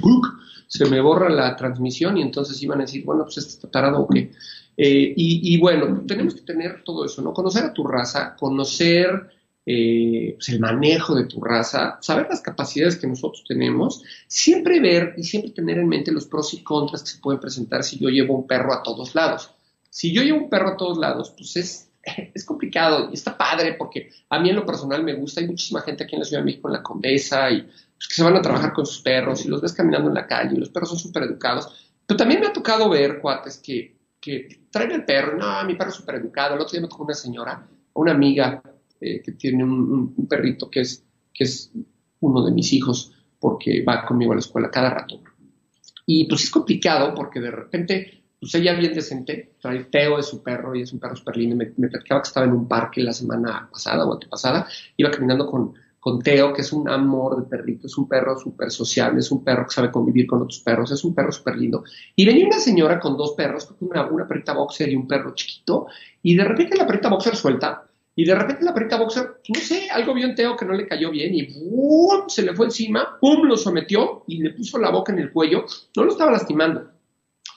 se 0.67 0.85
me 0.85 0.99
borra 1.01 1.29
la 1.29 1.55
transmisión 1.55 2.17
y 2.17 2.21
entonces 2.21 2.61
iban 2.61 2.79
a 2.79 2.81
decir, 2.83 3.03
bueno, 3.05 3.23
pues 3.23 3.37
este 3.37 3.51
está 3.51 3.71
tarado 3.71 4.01
o 4.01 4.07
qué. 4.07 4.31
Eh, 4.77 5.13
y, 5.15 5.53
y, 5.53 5.59
bueno, 5.59 6.03
tenemos 6.07 6.35
que 6.35 6.41
tener 6.41 6.83
todo 6.83 7.05
eso, 7.05 7.21
¿no? 7.21 7.33
Conocer 7.33 7.65
a 7.65 7.73
tu 7.73 7.85
raza, 7.85 8.35
conocer 8.35 9.29
eh, 9.65 10.35
pues, 10.35 10.49
el 10.49 10.59
manejo 10.59 11.15
de 11.15 11.25
tu 11.25 11.41
raza, 11.41 11.99
saber 12.01 12.27
las 12.29 12.41
capacidades 12.41 12.97
que 12.97 13.07
nosotros 13.07 13.43
tenemos, 13.47 14.01
siempre 14.27 14.79
ver 14.79 15.15
y 15.17 15.23
siempre 15.23 15.51
tener 15.51 15.77
en 15.77 15.87
mente 15.87 16.11
los 16.11 16.27
pros 16.27 16.53
y 16.53 16.63
contras 16.63 17.03
que 17.03 17.09
se 17.09 17.19
pueden 17.19 17.41
presentar 17.41 17.83
si 17.83 17.99
yo 17.99 18.09
llevo 18.09 18.35
un 18.35 18.47
perro 18.47 18.73
a 18.73 18.81
todos 18.81 19.15
lados. 19.15 19.51
Si 19.89 20.13
yo 20.13 20.23
llevo 20.23 20.39
un 20.43 20.49
perro 20.49 20.69
a 20.69 20.77
todos 20.77 20.97
lados, 20.97 21.33
pues 21.37 21.57
es, 21.57 21.88
es 22.33 22.45
complicado 22.45 23.09
y 23.11 23.13
está 23.13 23.37
padre 23.37 23.73
porque 23.73 24.09
a 24.29 24.39
mí 24.39 24.49
en 24.49 24.55
lo 24.55 24.65
personal 24.65 25.03
me 25.03 25.13
gusta. 25.13 25.41
Hay 25.41 25.47
muchísima 25.47 25.81
gente 25.81 26.03
aquí 26.03 26.15
en 26.15 26.19
la 26.19 26.25
Ciudad 26.25 26.41
de 26.41 26.45
México, 26.45 26.67
en 26.67 26.73
la 26.73 26.83
Condesa, 26.83 27.49
y 27.51 27.61
pues, 27.61 28.07
que 28.07 28.15
se 28.15 28.23
van 28.23 28.35
a 28.35 28.41
trabajar 28.41 28.73
con 28.73 28.85
sus 28.85 29.01
perros 29.01 29.45
y 29.45 29.49
los 29.49 29.61
ves 29.61 29.73
caminando 29.73 30.09
en 30.09 30.15
la 30.15 30.27
calle 30.27 30.55
y 30.55 30.59
los 30.59 30.69
perros 30.69 30.89
son 30.89 30.99
súper 30.99 31.23
educados. 31.23 31.95
Pero 32.05 32.17
también 32.17 32.39
me 32.39 32.47
ha 32.47 32.53
tocado 32.53 32.89
ver 32.89 33.19
cuates 33.19 33.57
que, 33.57 33.95
que 34.19 34.61
traen 34.71 34.91
el 34.91 35.05
perro, 35.05 35.37
no, 35.37 35.63
mi 35.65 35.75
perro 35.75 35.89
es 35.89 35.95
súper 35.95 36.15
educado. 36.15 36.55
El 36.55 36.61
otro 36.61 36.71
día 36.71 36.81
me 36.81 36.87
tocó 36.87 37.03
una 37.03 37.13
señora, 37.13 37.67
una 37.93 38.11
amiga 38.11 38.61
eh, 39.01 39.21
que 39.21 39.33
tiene 39.33 39.63
un, 39.63 40.27
perrito 40.27 40.69
que 40.69 40.81
es, 40.81 41.05
que 41.33 41.43
es 41.43 41.71
uno 42.19 42.43
de 42.43 42.51
mis 42.51 42.73
hijos, 42.73 43.13
porque 43.39 43.83
va 43.83 44.05
conmigo 44.05 44.31
a 44.31 44.35
la 44.35 44.41
escuela 44.41 44.71
cada 44.71 44.89
rato. 44.89 45.21
Y 46.05 46.25
pues 46.25 46.43
es 46.43 46.49
complicado 46.49 47.13
porque 47.13 47.39
de 47.39 47.51
repente, 47.51 48.18
pues 48.39 48.55
ella 48.55 48.73
bien 48.73 48.93
decente, 48.93 49.53
trae 49.61 49.85
Teo 49.85 50.17
de 50.17 50.23
su 50.23 50.41
perro 50.41 50.73
y 50.75 50.81
es 50.81 50.93
un 50.93 50.99
perro 50.99 51.15
súper 51.15 51.37
lindo. 51.37 51.55
Me, 51.55 51.71
me 51.77 51.89
platicaba 51.89 52.21
que 52.21 52.27
estaba 52.27 52.45
en 52.45 52.53
un 52.53 52.67
parque 52.67 53.01
la 53.01 53.13
semana 53.13 53.69
pasada 53.71 54.05
o 54.05 54.13
antepasada, 54.13 54.67
iba 54.95 55.11
caminando 55.11 55.45
con, 55.45 55.73
con 55.99 56.21
Teo, 56.21 56.53
que 56.53 56.61
es 56.61 56.71
un 56.71 56.87
amor 56.87 57.43
de 57.43 57.49
perrito, 57.49 57.87
es 57.87 57.97
un 57.97 58.07
perro 58.07 58.39
súper 58.39 58.71
sociable, 58.71 59.19
es 59.19 59.31
un 59.31 59.43
perro 59.43 59.65
que 59.65 59.73
sabe 59.73 59.91
convivir 59.91 60.25
con 60.25 60.41
otros 60.41 60.61
perros, 60.61 60.91
es 60.91 61.03
un 61.03 61.13
perro 61.13 61.31
súper 61.31 61.57
lindo. 61.57 61.83
Y 62.15 62.25
venía 62.25 62.47
una 62.47 62.59
señora 62.59 62.99
con 62.99 63.17
dos 63.17 63.33
perros, 63.33 63.69
una, 63.81 64.07
una 64.07 64.27
perrita 64.27 64.53
boxer 64.53 64.89
y 64.89 64.95
un 64.95 65.07
perro 65.07 65.35
chiquito, 65.35 65.87
y 66.23 66.35
de 66.35 66.43
repente 66.45 66.77
la 66.77 66.87
perrita 66.87 67.09
boxer 67.09 67.35
suelta 67.35 67.85
y 68.15 68.25
de 68.25 68.35
repente 68.35 68.65
la 68.65 68.73
perrita 68.73 68.97
boxer, 68.97 69.39
no 69.47 69.59
sé, 69.61 69.89
algo 69.89 70.13
vio 70.13 70.25
en 70.25 70.35
Teo 70.35 70.57
que 70.57 70.65
no 70.65 70.73
le 70.73 70.87
cayó 70.87 71.09
bien 71.09 71.33
y 71.33 71.53
¡bum! 71.53 72.27
se 72.27 72.41
le 72.41 72.53
fue 72.53 72.65
encima, 72.65 73.17
¡pum! 73.19 73.43
lo 73.43 73.55
sometió 73.55 74.23
y 74.27 74.43
le 74.43 74.49
puso 74.49 74.77
la 74.77 74.89
boca 74.91 75.13
en 75.13 75.19
el 75.19 75.31
cuello. 75.31 75.65
No 75.95 76.03
lo 76.03 76.11
estaba 76.11 76.31
lastimando, 76.31 76.91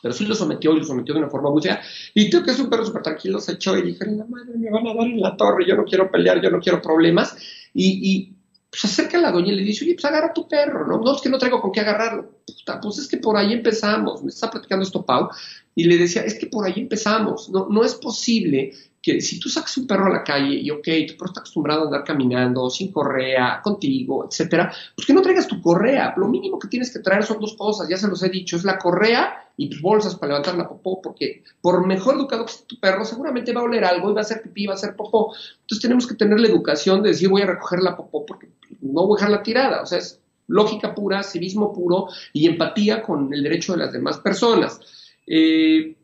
pero 0.02 0.12
sí 0.12 0.26
lo 0.26 0.34
sometió 0.34 0.74
y 0.74 0.80
lo 0.80 0.84
sometió 0.84 1.14
de 1.14 1.20
una 1.20 1.30
forma 1.30 1.50
muy 1.50 1.62
fea. 1.62 1.80
Y 2.12 2.28
Teo, 2.28 2.42
que 2.42 2.50
es 2.50 2.58
un 2.58 2.68
perro 2.68 2.84
súper 2.84 3.02
tranquilo, 3.02 3.38
se 3.38 3.52
echó 3.52 3.76
y 3.78 3.82
dije, 3.82 4.04
la 4.06 4.26
madre, 4.26 4.58
me 4.58 4.68
van 4.68 4.86
a 4.88 4.94
dar 4.94 5.06
en 5.06 5.20
la 5.20 5.36
torre, 5.36 5.64
yo 5.64 5.76
no 5.76 5.84
quiero 5.84 6.10
pelear, 6.10 6.42
yo 6.42 6.50
no 6.50 6.60
quiero 6.60 6.82
problemas. 6.82 7.36
Y, 7.72 8.00
y 8.02 8.36
pues 8.68 8.84
acerca 8.84 9.18
a 9.18 9.20
la 9.20 9.30
doña 9.30 9.52
y 9.52 9.56
le 9.56 9.62
dice, 9.62 9.84
oye, 9.84 9.94
pues 9.94 10.04
agarra 10.04 10.32
tu 10.32 10.48
perro, 10.48 10.86
¿no? 10.86 10.98
No, 10.98 11.14
es 11.14 11.22
que 11.22 11.28
no 11.28 11.38
traigo 11.38 11.60
con 11.60 11.70
qué 11.70 11.80
agarrarlo. 11.80 12.30
Puta, 12.44 12.80
pues 12.80 12.98
es 12.98 13.06
que 13.06 13.18
por 13.18 13.36
ahí 13.36 13.52
empezamos. 13.52 14.22
Me 14.22 14.30
está 14.30 14.50
platicando 14.50 14.82
esto 14.82 15.04
Pau 15.04 15.28
y 15.74 15.84
le 15.84 15.96
decía, 15.98 16.22
es 16.22 16.34
que 16.34 16.46
por 16.46 16.66
ahí 16.66 16.74
empezamos. 16.76 17.48
No, 17.50 17.68
no 17.70 17.84
es 17.84 17.94
posible 17.94 18.72
que 19.02 19.20
si 19.20 19.40
tú 19.40 19.48
sacas 19.48 19.76
un 19.78 19.86
perro 19.86 20.06
a 20.06 20.10
la 20.10 20.22
calle 20.22 20.54
y, 20.54 20.70
ok, 20.70 20.86
tu 21.08 21.16
perro 21.16 21.26
está 21.26 21.40
acostumbrado 21.40 21.82
a 21.82 21.84
andar 21.86 22.04
caminando 22.04 22.70
sin 22.70 22.92
correa, 22.92 23.60
contigo, 23.60 24.28
etcétera, 24.30 24.72
pues 24.94 25.04
que 25.04 25.12
no 25.12 25.20
traigas 25.20 25.48
tu 25.48 25.60
correa. 25.60 26.14
Lo 26.16 26.28
mínimo 26.28 26.56
que 26.58 26.68
tienes 26.68 26.92
que 26.92 27.00
traer 27.00 27.24
son 27.24 27.40
dos 27.40 27.56
cosas, 27.56 27.88
ya 27.88 27.96
se 27.96 28.06
los 28.06 28.22
he 28.22 28.28
dicho, 28.28 28.56
es 28.56 28.62
la 28.62 28.78
correa 28.78 29.50
y 29.56 29.68
tus 29.68 29.82
bolsas 29.82 30.14
para 30.14 30.34
levantar 30.34 30.56
la 30.56 30.68
popó, 30.68 31.02
porque 31.02 31.42
por 31.60 31.84
mejor 31.84 32.14
educado 32.14 32.46
que 32.46 32.52
esté 32.52 32.64
tu 32.66 32.78
perro, 32.78 33.04
seguramente 33.04 33.52
va 33.52 33.60
a 33.60 33.64
oler 33.64 33.84
algo 33.84 34.10
y 34.10 34.14
va 34.14 34.20
a 34.20 34.22
hacer 34.22 34.40
pipí, 34.40 34.66
va 34.66 34.74
a 34.74 34.76
hacer 34.76 34.94
popó. 34.94 35.34
Entonces 35.62 35.82
tenemos 35.82 36.06
que 36.06 36.14
tener 36.14 36.38
la 36.38 36.48
educación 36.48 37.02
de 37.02 37.08
decir 37.10 37.28
voy 37.28 37.42
a 37.42 37.46
recoger 37.46 37.80
la 37.80 37.96
popó 37.96 38.24
porque 38.24 38.48
no 38.80 39.06
voy 39.06 39.16
a 39.16 39.18
dejar 39.18 39.30
la 39.30 39.42
tirada. 39.42 39.82
O 39.82 39.86
sea, 39.86 39.98
es 39.98 40.20
lógica 40.46 40.94
pura, 40.94 41.24
civismo 41.24 41.72
puro 41.72 42.06
y 42.32 42.46
empatía 42.46 43.02
con 43.02 43.34
el 43.34 43.42
derecho 43.42 43.72
de 43.72 43.78
las 43.78 43.92
demás 43.92 44.18
personas. 44.18 44.80
Eh, 45.26 45.96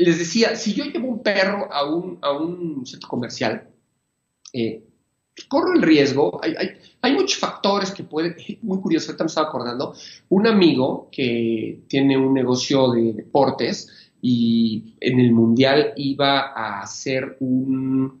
les 0.00 0.18
decía, 0.18 0.56
si 0.56 0.74
yo 0.74 0.84
llevo 0.84 1.08
un 1.08 1.22
perro 1.22 1.72
a 1.72 1.84
un, 1.84 2.18
a 2.22 2.32
un 2.32 2.86
centro 2.86 3.08
comercial, 3.08 3.68
eh, 4.52 4.82
corro 5.48 5.74
el 5.74 5.82
riesgo, 5.82 6.40
hay, 6.42 6.54
hay, 7.00 7.14
muchos 7.14 7.38
factores 7.38 7.90
que 7.90 8.04
pueden, 8.04 8.36
muy 8.62 8.80
curioso, 8.80 9.10
ahorita 9.10 9.24
me 9.24 9.28
estaba 9.28 9.48
acordando, 9.48 9.94
un 10.28 10.46
amigo 10.46 11.08
que 11.10 11.82
tiene 11.88 12.16
un 12.16 12.34
negocio 12.34 12.90
de 12.92 13.12
deportes 13.12 14.12
y 14.22 14.96
en 15.00 15.20
el 15.20 15.32
mundial 15.32 15.92
iba 15.96 16.52
a 16.52 16.82
hacer 16.82 17.36
un... 17.40 18.20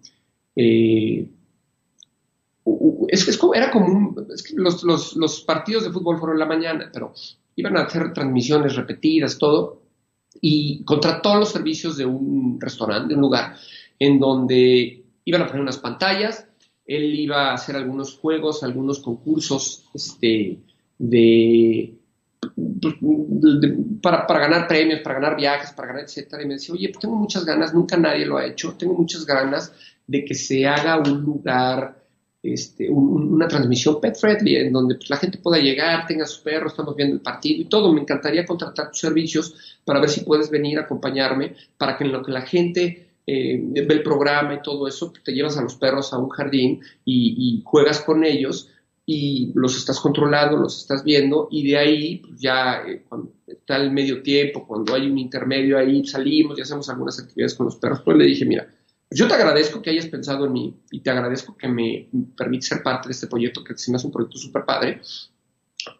Eh, 0.56 1.28
es, 3.08 3.40
era 3.54 3.70
como 3.70 4.14
es 4.32 4.42
que 4.42 4.54
los, 4.54 4.84
los, 4.84 5.16
los 5.16 5.40
partidos 5.40 5.84
de 5.84 5.90
fútbol 5.90 6.18
fueron 6.18 6.38
la 6.38 6.46
mañana, 6.46 6.90
pero 6.92 7.12
iban 7.56 7.76
a 7.76 7.82
hacer 7.82 8.12
transmisiones 8.12 8.76
repetidas, 8.76 9.38
todo, 9.38 9.82
y 10.40 10.84
contrató 10.84 11.36
los 11.36 11.50
servicios 11.50 11.96
de 11.96 12.06
un 12.06 12.60
restaurante, 12.60 13.08
de 13.08 13.14
un 13.14 13.20
lugar, 13.20 13.56
en 13.98 14.18
donde 14.18 15.04
iban 15.24 15.42
a 15.42 15.46
poner 15.46 15.62
unas 15.62 15.78
pantallas, 15.78 16.46
él 16.86 17.14
iba 17.14 17.50
a 17.50 17.54
hacer 17.54 17.76
algunos 17.76 18.18
juegos, 18.18 18.62
algunos 18.62 19.00
concursos 19.00 19.84
este, 19.94 20.58
de, 20.98 21.94
para, 24.02 24.26
para, 24.26 24.40
ganar 24.40 24.66
premios, 24.66 25.00
para 25.00 25.20
ganar 25.20 25.36
viajes, 25.36 25.72
para 25.72 25.88
ganar 25.88 26.04
etcétera. 26.04 26.42
Y 26.42 26.46
me 26.46 26.54
decía, 26.54 26.74
oye, 26.74 26.88
pues 26.88 27.00
tengo 27.00 27.16
muchas 27.16 27.44
ganas, 27.44 27.74
nunca 27.74 27.96
nadie 27.96 28.26
lo 28.26 28.38
ha 28.38 28.46
hecho, 28.46 28.74
tengo 28.76 28.94
muchas 28.94 29.24
ganas 29.24 29.72
de 30.06 30.24
que 30.24 30.34
se 30.34 30.66
haga 30.66 30.98
un 30.98 31.20
lugar 31.20 31.99
este, 32.42 32.88
una 32.88 33.46
transmisión 33.48 34.00
pet 34.00 34.16
friendly 34.16 34.56
en 34.56 34.72
donde 34.72 34.94
pues, 34.94 35.10
la 35.10 35.16
gente 35.18 35.38
pueda 35.38 35.60
llegar, 35.60 36.06
tenga 36.06 36.24
su 36.26 36.42
perro, 36.42 36.68
estamos 36.68 36.96
viendo 36.96 37.16
el 37.16 37.20
partido 37.20 37.62
y 37.62 37.66
todo. 37.66 37.92
Me 37.92 38.00
encantaría 38.00 38.46
contratar 38.46 38.90
tus 38.90 39.00
servicios 39.00 39.78
para 39.84 40.00
ver 40.00 40.08
si 40.08 40.20
puedes 40.22 40.50
venir 40.50 40.78
a 40.78 40.82
acompañarme 40.82 41.54
para 41.76 41.96
que 41.96 42.04
en 42.04 42.12
lo 42.12 42.22
que 42.22 42.32
la 42.32 42.42
gente 42.42 43.10
eh, 43.26 43.60
ve 43.62 43.94
el 43.94 44.02
programa 44.02 44.54
y 44.54 44.62
todo 44.62 44.88
eso, 44.88 45.12
te 45.22 45.32
llevas 45.32 45.56
a 45.58 45.62
los 45.62 45.74
perros 45.74 46.12
a 46.12 46.18
un 46.18 46.30
jardín 46.30 46.80
y, 47.04 47.62
juegas 47.64 48.00
con 48.00 48.24
ellos 48.24 48.70
y 49.04 49.52
los 49.54 49.76
estás 49.76 50.00
controlando, 50.00 50.56
los 50.56 50.78
estás 50.78 51.04
viendo 51.04 51.48
y 51.50 51.68
de 51.68 51.76
ahí 51.76 52.16
pues, 52.16 52.40
ya 52.40 52.82
eh, 52.86 53.04
cuando 53.08 53.32
está 53.46 53.76
el 53.76 53.90
medio 53.90 54.22
tiempo, 54.22 54.66
cuando 54.66 54.94
hay 54.94 55.06
un 55.06 55.18
intermedio 55.18 55.78
ahí, 55.78 56.06
salimos 56.06 56.58
y 56.58 56.62
hacemos 56.62 56.88
algunas 56.88 57.20
actividades 57.20 57.54
con 57.54 57.66
los 57.66 57.76
perros. 57.76 58.00
Pues 58.04 58.16
le 58.16 58.24
dije, 58.24 58.44
mira, 58.46 58.66
yo 59.10 59.26
te 59.26 59.34
agradezco 59.34 59.82
que 59.82 59.90
hayas 59.90 60.06
pensado 60.06 60.46
en 60.46 60.52
mí 60.52 60.74
y 60.90 61.00
te 61.00 61.10
agradezco 61.10 61.56
que 61.56 61.68
me 61.68 62.08
permites 62.36 62.68
ser 62.68 62.82
parte 62.82 63.08
de 63.08 63.12
este 63.12 63.26
proyecto, 63.26 63.64
que 63.64 63.74
me 63.88 63.96
hace 63.96 64.06
un 64.06 64.12
proyecto 64.12 64.38
súper 64.38 64.64
padre, 64.64 65.02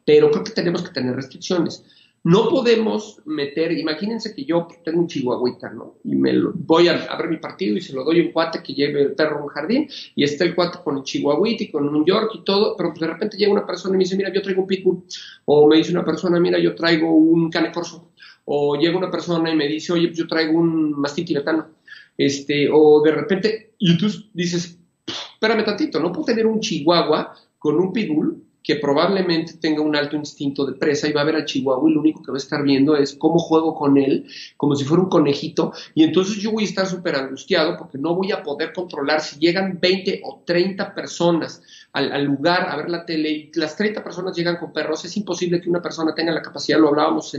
pero 0.04 0.30
creo 0.30 0.44
que 0.44 0.52
tenemos 0.52 0.82
que 0.82 0.92
tener 0.92 1.16
restricciones. 1.16 1.84
No 2.22 2.50
podemos 2.50 3.22
meter, 3.24 3.72
imagínense 3.72 4.34
que 4.34 4.44
yo 4.44 4.68
tengo 4.84 5.00
un 5.00 5.08
chihuahuita, 5.08 5.70
¿no? 5.70 5.96
Y 6.04 6.14
me 6.14 6.34
lo, 6.34 6.52
voy 6.54 6.86
a, 6.88 7.06
abrir 7.06 7.30
mi 7.30 7.38
partido 7.38 7.78
y 7.78 7.80
se 7.80 7.94
lo 7.94 8.04
doy 8.04 8.20
un 8.20 8.30
cuate 8.30 8.62
que 8.62 8.74
lleve 8.74 9.00
el 9.02 9.12
perro 9.14 9.38
a 9.38 9.42
un 9.44 9.48
jardín 9.48 9.88
y 10.14 10.22
está 10.22 10.44
el 10.44 10.54
cuate 10.54 10.80
con 10.84 10.98
el 10.98 11.02
chihuahuita 11.02 11.64
y 11.64 11.70
con 11.70 11.88
un 11.88 12.04
York 12.04 12.32
y 12.34 12.44
todo, 12.44 12.76
pero 12.76 12.90
pues 12.90 13.00
de 13.00 13.06
repente 13.06 13.38
llega 13.38 13.50
una 13.50 13.66
persona 13.66 13.94
y 13.94 13.98
me 13.98 14.04
dice, 14.04 14.16
mira, 14.16 14.30
yo 14.32 14.42
traigo 14.42 14.60
un 14.60 14.68
pitbull. 14.68 15.02
O 15.46 15.66
me 15.66 15.78
dice 15.78 15.92
una 15.92 16.04
persona, 16.04 16.38
mira, 16.38 16.58
yo 16.58 16.74
traigo 16.74 17.10
un 17.10 17.50
cane 17.50 17.72
corso. 17.72 18.12
O 18.44 18.76
llega 18.76 18.98
una 18.98 19.10
persona 19.10 19.50
y 19.50 19.56
me 19.56 19.66
dice, 19.66 19.94
oye, 19.94 20.08
pues 20.08 20.18
yo 20.18 20.28
traigo 20.28 20.58
un 20.58 20.92
mastín 21.00 21.24
tibetano 21.24 21.79
este, 22.20 22.68
o 22.70 23.00
de 23.02 23.12
repente, 23.12 23.72
y 23.78 23.96
tú 23.96 24.06
dices, 24.34 24.78
espérame 25.06 25.64
tantito, 25.64 25.98
no 25.98 26.12
puedo 26.12 26.26
tener 26.26 26.46
un 26.46 26.60
chihuahua 26.60 27.34
con 27.58 27.76
un 27.76 27.94
pitbull 27.94 28.44
que 28.62 28.76
probablemente 28.76 29.54
tenga 29.54 29.80
un 29.80 29.96
alto 29.96 30.16
instinto 30.16 30.66
de 30.66 30.74
presa 30.74 31.08
y 31.08 31.12
va 31.12 31.22
a 31.22 31.24
ver 31.24 31.36
al 31.36 31.46
chihuahua 31.46 31.88
y 31.88 31.94
lo 31.94 32.00
único 32.00 32.22
que 32.22 32.30
va 32.30 32.36
a 32.36 32.44
estar 32.44 32.62
viendo 32.62 32.94
es 32.94 33.14
cómo 33.14 33.38
juego 33.38 33.74
con 33.74 33.96
él, 33.96 34.26
como 34.58 34.76
si 34.76 34.84
fuera 34.84 35.02
un 35.02 35.08
conejito, 35.08 35.72
y 35.94 36.04
entonces 36.04 36.36
yo 36.36 36.52
voy 36.52 36.64
a 36.64 36.66
estar 36.66 36.86
súper 36.86 37.16
angustiado 37.16 37.78
porque 37.78 37.96
no 37.96 38.14
voy 38.14 38.32
a 38.32 38.42
poder 38.42 38.74
controlar 38.74 39.22
si 39.22 39.38
llegan 39.38 39.78
20 39.80 40.20
o 40.22 40.42
30 40.44 40.94
personas 40.94 41.62
al, 41.92 42.24
lugar 42.24 42.68
a 42.68 42.76
ver 42.76 42.88
la 42.88 43.04
tele 43.04 43.30
y 43.30 43.50
las 43.54 43.76
30 43.76 44.02
personas 44.02 44.36
llegan 44.36 44.56
con 44.56 44.72
perros, 44.72 45.04
es 45.04 45.16
imposible 45.16 45.60
que 45.60 45.68
una 45.68 45.82
persona 45.82 46.14
tenga 46.14 46.32
la 46.32 46.42
capacidad, 46.42 46.78
lo 46.78 46.88
hablábamos 46.88 47.36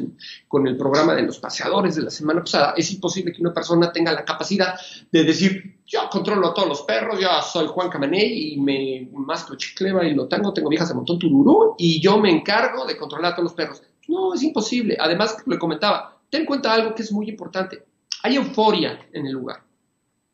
con 0.48 0.68
el 0.68 0.76
programa 0.78 1.16
de 1.16 1.22
los 1.24 1.40
paseadores 1.40 1.96
de 1.96 2.04
la 2.04 2.10
semana 2.10 2.42
pasada, 2.42 2.74
es 2.76 2.92
imposible 2.92 3.32
que 3.32 3.42
una 3.42 3.54
persona 3.54 3.92
tenga 3.92 4.12
la 4.12 4.26
capacidad 4.26 4.76
de 5.12 5.24
decir, 5.24 5.80
yo 5.86 6.02
controlo 6.10 6.48
a 6.48 6.54
todos 6.54 6.68
los 6.68 6.82
perros, 6.84 7.20
yo 7.20 7.30
soy 7.42 7.68
Juan 7.68 7.90
Camané 7.90 8.26
y 8.26 8.58
me 8.58 9.10
masco 9.14 9.56
chicleva 9.56 10.06
y 10.06 10.14
lo 10.14 10.28
tengo, 10.28 10.54
tengo 10.54 10.70
viejas 10.70 10.90
de 10.90 10.96
montón 10.96 11.20
tururú 11.20 11.76
y 11.78 12.02
yo 12.02 12.18
me 12.18 12.32
encargo 12.32 12.86
de 12.86 12.98
controlar 12.98 13.34
a 13.34 13.36
todos 13.36 13.46
los 13.46 13.54
perros. 13.54 13.82
No, 14.08 14.34
es 14.34 14.44
imposible. 14.44 14.98
Además, 15.00 15.38
le 15.46 15.60
comentaba, 15.60 16.18
ten 16.30 16.42
en 16.42 16.48
cuenta 16.48 16.74
algo 16.74 16.96
que 16.96 17.04
es 17.04 17.12
muy 17.12 17.30
importante. 17.30 17.84
Hay 18.24 18.36
euforia 18.36 19.00
en 19.14 19.26
el 19.28 19.34
lugar. 19.34 19.64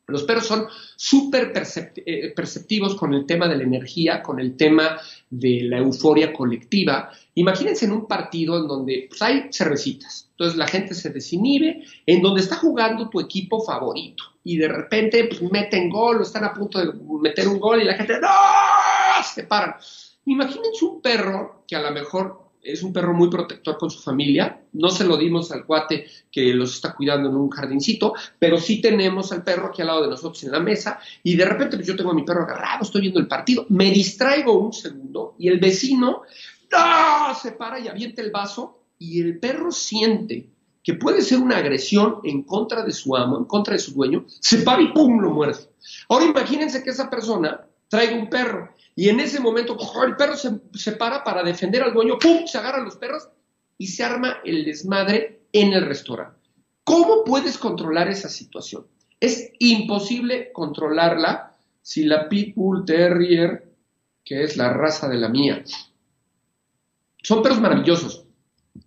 Los 0.07 0.23
perros 0.23 0.47
son 0.47 0.67
súper 0.95 1.51
eh, 2.05 2.33
perceptivos 2.33 2.95
con 2.95 3.13
el 3.13 3.25
tema 3.25 3.49
de 3.49 3.57
la 3.57 3.63
energía, 3.63 4.23
con 4.23 4.39
el 4.39 4.55
tema 4.55 4.97
de 5.29 5.63
la 5.63 5.79
euforia 5.79 6.31
colectiva. 6.31 7.11
Imagínense 7.35 7.85
en 7.85 7.91
un 7.91 8.07
partido 8.07 8.57
en 8.57 8.67
donde 8.67 9.07
pues, 9.09 9.21
hay 9.21 9.49
cervecitas, 9.51 10.29
entonces 10.31 10.57
la 10.57 10.67
gente 10.67 10.93
se 10.93 11.09
desinhibe, 11.09 11.83
en 12.05 12.21
donde 12.21 12.39
está 12.39 12.55
jugando 12.55 13.09
tu 13.09 13.19
equipo 13.19 13.61
favorito 13.61 14.23
y 14.45 14.55
de 14.55 14.69
repente 14.69 15.25
pues, 15.25 15.41
meten 15.41 15.89
gol 15.89 16.19
o 16.19 16.23
están 16.23 16.45
a 16.45 16.53
punto 16.53 16.79
de 16.79 16.93
meter 17.21 17.49
un 17.49 17.59
gol 17.59 17.81
y 17.81 17.85
la 17.85 17.95
gente 17.95 18.17
¡no! 18.21 18.29
se 19.33 19.43
paran. 19.43 19.75
Imagínense 20.25 20.85
un 20.85 21.01
perro 21.01 21.63
que 21.67 21.75
a 21.75 21.81
lo 21.81 21.91
mejor 21.91 22.46
es 22.67 22.83
un 22.83 22.91
perro 22.91 23.13
muy 23.13 23.29
protector 23.29 23.77
con 23.77 23.89
su 23.89 23.99
familia. 23.99 24.61
No 24.73 24.89
se 24.89 25.05
lo 25.05 25.17
dimos 25.17 25.51
al 25.51 25.65
cuate 25.65 26.05
que 26.31 26.53
los 26.53 26.75
está 26.75 26.93
cuidando 26.93 27.29
en 27.29 27.35
un 27.35 27.49
jardincito, 27.49 28.13
pero 28.37 28.57
sí 28.57 28.81
tenemos 28.81 29.31
al 29.31 29.43
perro 29.43 29.67
aquí 29.67 29.81
al 29.81 29.87
lado 29.87 30.03
de 30.03 30.09
nosotros 30.09 30.43
en 30.43 30.51
la 30.51 30.59
mesa 30.59 30.99
y 31.23 31.35
de 31.35 31.45
repente 31.45 31.77
pues 31.77 31.87
yo 31.87 31.95
tengo 31.95 32.11
a 32.11 32.13
mi 32.15 32.23
perro 32.23 32.43
agarrado, 32.43 32.83
estoy 32.83 33.01
viendo 33.01 33.19
el 33.19 33.27
partido, 33.27 33.65
me 33.69 33.89
distraigo 33.91 34.59
un 34.59 34.73
segundo 34.73 35.35
y 35.39 35.47
el 35.47 35.59
vecino 35.59 36.23
¡ah! 36.73 37.37
se 37.41 37.53
para 37.53 37.79
y 37.79 37.87
avienta 37.87 38.21
el 38.21 38.31
vaso 38.31 38.83
y 38.99 39.21
el 39.21 39.39
perro 39.39 39.71
siente 39.71 40.49
que 40.83 40.93
puede 40.93 41.21
ser 41.21 41.39
una 41.39 41.57
agresión 41.57 42.19
en 42.23 42.43
contra 42.43 42.83
de 42.83 42.91
su 42.91 43.15
amo, 43.15 43.37
en 43.37 43.45
contra 43.45 43.73
de 43.73 43.79
su 43.79 43.93
dueño, 43.93 44.25
se 44.27 44.59
para 44.59 44.81
y 44.81 44.93
¡pum! 44.93 45.19
lo 45.19 45.31
muerde. 45.31 45.59
Ahora 46.09 46.25
imagínense 46.25 46.83
que 46.83 46.91
esa 46.91 47.09
persona 47.09 47.61
traiga 47.89 48.15
un 48.15 48.29
perro 48.29 48.73
y 48.97 49.09
en 49.09 49.19
ese 49.19 49.39
momento 49.39 49.77
el 50.03 50.15
perro 50.15 50.35
se, 50.35 50.91
para 50.93 51.23
para 51.23 51.43
defender 51.43 51.83
al 51.83 51.93
dueño, 51.93 52.17
¡pum! 52.17 52.47
Se 52.47 52.57
agarran 52.57 52.83
los 52.83 52.97
perros 52.97 53.29
y 53.77 53.85
se 53.85 54.03
arma 54.03 54.39
el 54.43 54.65
desmadre 54.65 55.41
en 55.53 55.71
el 55.73 55.85
restaurante. 55.85 56.49
¿Cómo 56.83 57.23
puedes 57.23 57.59
controlar 57.59 58.09
esa 58.09 58.27
situación? 58.27 58.87
Es 59.19 59.51
imposible 59.59 60.51
controlarla 60.51 61.55
si 61.79 62.05
la 62.05 62.27
Pitbull 62.27 62.85
Terrier, 62.85 63.71
que 64.25 64.41
es 64.41 64.57
la 64.57 64.73
raza 64.73 65.07
de 65.07 65.17
la 65.17 65.29
mía, 65.29 65.63
son 67.21 67.43
perros 67.43 67.61
maravillosos. 67.61 68.25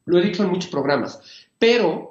Lo 0.07 0.19
he 0.19 0.23
dicho 0.23 0.43
en 0.43 0.51
muchos 0.51 0.73
programas. 0.73 1.21
Pero 1.57 2.10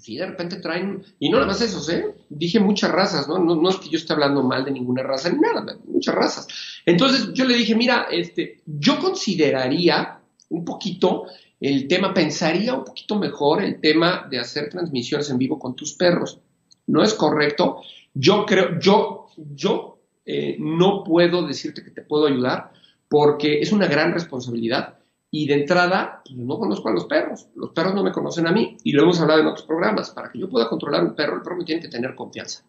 si 0.00 0.16
de 0.16 0.26
repente 0.26 0.56
traen, 0.56 1.02
y 1.18 1.28
no 1.28 1.36
nada 1.36 1.48
más 1.48 1.60
esos, 1.60 1.88
¿eh? 1.88 2.14
Dije 2.28 2.60
muchas 2.60 2.90
razas, 2.90 3.28
¿no? 3.28 3.38
¿no? 3.38 3.68
es 3.68 3.76
que 3.76 3.88
yo 3.88 3.98
esté 3.98 4.12
hablando 4.12 4.42
mal 4.42 4.64
de 4.64 4.70
ninguna 4.70 5.02
raza, 5.02 5.30
ni 5.30 5.38
nada, 5.38 5.76
muchas 5.86 6.14
razas. 6.14 6.48
Entonces 6.86 7.32
yo 7.32 7.44
le 7.44 7.56
dije, 7.56 7.74
mira, 7.74 8.06
este, 8.10 8.62
yo 8.66 8.98
consideraría 8.98 10.18
un 10.50 10.64
poquito 10.64 11.26
el 11.60 11.86
tema, 11.86 12.12
pensaría 12.12 12.74
un 12.74 12.84
poquito 12.84 13.18
mejor 13.18 13.62
el 13.62 13.80
tema 13.80 14.26
de 14.30 14.38
hacer 14.38 14.68
transmisiones 14.68 15.30
en 15.30 15.38
vivo 15.38 15.58
con 15.58 15.76
tus 15.76 15.94
perros. 15.94 16.40
No 16.86 17.02
es 17.02 17.14
correcto. 17.14 17.82
Yo 18.14 18.44
creo, 18.44 18.78
yo, 18.80 19.28
yo 19.36 19.98
eh, 20.24 20.56
no 20.58 21.04
puedo 21.04 21.46
decirte 21.46 21.82
que 21.84 21.90
te 21.90 22.02
puedo 22.02 22.26
ayudar 22.26 22.72
porque 23.08 23.60
es 23.60 23.72
una 23.72 23.86
gran 23.86 24.12
responsabilidad 24.12 24.98
y 25.34 25.46
de 25.46 25.54
entrada, 25.54 26.22
no 26.34 26.58
conozco 26.58 26.90
a 26.90 26.92
los 26.92 27.06
perros. 27.06 27.46
Los 27.56 27.70
perros 27.70 27.94
no 27.94 28.04
me 28.04 28.12
conocen 28.12 28.46
a 28.46 28.52
mí. 28.52 28.76
Y 28.84 28.92
lo 28.92 29.04
hemos 29.04 29.18
hablado 29.18 29.40
en 29.40 29.46
otros 29.46 29.66
programas. 29.66 30.10
Para 30.10 30.30
que 30.30 30.38
yo 30.38 30.46
pueda 30.46 30.68
controlar 30.68 31.02
un 31.02 31.14
perro, 31.14 31.36
el 31.36 31.42
perro 31.42 31.56
me 31.56 31.64
tiene 31.64 31.80
que 31.80 31.88
tener 31.88 32.14
confianza. 32.14 32.62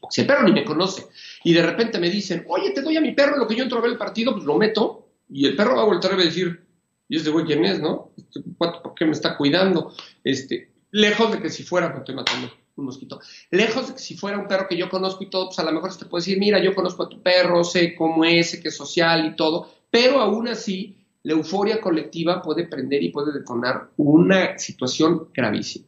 Porque 0.00 0.14
si 0.14 0.20
el 0.20 0.28
perro 0.28 0.44
ni 0.44 0.52
me 0.52 0.64
conoce 0.64 1.08
y 1.42 1.52
de 1.52 1.60
repente 1.60 1.98
me 1.98 2.08
dicen, 2.08 2.44
oye, 2.48 2.70
te 2.70 2.82
doy 2.82 2.96
a 2.96 3.00
mi 3.00 3.14
perro 3.14 3.36
lo 3.36 3.48
que 3.48 3.56
yo 3.56 3.64
entro 3.64 3.78
a 3.78 3.82
ver 3.82 3.90
el 3.90 3.98
partido, 3.98 4.32
pues 4.32 4.44
lo 4.44 4.56
meto. 4.56 5.08
Y 5.28 5.44
el 5.44 5.56
perro 5.56 5.74
va 5.74 5.82
a 5.82 5.86
volver 5.86 6.12
a 6.12 6.16
decir, 6.16 6.64
¿y 7.08 7.16
este 7.16 7.30
güey 7.30 7.44
quién 7.44 7.64
es, 7.64 7.80
no? 7.80 8.12
Este 8.16 8.42
¿Por 8.56 8.94
qué 8.94 9.04
me 9.04 9.10
está 9.10 9.36
cuidando? 9.36 9.92
Este, 10.22 10.70
lejos 10.92 11.32
de 11.32 11.42
que 11.42 11.50
si 11.50 11.64
fuera, 11.64 11.88
me 11.88 11.98
estoy 11.98 12.14
matando 12.14 12.48
un 12.76 12.84
mosquito. 12.84 13.18
Lejos 13.50 13.88
de 13.88 13.94
que 13.94 13.98
si 13.98 14.16
fuera 14.16 14.38
un 14.38 14.46
perro 14.46 14.68
que 14.68 14.76
yo 14.76 14.88
conozco 14.88 15.24
y 15.24 15.30
todo, 15.30 15.46
pues 15.46 15.58
a 15.58 15.64
lo 15.64 15.72
mejor 15.72 15.90
se 15.92 15.98
te 15.98 16.04
puede 16.04 16.20
decir, 16.22 16.38
mira, 16.38 16.62
yo 16.62 16.76
conozco 16.76 17.02
a 17.02 17.08
tu 17.08 17.20
perro, 17.20 17.64
sé 17.64 17.96
cómo 17.96 18.24
es, 18.24 18.50
sé 18.50 18.60
que 18.60 18.68
es 18.68 18.76
social 18.76 19.26
y 19.26 19.34
todo, 19.34 19.68
pero 19.90 20.20
aún 20.20 20.46
así 20.46 20.97
la 21.28 21.34
euforia 21.34 21.78
colectiva 21.78 22.40
puede 22.40 22.66
prender 22.66 23.02
y 23.02 23.10
puede 23.10 23.34
detonar 23.34 23.90
una 23.98 24.56
situación 24.56 25.28
gravísima. 25.34 25.84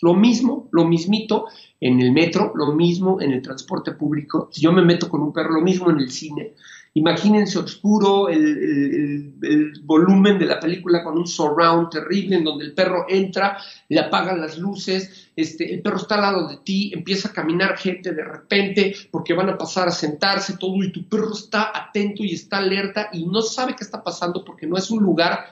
Lo 0.00 0.14
mismo, 0.14 0.70
lo 0.72 0.86
mismito 0.86 1.48
en 1.78 2.00
el 2.00 2.12
metro, 2.12 2.52
lo 2.54 2.72
mismo 2.72 3.20
en 3.20 3.32
el 3.32 3.42
transporte 3.42 3.92
público. 3.92 4.48
Si 4.50 4.62
yo 4.62 4.72
me 4.72 4.80
meto 4.80 5.10
con 5.10 5.20
un 5.20 5.34
perro, 5.34 5.52
lo 5.52 5.60
mismo 5.60 5.90
en 5.90 5.98
el 5.98 6.10
cine. 6.10 6.54
Imagínense 6.94 7.58
oscuro 7.58 8.28
el, 8.28 9.32
volumen 9.84 10.38
de 10.38 10.46
la 10.46 10.58
película 10.58 11.04
con 11.04 11.16
un 11.16 11.26
surround 11.26 11.88
terrible 11.88 12.36
en 12.36 12.44
donde 12.44 12.64
el 12.64 12.74
perro 12.74 13.06
entra, 13.08 13.58
le 13.88 14.00
apagan 14.00 14.40
las 14.40 14.58
luces, 14.58 15.30
este, 15.36 15.72
el 15.72 15.82
perro 15.82 15.98
está 15.98 16.16
al 16.16 16.22
lado 16.22 16.48
de 16.48 16.56
ti, 16.58 16.92
empieza 16.92 17.28
a 17.28 17.32
caminar 17.32 17.78
gente 17.78 18.12
de 18.12 18.24
repente 18.24 18.94
porque 19.10 19.34
van 19.34 19.50
a 19.50 19.56
pasar 19.56 19.86
a 19.86 19.92
sentarse 19.92 20.56
todo 20.58 20.82
y 20.82 20.90
tu 20.90 21.08
perro 21.08 21.32
está 21.32 21.70
atento 21.72 22.24
y 22.24 22.34
está 22.34 22.58
alerta 22.58 23.08
y 23.12 23.24
no 23.24 23.40
sabe 23.40 23.76
qué 23.76 23.84
está 23.84 24.02
pasando 24.02 24.44
porque 24.44 24.66
no 24.66 24.76
es 24.76 24.90
un 24.90 25.02
lugar 25.02 25.46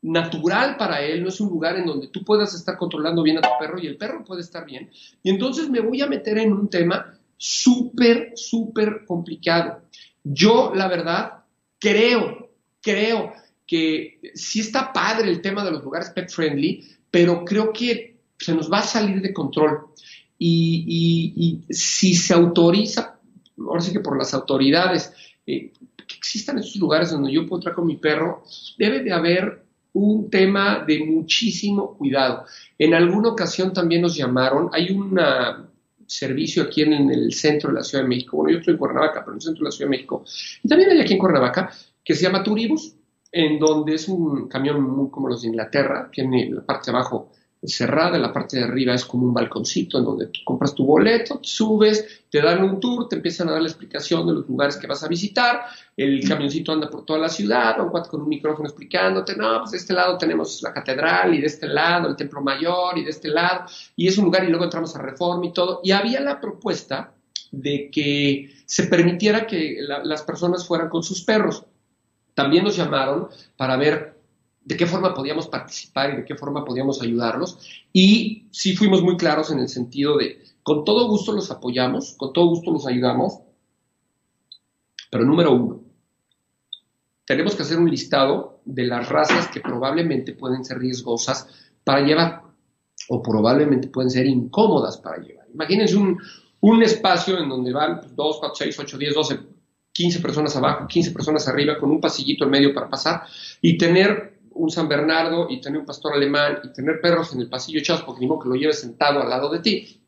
natural 0.00 0.76
para 0.76 1.00
él, 1.00 1.22
no 1.22 1.28
es 1.28 1.40
un 1.40 1.48
lugar 1.48 1.76
en 1.76 1.86
donde 1.86 2.06
tú 2.06 2.24
puedas 2.24 2.54
estar 2.54 2.76
controlando 2.76 3.22
bien 3.24 3.38
a 3.38 3.40
tu 3.40 3.48
perro 3.58 3.80
y 3.80 3.86
el 3.88 3.96
perro 3.96 4.24
puede 4.24 4.42
estar 4.42 4.64
bien. 4.64 4.90
Y 5.24 5.30
entonces 5.30 5.68
me 5.68 5.80
voy 5.80 6.02
a 6.02 6.06
meter 6.06 6.38
en 6.38 6.52
un 6.52 6.68
tema 6.70 7.18
súper, 7.36 8.32
súper 8.34 9.04
complicado. 9.06 9.82
Yo, 10.30 10.72
la 10.74 10.88
verdad, 10.88 11.44
creo, 11.78 12.50
creo 12.82 13.32
que 13.66 14.20
sí 14.34 14.60
está 14.60 14.92
padre 14.92 15.30
el 15.30 15.40
tema 15.40 15.64
de 15.64 15.70
los 15.70 15.82
lugares 15.82 16.10
pet 16.10 16.30
friendly, 16.30 16.86
pero 17.10 17.44
creo 17.44 17.72
que 17.72 18.18
se 18.38 18.54
nos 18.54 18.70
va 18.70 18.80
a 18.80 18.82
salir 18.82 19.20
de 19.20 19.32
control. 19.32 19.86
Y, 20.38 21.62
si 21.70 22.14
se 22.14 22.34
autoriza, 22.34 23.18
ahora 23.58 23.80
sí 23.80 23.92
que 23.92 24.00
por 24.00 24.16
las 24.16 24.34
autoridades, 24.34 25.12
eh, 25.46 25.72
que 26.06 26.16
existan 26.16 26.58
esos 26.58 26.76
lugares 26.76 27.10
donde 27.10 27.32
yo 27.32 27.46
puedo 27.46 27.60
entrar 27.60 27.74
con 27.74 27.86
mi 27.86 27.96
perro, 27.96 28.44
debe 28.78 29.02
de 29.02 29.12
haber 29.12 29.64
un 29.92 30.30
tema 30.30 30.84
de 30.86 31.04
muchísimo 31.04 31.96
cuidado. 31.96 32.44
En 32.78 32.94
alguna 32.94 33.30
ocasión 33.30 33.72
también 33.72 34.02
nos 34.02 34.14
llamaron, 34.14 34.68
hay 34.72 34.90
una 34.90 35.67
servicio 36.08 36.64
aquí 36.64 36.82
en, 36.82 37.10
el 37.10 37.32
centro 37.32 37.68
de 37.70 37.76
la 37.76 37.82
Ciudad 37.84 38.02
de 38.02 38.08
México. 38.08 38.36
Bueno, 38.38 38.52
yo 38.52 38.58
estoy 38.58 38.72
en 38.72 38.78
Cuernavaca, 38.78 39.20
pero 39.20 39.32
en 39.32 39.36
el 39.36 39.42
centro 39.42 39.60
de 39.60 39.64
la 39.66 39.70
Ciudad 39.70 39.90
de 39.90 39.96
México. 39.96 40.24
Y 40.62 40.68
también 40.68 40.90
hay 40.90 41.00
aquí 41.00 41.12
en 41.12 41.18
Cuernavaca, 41.18 41.70
que 42.02 42.14
se 42.14 42.22
llama 42.22 42.42
Turibus, 42.42 42.94
en 43.30 43.58
donde 43.58 43.94
es 43.94 44.08
un 44.08 44.48
camión 44.48 44.82
muy 44.82 45.10
como 45.10 45.28
los 45.28 45.42
de 45.42 45.48
Inglaterra, 45.48 46.08
tiene 46.10 46.50
la 46.50 46.64
parte 46.64 46.90
de 46.90 46.96
abajo 46.96 47.30
cerrada, 47.62 48.18
la 48.18 48.32
parte 48.32 48.56
de 48.56 48.64
arriba 48.64 48.94
es 48.94 49.04
como 49.04 49.26
un 49.26 49.34
balconcito 49.34 49.98
en 49.98 50.04
donde 50.04 50.30
compras 50.44 50.74
tu 50.74 50.84
boleto, 50.84 51.40
subes, 51.42 52.22
te 52.30 52.40
dan 52.40 52.62
un 52.62 52.78
tour, 52.78 53.08
te 53.08 53.16
empiezan 53.16 53.48
a 53.48 53.52
dar 53.52 53.62
la 53.62 53.68
explicación 53.68 54.26
de 54.26 54.34
los 54.34 54.48
lugares 54.48 54.76
que 54.76 54.86
vas 54.86 55.02
a 55.02 55.08
visitar, 55.08 55.62
el 55.96 56.26
camioncito 56.26 56.72
anda 56.72 56.88
por 56.88 57.04
toda 57.04 57.18
la 57.18 57.28
ciudad, 57.28 57.80
un 57.80 57.90
cuate 57.90 58.08
con 58.08 58.22
un 58.22 58.28
micrófono 58.28 58.68
explicándote, 58.68 59.36
no, 59.36 59.58
pues 59.60 59.72
de 59.72 59.78
este 59.78 59.92
lado 59.92 60.16
tenemos 60.18 60.62
la 60.62 60.72
catedral 60.72 61.34
y 61.34 61.40
de 61.40 61.46
este 61.46 61.66
lado 61.66 62.08
el 62.08 62.16
templo 62.16 62.40
mayor 62.40 62.96
y 62.96 63.04
de 63.04 63.10
este 63.10 63.28
lado, 63.28 63.66
y 63.96 64.06
es 64.06 64.16
un 64.18 64.26
lugar 64.26 64.44
y 64.44 64.48
luego 64.48 64.64
entramos 64.64 64.94
a 64.94 65.02
Reforma 65.02 65.46
y 65.46 65.52
todo, 65.52 65.80
y 65.82 65.90
había 65.90 66.20
la 66.20 66.40
propuesta 66.40 67.12
de 67.50 67.90
que 67.90 68.52
se 68.66 68.84
permitiera 68.84 69.46
que 69.46 69.78
las 69.80 70.22
personas 70.22 70.66
fueran 70.66 70.90
con 70.90 71.02
sus 71.02 71.22
perros. 71.22 71.64
También 72.34 72.62
nos 72.62 72.76
llamaron 72.76 73.28
para 73.56 73.76
ver 73.76 74.17
de 74.68 74.76
qué 74.76 74.86
forma 74.86 75.14
podíamos 75.14 75.48
participar 75.48 76.12
y 76.12 76.16
de 76.16 76.24
qué 76.26 76.34
forma 76.34 76.62
podíamos 76.62 77.00
ayudarlos. 77.00 77.58
Y 77.90 78.48
sí 78.50 78.76
fuimos 78.76 79.02
muy 79.02 79.16
claros 79.16 79.50
en 79.50 79.60
el 79.60 79.68
sentido 79.68 80.18
de, 80.18 80.42
con 80.62 80.84
todo 80.84 81.08
gusto 81.08 81.32
los 81.32 81.50
apoyamos, 81.50 82.14
con 82.18 82.34
todo 82.34 82.48
gusto 82.48 82.70
los 82.70 82.86
ayudamos, 82.86 83.38
pero 85.10 85.24
número 85.24 85.52
uno, 85.54 85.80
tenemos 87.24 87.54
que 87.54 87.62
hacer 87.62 87.78
un 87.78 87.90
listado 87.90 88.60
de 88.66 88.84
las 88.84 89.08
razas 89.08 89.48
que 89.48 89.62
probablemente 89.62 90.34
pueden 90.34 90.62
ser 90.66 90.78
riesgosas 90.78 91.48
para 91.82 92.02
llevar 92.02 92.42
o 93.08 93.22
probablemente 93.22 93.88
pueden 93.88 94.10
ser 94.10 94.26
incómodas 94.26 94.98
para 94.98 95.16
llevar. 95.16 95.46
Imagínense 95.50 95.96
un, 95.96 96.82
espacio 96.82 97.38
en 97.38 97.48
donde 97.48 97.72
van 97.72 98.02
2, 98.14 98.36
4, 98.38 98.54
6, 98.54 98.78
8, 98.80 98.98
10, 98.98 99.14
12, 99.14 99.40
15 99.92 100.20
personas 100.20 100.54
abajo, 100.56 100.86
15 100.86 101.12
personas 101.12 101.48
arriba, 101.48 101.78
con 101.78 101.90
un 101.90 102.02
pasillito 102.02 102.44
en 102.44 102.50
medio 102.50 102.74
para 102.74 102.90
pasar, 102.90 103.22
y 103.62 103.78
tener 103.78 104.37
un 104.58 104.70
San 104.70 104.88
Bernardo, 104.88 105.46
y 105.48 105.60
tener 105.60 105.80
un 105.80 105.86
pastor 105.86 106.14
alemán, 106.14 106.58
y 106.64 106.72
tener 106.72 107.00
perros 107.00 107.32
en 107.32 107.40
el 107.40 107.48
pasillo 107.48 107.78
echados, 107.78 108.02
porque 108.02 108.20
que 108.20 108.48
lo 108.48 108.54
lleves 108.54 108.80
sentado 108.80 109.22
al 109.22 109.30
lado 109.30 109.50
de 109.50 109.60
ti. 109.60 109.98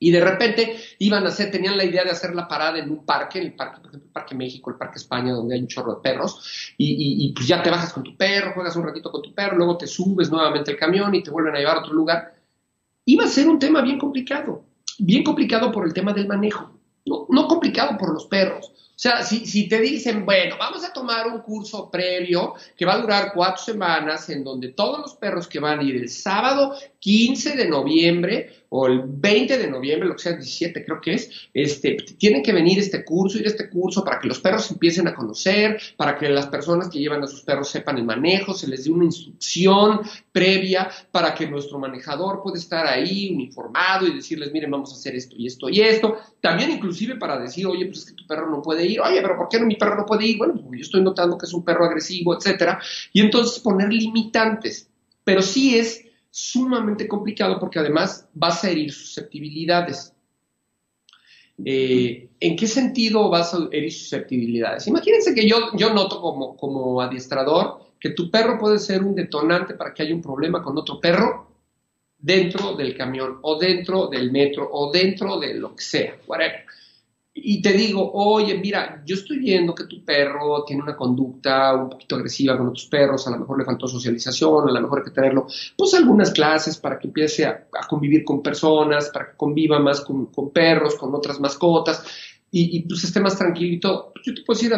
Y 0.00 0.12
de 0.12 0.20
repente 0.20 0.76
iban 1.00 1.26
a 1.26 1.30
hacer, 1.30 1.50
tenían 1.50 1.76
la 1.76 1.84
idea 1.84 2.04
de 2.04 2.10
hacer 2.10 2.34
la 2.34 2.46
parada 2.46 2.78
en 2.78 2.88
un 2.90 3.04
parque, 3.04 3.40
en 3.40 3.46
el 3.46 3.54
parque, 3.54 3.80
por 3.80 3.88
ejemplo, 3.88 4.06
el 4.06 4.12
Parque 4.12 4.34
México, 4.34 4.70
el 4.70 4.76
Parque 4.76 4.98
España, 4.98 5.32
donde 5.32 5.56
hay 5.56 5.60
un 5.60 5.66
chorro 5.66 5.96
de 5.96 6.00
perros, 6.00 6.72
y, 6.78 7.26
y, 7.26 7.32
pues 7.32 7.48
ya 7.48 7.62
te 7.62 7.70
bajas 7.70 7.92
con 7.92 8.04
tu 8.04 8.16
perro, 8.16 8.52
juegas 8.54 8.76
un 8.76 8.84
ratito 8.84 9.10
con 9.10 9.22
tu 9.22 9.34
perro, 9.34 9.56
luego 9.56 9.76
te 9.76 9.88
subes 9.88 10.30
nuevamente 10.30 10.70
al 10.70 10.76
camión 10.76 11.14
y 11.14 11.22
te 11.22 11.30
vuelven 11.30 11.56
a 11.56 11.58
llevar 11.58 11.78
a 11.78 11.80
otro 11.80 11.94
lugar. 11.94 12.34
Iba 13.06 13.24
a 13.24 13.28
ser 13.28 13.48
un 13.48 13.58
tema 13.58 13.82
bien 13.82 13.98
complicado, 13.98 14.64
bien 14.98 15.24
complicado 15.24 15.72
por 15.72 15.84
el 15.84 15.92
tema 15.92 16.12
del 16.12 16.28
manejo, 16.28 16.78
no, 17.04 17.26
no 17.28 17.48
complicado 17.48 17.98
por 17.98 18.12
los 18.12 18.26
perros, 18.26 18.72
o 18.98 19.00
sea, 19.00 19.22
si, 19.22 19.46
si, 19.46 19.68
te 19.68 19.80
dicen, 19.80 20.26
bueno, 20.26 20.56
vamos 20.58 20.84
a 20.84 20.92
tomar 20.92 21.28
un 21.28 21.40
curso 21.40 21.88
previo 21.88 22.54
que 22.76 22.84
va 22.84 22.94
a 22.94 22.98
durar 22.98 23.30
cuatro 23.32 23.62
semanas, 23.62 24.28
en 24.28 24.42
donde 24.42 24.72
todos 24.72 24.98
los 24.98 25.14
perros 25.14 25.46
que 25.46 25.60
van 25.60 25.78
a 25.78 25.82
ir 25.84 25.94
el 25.94 26.08
sábado 26.08 26.74
15 26.98 27.54
de 27.54 27.68
noviembre 27.68 28.57
o 28.70 28.86
el 28.86 29.02
20 29.04 29.58
de 29.58 29.70
noviembre, 29.70 30.08
lo 30.08 30.16
que 30.16 30.22
sea, 30.22 30.32
17 30.32 30.84
creo 30.84 31.00
que 31.00 31.14
es, 31.14 31.30
este, 31.54 31.96
tienen 32.18 32.42
que 32.42 32.52
venir 32.52 32.78
este 32.78 33.04
curso, 33.04 33.38
ir 33.38 33.46
este 33.46 33.70
curso 33.70 34.04
para 34.04 34.18
que 34.18 34.28
los 34.28 34.40
perros 34.40 34.70
empiecen 34.70 35.08
a 35.08 35.14
conocer, 35.14 35.80
para 35.96 36.16
que 36.16 36.28
las 36.28 36.46
personas 36.48 36.88
que 36.88 36.98
llevan 36.98 37.22
a 37.22 37.26
sus 37.26 37.42
perros 37.42 37.70
sepan 37.70 37.98
el 37.98 38.04
manejo, 38.04 38.52
se 38.52 38.68
les 38.68 38.84
dé 38.84 38.90
una 38.90 39.04
instrucción 39.04 40.00
previa 40.32 40.90
para 41.10 41.34
que 41.34 41.46
nuestro 41.46 41.78
manejador 41.78 42.42
pueda 42.42 42.58
estar 42.58 42.86
ahí 42.86 43.30
uniformado 43.32 44.06
y 44.06 44.14
decirles, 44.14 44.52
miren, 44.52 44.70
vamos 44.70 44.92
a 44.92 44.96
hacer 44.96 45.14
esto 45.14 45.34
y 45.38 45.46
esto 45.46 45.68
y 45.68 45.80
esto. 45.80 46.18
También 46.40 46.70
inclusive 46.70 47.16
para 47.16 47.38
decir, 47.38 47.66
oye, 47.66 47.86
pues 47.86 47.98
es 47.98 48.04
que 48.06 48.12
tu 48.12 48.26
perro 48.26 48.50
no 48.50 48.60
puede 48.62 48.86
ir, 48.86 49.00
oye, 49.00 49.20
pero 49.22 49.36
¿por 49.36 49.48
qué 49.48 49.58
no 49.58 49.66
mi 49.66 49.76
perro 49.76 49.96
no 49.96 50.06
puede 50.06 50.26
ir? 50.26 50.38
Bueno, 50.38 50.54
pues 50.54 50.80
yo 50.80 50.84
estoy 50.84 51.02
notando 51.02 51.38
que 51.38 51.46
es 51.46 51.54
un 51.54 51.64
perro 51.64 51.84
agresivo, 51.84 52.36
etcétera. 52.36 52.80
Y 53.12 53.20
entonces 53.20 53.58
poner 53.60 53.92
limitantes. 53.92 54.88
Pero 55.24 55.42
sí 55.42 55.76
es 55.78 56.07
sumamente 56.38 57.08
complicado 57.08 57.58
porque 57.58 57.80
además 57.80 58.28
vas 58.32 58.62
a 58.62 58.70
herir 58.70 58.92
susceptibilidades. 58.92 60.14
Eh, 61.64 62.28
¿En 62.38 62.56
qué 62.56 62.66
sentido 62.68 63.28
vas 63.28 63.52
a 63.52 63.68
herir 63.72 63.92
susceptibilidades? 63.92 64.86
Imagínense 64.86 65.34
que 65.34 65.48
yo, 65.48 65.70
yo 65.74 65.92
noto 65.92 66.20
como, 66.20 66.56
como 66.56 67.00
adiestrador 67.00 67.80
que 67.98 68.10
tu 68.10 68.30
perro 68.30 68.58
puede 68.58 68.78
ser 68.78 69.02
un 69.02 69.16
detonante 69.16 69.74
para 69.74 69.92
que 69.92 70.04
haya 70.04 70.14
un 70.14 70.22
problema 70.22 70.62
con 70.62 70.78
otro 70.78 71.00
perro 71.00 71.48
dentro 72.16 72.74
del 72.74 72.96
camión 72.96 73.38
o 73.42 73.58
dentro 73.58 74.06
del 74.06 74.30
metro 74.30 74.68
o 74.70 74.92
dentro 74.92 75.40
de 75.40 75.54
lo 75.54 75.74
que 75.74 75.82
sea, 75.82 76.16
whatever 76.28 76.64
y 77.44 77.62
te 77.62 77.72
digo, 77.72 78.10
oye, 78.12 78.58
mira, 78.58 79.02
yo 79.04 79.14
estoy 79.14 79.38
viendo 79.38 79.74
que 79.74 79.84
tu 79.84 80.04
perro 80.04 80.64
tiene 80.64 80.82
una 80.82 80.96
conducta 80.96 81.74
un 81.74 81.90
poquito 81.90 82.16
agresiva 82.16 82.56
con 82.56 82.68
otros 82.68 82.86
perros, 82.86 83.26
a 83.26 83.30
lo 83.30 83.38
mejor 83.38 83.58
le 83.58 83.64
faltó 83.64 83.86
socialización, 83.86 84.68
a 84.68 84.72
lo 84.72 84.80
mejor 84.80 84.98
hay 84.98 85.04
que 85.04 85.10
tenerlo, 85.10 85.46
pues 85.76 85.94
algunas 85.94 86.30
clases 86.30 86.76
para 86.76 86.98
que 86.98 87.08
empiece 87.08 87.46
a, 87.46 87.66
convivir 87.88 88.24
con 88.24 88.42
personas, 88.42 89.10
para 89.10 89.30
que 89.30 89.36
conviva 89.36 89.78
más 89.78 90.00
con, 90.00 90.30
perros, 90.52 90.96
con 90.96 91.14
otras 91.14 91.40
mascotas, 91.40 92.04
y, 92.50 92.80
pues 92.82 93.04
esté 93.04 93.20
más 93.20 93.36
tranquilito. 93.36 94.12
Yo 94.24 94.34
te 94.34 94.42
puedo 94.42 94.58
decir, 94.58 94.74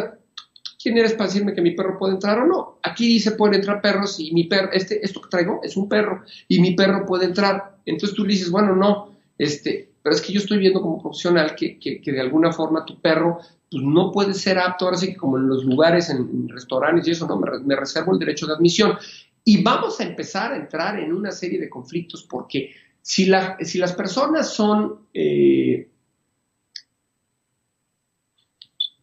¿quién 0.81 0.97
eres 0.97 1.13
para 1.13 1.27
decirme 1.27 1.53
que 1.53 1.61
mi 1.61 1.71
perro 1.71 1.97
puede 1.97 2.13
entrar 2.13 2.39
o 2.39 2.45
no? 2.45 2.79
Aquí 2.83 3.07
dice 3.07 3.31
pueden 3.31 3.55
entrar 3.55 3.81
perros 3.81 4.19
y 4.19 4.33
mi 4.33 4.43
perro, 4.43 4.71
este, 4.73 5.03
esto 5.05 5.21
que 5.21 5.29
traigo 5.29 5.61
es 5.63 5.77
un 5.77 5.87
perro 5.87 6.23
y 6.47 6.59
mi 6.59 6.75
perro 6.75 7.05
puede 7.05 7.25
entrar. 7.25 7.77
Entonces 7.85 8.15
tú 8.15 8.23
le 8.23 8.33
dices, 8.33 8.51
bueno, 8.51 8.75
no, 8.75 9.15
este, 9.37 9.90
pero 10.01 10.15
es 10.15 10.21
que 10.21 10.33
yo 10.33 10.39
estoy 10.39 10.57
viendo 10.57 10.81
como 10.81 11.01
profesional 11.01 11.55
que, 11.55 12.01
de 12.03 12.21
alguna 12.21 12.51
forma 12.51 12.85
tu 12.85 12.99
perro 12.99 13.39
pues, 13.69 13.83
no 13.83 14.11
puede 14.11 14.33
ser 14.33 14.57
apto, 14.57 14.85
ahora 14.85 14.97
sí 14.97 15.07
que 15.07 15.17
como 15.17 15.37
en 15.37 15.47
los 15.47 15.63
lugares, 15.63 16.09
en, 16.09 16.49
restaurantes 16.49 17.07
y 17.07 17.11
eso, 17.11 17.27
no, 17.27 17.37
me, 17.37 17.75
reservo 17.75 18.13
el 18.13 18.19
derecho 18.19 18.47
de 18.47 18.53
admisión. 18.53 18.97
Y 19.43 19.63
vamos 19.63 19.99
a 19.99 20.03
empezar 20.03 20.53
a 20.53 20.57
entrar 20.57 20.99
en 20.99 21.13
una 21.13 21.31
serie 21.31 21.59
de 21.59 21.69
conflictos 21.69 22.23
porque 22.23 22.73
si, 23.01 23.25
la, 23.25 23.57
si 23.61 23.77
las 23.79 23.93
personas 23.93 24.53
son 24.53 25.07
eh, 25.13 25.89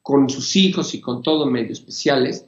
con 0.02 0.28
sus 0.28 0.54
hijos 0.56 0.94
y 0.94 1.00
con 1.00 1.22
todo 1.22 1.46
medio 1.46 1.72
especiales, 1.72 2.46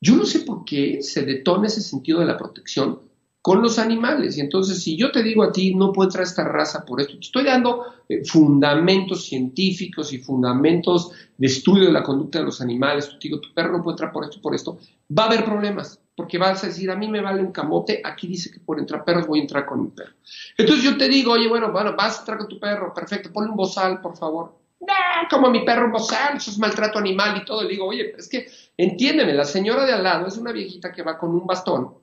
yo 0.00 0.14
no 0.14 0.24
sé 0.24 0.40
por 0.40 0.64
qué 0.64 1.02
se 1.02 1.22
detona 1.24 1.66
ese 1.66 1.80
sentido 1.80 2.20
de 2.20 2.26
la 2.26 2.36
protección 2.36 3.07
con 3.48 3.62
los 3.62 3.78
animales. 3.78 4.36
Y 4.36 4.42
entonces, 4.42 4.82
si 4.82 4.94
yo 4.94 5.10
te 5.10 5.22
digo 5.22 5.42
a 5.42 5.50
ti, 5.50 5.74
no 5.74 5.90
puedo 5.90 6.06
entrar 6.06 6.24
esta 6.24 6.44
raza 6.44 6.84
por 6.84 7.00
esto, 7.00 7.14
te 7.14 7.20
estoy 7.20 7.44
dando 7.44 7.82
eh, 8.06 8.22
fundamentos 8.22 9.24
científicos 9.24 10.12
y 10.12 10.18
fundamentos 10.18 11.12
de 11.38 11.46
estudio 11.46 11.86
de 11.86 11.92
la 11.92 12.02
conducta 12.02 12.40
de 12.40 12.44
los 12.44 12.60
animales, 12.60 13.08
te 13.08 13.16
digo, 13.22 13.40
tu 13.40 13.54
perro 13.54 13.78
no 13.78 13.82
puede 13.82 13.94
entrar 13.94 14.12
por 14.12 14.24
esto, 14.24 14.38
por 14.42 14.54
esto, 14.54 14.78
va 15.18 15.22
a 15.22 15.26
haber 15.28 15.46
problemas, 15.46 15.98
porque 16.14 16.36
vas 16.36 16.62
a 16.62 16.66
decir, 16.66 16.90
a 16.90 16.96
mí 16.96 17.08
me 17.08 17.22
vale 17.22 17.40
un 17.40 17.50
camote, 17.50 18.02
aquí 18.04 18.26
dice 18.26 18.50
que 18.50 18.60
por 18.60 18.78
entrar 18.78 19.02
perros 19.02 19.26
voy 19.26 19.38
a 19.38 19.42
entrar 19.42 19.64
con 19.64 19.82
mi 19.82 19.88
perro. 19.92 20.12
Entonces 20.58 20.84
yo 20.84 20.98
te 20.98 21.08
digo, 21.08 21.32
oye, 21.32 21.48
bueno, 21.48 21.72
bueno, 21.72 21.96
vas 21.96 22.16
a 22.16 22.20
entrar 22.20 22.36
con 22.36 22.48
tu 22.48 22.60
perro, 22.60 22.92
perfecto, 22.92 23.32
ponle 23.32 23.48
un 23.48 23.56
bozal, 23.56 24.02
por 24.02 24.14
favor. 24.14 24.58
No, 24.80 24.94
como 25.30 25.48
mi 25.48 25.64
perro 25.64 25.86
un 25.86 25.92
bozal, 25.92 26.36
eso 26.36 26.50
es 26.50 26.58
maltrato 26.58 26.98
animal 26.98 27.38
y 27.40 27.46
todo. 27.46 27.62
Le 27.62 27.70
digo, 27.70 27.86
oye, 27.86 28.14
es 28.14 28.28
que 28.28 28.46
entiéndeme, 28.76 29.32
la 29.32 29.46
señora 29.46 29.86
de 29.86 29.94
al 29.94 30.04
lado 30.04 30.26
es 30.26 30.36
una 30.36 30.52
viejita 30.52 30.92
que 30.92 31.02
va 31.02 31.16
con 31.16 31.30
un 31.30 31.46
bastón 31.46 31.94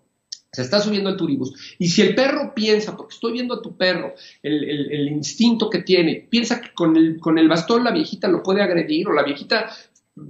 se 0.56 0.62
está 0.62 0.80
subiendo 0.80 1.10
el 1.10 1.18
turibus. 1.18 1.76
Y 1.78 1.90
si 1.90 2.02
el 2.02 2.16
perro 2.16 2.54
piensa, 2.56 2.96
porque 2.96 3.14
estoy 3.14 3.34
viendo 3.34 3.56
a 3.56 3.62
tu 3.62 3.76
perro, 3.76 4.14
el, 4.42 5.10
instinto 5.10 5.70
que 5.70 5.80
tiene, 5.80 6.28
piensa 6.30 6.62
que 6.62 6.74
con 6.74 6.96
el, 6.96 7.20
con 7.20 7.38
el 7.38 7.50
bastón 7.50 7.84
la 7.84 7.92
viejita 7.92 8.30
lo 8.30 8.42
puede 8.42 8.62
agredir 8.62 9.08
o 9.08 9.14
la 9.14 9.24
viejita 9.24 9.70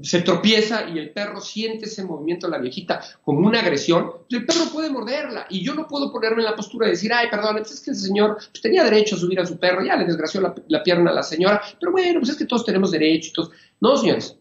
se 0.01 0.21
tropieza 0.21 0.89
y 0.89 0.97
el 0.97 1.11
perro 1.11 1.39
siente 1.39 1.85
ese 1.85 2.03
movimiento 2.03 2.47
de 2.47 2.51
la 2.53 2.57
viejita 2.57 3.01
como 3.21 3.47
una 3.47 3.59
agresión, 3.59 4.09
pues 4.27 4.41
el 4.41 4.45
perro 4.47 4.71
puede 4.73 4.89
morderla 4.89 5.45
y 5.47 5.63
yo 5.63 5.75
no 5.75 5.87
puedo 5.87 6.11
ponerme 6.11 6.39
en 6.39 6.45
la 6.45 6.55
postura 6.55 6.87
de 6.87 6.93
decir, 6.93 7.13
ay, 7.13 7.27
perdón, 7.29 7.59
es 7.59 7.81
que 7.81 7.91
el 7.91 7.95
señor 7.95 8.37
pues, 8.37 8.61
tenía 8.61 8.83
derecho 8.83 9.15
a 9.15 9.19
subir 9.19 9.39
a 9.39 9.45
su 9.45 9.59
perro, 9.59 9.85
ya 9.85 9.95
le 9.95 10.05
desgració 10.05 10.41
la, 10.41 10.83
pierna 10.83 11.11
a 11.11 11.13
la 11.13 11.21
señora, 11.21 11.61
pero 11.79 11.91
bueno, 11.91 12.19
pues 12.19 12.31
es 12.31 12.35
que 12.35 12.45
todos 12.45 12.65
tenemos 12.65 12.89
derecho 12.89 13.51
No, 13.79 13.95
señores, 13.95 14.35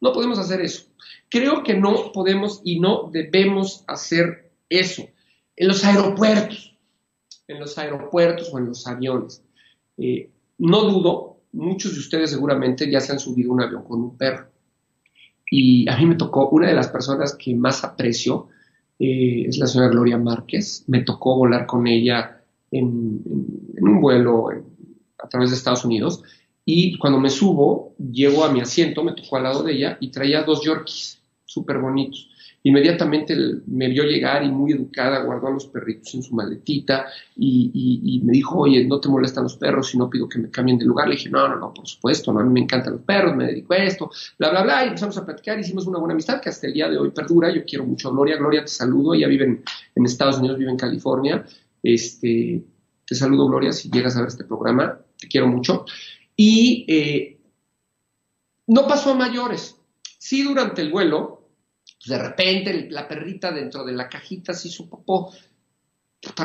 no 0.00 0.12
podemos 0.12 0.38
hacer 0.38 0.60
eso. 0.60 0.84
Creo 1.28 1.64
que 1.64 1.74
no 1.74 2.12
podemos 2.12 2.60
y 2.62 2.78
no 2.78 3.10
debemos 3.12 3.82
hacer 3.88 4.52
eso 4.68 5.08
en 5.56 5.68
los 5.68 5.84
aeropuertos, 5.84 6.76
en 7.48 7.60
los 7.60 7.76
aeropuertos 7.78 8.50
o 8.52 8.58
en 8.58 8.66
los 8.66 8.86
aviones. 8.86 9.42
Eh, 9.96 10.30
no 10.58 10.82
dudo, 10.82 11.40
muchos 11.52 11.94
de 11.94 12.00
ustedes 12.00 12.30
seguramente 12.30 12.90
ya 12.90 13.00
se 13.00 13.12
han 13.12 13.18
subido 13.18 13.52
un 13.52 13.62
avión 13.62 13.84
con 13.84 14.00
un 14.00 14.16
perro. 14.16 14.48
Y 15.50 15.88
a 15.88 15.96
mí 15.96 16.06
me 16.06 16.16
tocó, 16.16 16.48
una 16.48 16.68
de 16.68 16.74
las 16.74 16.88
personas 16.88 17.36
que 17.36 17.54
más 17.54 17.84
aprecio 17.84 18.48
eh, 18.98 19.44
es 19.48 19.58
la 19.58 19.66
señora 19.66 19.90
Gloria 19.90 20.18
Márquez. 20.18 20.84
Me 20.88 21.02
tocó 21.02 21.36
volar 21.36 21.66
con 21.66 21.86
ella 21.86 22.40
en, 22.70 23.22
un 23.80 24.00
vuelo 24.00 24.48
a 25.18 25.28
través 25.28 25.50
de 25.50 25.56
Estados 25.56 25.84
Unidos. 25.84 26.22
Y 26.64 26.98
cuando 26.98 27.20
me 27.20 27.30
subo, 27.30 27.94
llego 27.98 28.44
a 28.44 28.52
mi 28.52 28.60
asiento, 28.60 29.04
me 29.04 29.12
tocó 29.12 29.36
al 29.36 29.42
lado 29.44 29.62
de 29.62 29.74
ella 29.74 29.98
y 30.00 30.10
traía 30.10 30.42
dos 30.42 30.64
Yorkies 30.64 31.22
súper 31.44 31.78
bonitos. 31.78 32.30
Inmediatamente 32.66 33.36
me 33.66 33.88
vio 33.90 34.04
llegar 34.04 34.42
y 34.42 34.50
muy 34.50 34.72
educada 34.72 35.22
guardó 35.22 35.48
a 35.48 35.50
los 35.50 35.66
perritos 35.66 36.14
en 36.14 36.22
su 36.22 36.34
maletita 36.34 37.06
y, 37.36 38.22
me 38.24 38.32
dijo, 38.32 38.60
oye, 38.60 38.82
no 38.86 38.98
te 39.00 39.10
molestan 39.10 39.44
los 39.44 39.58
perros 39.58 39.90
si 39.90 39.98
no 39.98 40.08
pido 40.08 40.26
que 40.26 40.38
me 40.38 40.50
cambien 40.50 40.78
de 40.78 40.86
lugar. 40.86 41.06
Le 41.06 41.16
dije, 41.16 41.28
no, 41.28 41.46
no, 41.46 41.56
no, 41.56 41.74
por 41.74 41.86
supuesto, 41.86 42.30
a 42.30 42.42
mí 42.42 42.50
me 42.50 42.60
encantan 42.60 42.94
los 42.94 43.02
perros, 43.02 43.36
me 43.36 43.48
dedico 43.48 43.74
a 43.74 43.76
esto, 43.76 44.10
bla, 44.38 44.48
bla, 44.48 44.62
bla. 44.62 44.82
Y 44.82 44.88
empezamos 44.88 45.18
a 45.18 45.26
platicar, 45.26 45.60
hicimos 45.60 45.86
una 45.86 45.98
buena 45.98 46.14
amistad 46.14 46.40
que 46.40 46.48
hasta 46.48 46.66
el 46.66 46.72
día 46.72 46.88
de 46.88 46.96
hoy 46.96 47.10
perdura. 47.10 47.54
Yo 47.54 47.66
quiero 47.66 47.84
mucho 47.84 48.08
a 48.08 48.12
Gloria. 48.12 48.38
Gloria, 48.38 48.62
te 48.62 48.68
saludo. 48.68 49.12
Ella 49.12 49.28
vive 49.28 49.44
en, 49.94 50.06
Estados 50.06 50.38
Unidos, 50.38 50.56
vive 50.56 50.70
en 50.70 50.78
California. 50.78 51.44
Este, 51.82 52.64
te 53.04 53.14
saludo, 53.14 53.46
Gloria, 53.46 53.72
si 53.72 53.90
llegas 53.90 54.16
a 54.16 54.20
ver 54.20 54.28
este 54.28 54.44
programa. 54.44 54.98
Te 55.20 55.28
quiero 55.28 55.48
mucho. 55.48 55.84
Y 56.34 56.86
eh, 56.88 57.40
no 58.68 58.88
pasó 58.88 59.10
a 59.10 59.14
mayores. 59.16 59.76
Sí, 60.18 60.42
durante 60.42 60.80
el 60.80 60.90
vuelo, 60.90 61.33
de 62.06 62.18
repente 62.18 62.88
la 62.90 63.08
perrita 63.08 63.50
dentro 63.52 63.84
de 63.84 63.92
la 63.92 64.08
cajita 64.08 64.52
se 64.52 64.68
hizo 64.68 64.88
popó, 64.88 65.32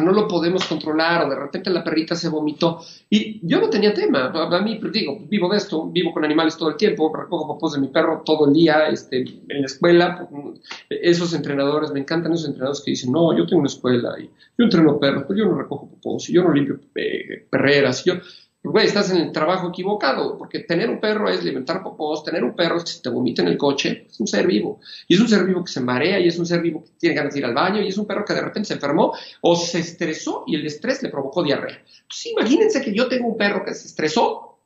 no 0.02 0.12
lo 0.12 0.28
podemos 0.28 0.66
controlar, 0.66 1.26
o 1.26 1.30
de 1.30 1.36
repente 1.36 1.70
la 1.70 1.84
perrita 1.84 2.16
se 2.16 2.30
vomitó. 2.30 2.82
Y 3.10 3.46
yo 3.48 3.60
no 3.60 3.70
tenía 3.70 3.94
tema, 3.94 4.26
a 4.28 4.62
mí, 4.62 4.76
pues, 4.76 4.92
digo, 4.92 5.20
vivo 5.28 5.50
de 5.50 5.58
esto, 5.58 5.90
vivo 5.90 6.12
con 6.12 6.26
animales 6.26 6.58
todo 6.58 6.70
el 6.70 6.78
tiempo, 6.78 7.14
recojo 7.16 7.48
popós 7.48 7.74
de 7.74 7.80
mi 7.80 7.88
perro 7.88 8.22
todo 8.26 8.48
el 8.48 8.54
día, 8.54 8.88
este, 8.90 9.20
en 9.22 9.62
la 9.62 9.66
escuela, 9.66 10.28
pues, 10.30 10.60
esos 10.90 11.34
entrenadores, 11.34 11.92
me 11.92 12.00
encantan 12.00 12.34
esos 12.34 12.48
entrenadores 12.48 12.82
que 12.82 12.92
dicen, 12.92 13.12
no, 13.12 13.36
yo 13.38 13.46
tengo 13.46 13.62
una 13.62 13.68
escuela 13.68 14.16
y 14.20 14.26
yo 14.26 14.66
entreno 14.66 15.00
perros, 15.00 15.26
pero 15.28 15.40
yo 15.40 15.46
no 15.46 15.58
recojo 15.58 15.90
popós, 15.90 16.30
y 16.30 16.34
yo 16.34 16.44
no 16.44 16.54
limpio 16.54 16.80
eh, 16.96 17.46
perreras, 17.50 18.06
y 18.06 18.10
yo 18.10 18.16
güey, 18.64 18.86
estás 18.86 19.10
en 19.12 19.18
el 19.18 19.32
trabajo 19.32 19.70
equivocado, 19.70 20.38
porque 20.38 20.60
tener 20.60 20.90
un 20.90 21.00
perro 21.00 21.30
es 21.30 21.40
alimentar 21.40 21.82
popós, 21.82 22.24
tener 22.24 22.44
un 22.44 22.56
perro 22.56 22.78
es 22.78 22.84
que 22.84 23.02
te 23.02 23.10
vomita 23.10 23.42
en 23.42 23.48
el 23.48 23.58
coche, 23.58 24.06
es 24.10 24.20
un 24.20 24.28
ser 24.28 24.46
vivo. 24.46 24.82
Y 25.08 25.16
es 25.16 25.20
un 25.22 25.30
ser 25.30 25.46
vivo 25.46 25.64
que 25.64 25.72
se 25.72 25.80
marea, 25.80 26.20
y 26.20 26.28
es 26.28 26.38
un 26.38 26.46
ser 26.46 26.62
vivo 26.62 26.84
que 26.84 26.92
tiene 27.00 27.16
ganas 27.16 27.34
de 27.34 27.40
ir 27.40 27.46
al 27.46 27.54
baño, 27.54 27.82
y 27.82 27.88
es 27.88 27.98
un 27.98 28.06
perro 28.06 28.26
que 28.26 28.34
de 28.34 28.42
repente 28.42 28.68
se 28.68 28.74
enfermó 28.74 29.14
o 29.42 29.56
se 29.56 29.80
estresó 29.80 30.44
y 30.46 30.56
el 30.56 30.66
estrés 30.66 31.02
le 31.02 31.10
provocó 31.10 31.42
diarrea. 31.42 31.82
Pues 32.08 32.26
imagínense 32.26 32.82
que 32.82 32.94
yo 32.94 33.08
tengo 33.08 33.28
un 33.28 33.38
perro 33.38 33.64
que 33.64 33.74
se 33.74 33.88
estresó, 33.88 34.60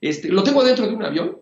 este, 0.00 0.28
lo 0.28 0.42
tengo 0.42 0.64
dentro 0.64 0.86
de 0.86 0.94
un 0.94 1.04
avión, 1.04 1.38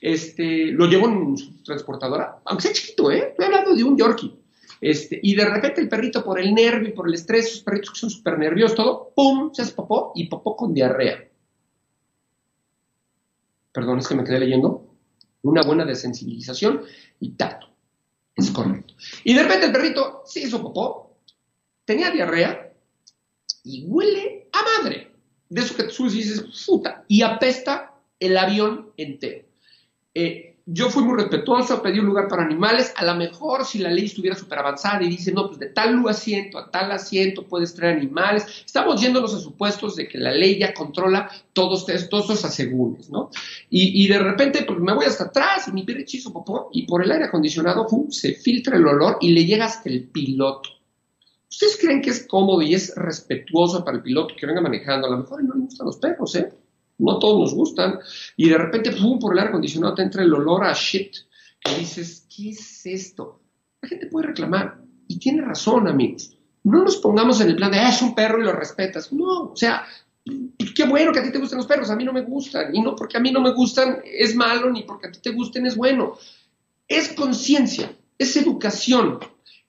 este, 0.00 0.66
lo 0.66 0.86
llevo 0.86 1.08
en 1.08 1.38
su 1.38 1.62
transportadora, 1.62 2.42
aunque 2.44 2.64
sea 2.64 2.72
chiquito, 2.74 3.10
¿eh? 3.10 3.28
Estoy 3.30 3.46
hablando 3.46 3.74
de 3.74 3.82
un 3.82 3.96
Yorkie. 3.96 4.43
Este, 4.84 5.18
y 5.22 5.34
de 5.34 5.46
repente 5.46 5.80
el 5.80 5.88
perrito 5.88 6.22
por 6.22 6.38
el 6.38 6.52
nervio 6.52 6.90
y 6.90 6.92
por 6.92 7.08
el 7.08 7.14
estrés, 7.14 7.46
esos 7.46 7.62
perritos 7.62 7.94
que 7.94 8.00
son 8.00 8.10
súper 8.10 8.38
nerviosos, 8.38 8.76
todo, 8.76 9.14
¡pum! 9.16 9.50
se 9.54 9.62
hace 9.62 9.72
popó 9.72 10.12
y 10.14 10.28
popó 10.28 10.54
con 10.54 10.74
diarrea. 10.74 11.26
Perdón, 13.72 14.00
es 14.00 14.06
que 14.06 14.14
me 14.14 14.24
quedé 14.24 14.40
leyendo. 14.40 14.94
Una 15.40 15.62
buena 15.62 15.86
desensibilización 15.86 16.82
y 17.18 17.30
tacto. 17.30 17.68
Es 18.36 18.50
correcto. 18.50 18.92
Y 19.24 19.32
de 19.32 19.42
repente 19.42 19.66
el 19.66 19.72
perrito 19.72 20.20
se 20.26 20.40
hizo 20.40 20.60
popó, 20.60 21.16
tenía 21.86 22.10
diarrea 22.10 22.70
y 23.62 23.86
huele 23.86 24.50
a 24.52 24.82
madre. 24.82 25.12
De 25.48 25.62
eso 25.62 25.74
que 25.76 25.84
tú 25.84 26.10
dices, 26.10 26.44
puta, 26.66 27.06
y 27.08 27.22
apesta 27.22 27.94
el 28.20 28.36
avión 28.36 28.92
entero. 28.98 29.46
Eh, 30.12 30.53
yo 30.66 30.88
fui 30.88 31.02
muy 31.04 31.16
respetuoso, 31.16 31.82
pedí 31.82 31.98
un 31.98 32.06
lugar 32.06 32.26
para 32.26 32.42
animales, 32.42 32.94
a 32.96 33.04
lo 33.04 33.14
mejor 33.16 33.66
si 33.66 33.80
la 33.80 33.90
ley 33.90 34.06
estuviera 34.06 34.34
súper 34.34 34.60
avanzada 34.60 35.02
y 35.02 35.10
dice, 35.10 35.30
no, 35.30 35.48
pues 35.48 35.58
de 35.58 35.66
tal 35.66 36.02
asiento 36.08 36.58
a 36.58 36.70
tal 36.70 36.90
asiento 36.90 37.46
puedes 37.46 37.74
traer 37.74 37.98
animales, 37.98 38.46
estamos 38.64 38.98
yéndonos 39.00 39.34
a 39.34 39.40
supuestos 39.40 39.94
de 39.96 40.08
que 40.08 40.16
la 40.16 40.32
ley 40.32 40.58
ya 40.58 40.72
controla 40.72 41.30
todos, 41.52 41.86
esos 41.88 42.44
asegúnes, 42.44 43.10
¿no? 43.10 43.30
Y, 43.68 44.08
de 44.08 44.18
repente, 44.18 44.64
pues 44.66 44.78
me 44.78 44.94
voy 44.94 45.04
hasta 45.04 45.24
atrás 45.24 45.68
y 45.68 45.72
mi 45.72 45.82
perro 45.82 46.00
hizo 46.06 46.32
popó 46.32 46.70
y 46.72 46.86
por 46.86 47.02
el 47.02 47.10
aire 47.10 47.26
acondicionado 47.26 47.86
se 48.08 48.32
filtra 48.32 48.76
el 48.76 48.86
olor 48.86 49.18
y 49.20 49.32
le 49.32 49.44
llega 49.44 49.66
hasta 49.66 49.90
el 49.90 50.04
piloto. 50.04 50.70
¿Ustedes 51.50 51.76
creen 51.80 52.00
que 52.00 52.10
es 52.10 52.26
cómodo 52.26 52.62
y 52.62 52.74
es 52.74 52.94
respetuoso 52.96 53.84
para 53.84 53.98
el 53.98 54.02
piloto 54.02 54.34
que 54.36 54.46
venga 54.46 54.60
manejando? 54.60 55.06
A 55.06 55.10
lo 55.10 55.18
mejor 55.18 55.44
no 55.44 55.54
le 55.54 55.60
gustan 55.60 55.86
los 55.86 55.98
perros, 55.98 56.34
¿eh? 56.36 56.52
No 56.98 57.18
todos 57.18 57.40
nos 57.40 57.54
gustan, 57.54 57.98
y 58.36 58.48
de 58.48 58.58
repente, 58.58 58.92
pum, 58.92 59.18
por 59.18 59.32
el 59.32 59.38
aire 59.38 59.50
acondicionado 59.50 59.94
te 59.94 60.02
entra 60.02 60.22
el 60.22 60.32
olor 60.32 60.64
a 60.64 60.72
shit, 60.72 61.14
que 61.60 61.78
dices, 61.78 62.26
¿qué 62.34 62.50
es 62.50 62.86
esto? 62.86 63.40
La 63.82 63.88
gente 63.88 64.06
puede 64.06 64.28
reclamar, 64.28 64.80
y 65.08 65.18
tiene 65.18 65.42
razón, 65.42 65.88
amigos. 65.88 66.36
No 66.62 66.82
nos 66.82 66.96
pongamos 66.96 67.40
en 67.40 67.48
el 67.48 67.56
plan 67.56 67.70
de, 67.70 67.78
ah, 67.78 67.90
es 67.90 68.00
un 68.00 68.14
perro 68.14 68.40
y 68.40 68.44
lo 68.44 68.52
respetas. 68.52 69.12
No, 69.12 69.50
o 69.52 69.56
sea, 69.56 69.84
qué 70.74 70.84
bueno 70.84 71.12
que 71.12 71.18
a 71.18 71.22
ti 71.22 71.30
te 71.30 71.38
gusten 71.38 71.58
los 71.58 71.66
perros, 71.66 71.90
a 71.90 71.96
mí 71.96 72.04
no 72.04 72.12
me 72.12 72.22
gustan, 72.22 72.74
y 72.74 72.80
no 72.80 72.96
porque 72.96 73.18
a 73.18 73.20
mí 73.20 73.30
no 73.30 73.40
me 73.40 73.52
gustan 73.52 74.00
es 74.04 74.34
malo, 74.34 74.70
ni 74.70 74.82
porque 74.82 75.08
a 75.08 75.12
ti 75.12 75.18
te 75.22 75.32
gusten 75.32 75.66
es 75.66 75.76
bueno. 75.76 76.16
Es 76.88 77.12
conciencia, 77.12 77.94
es 78.18 78.36
educación, 78.36 79.18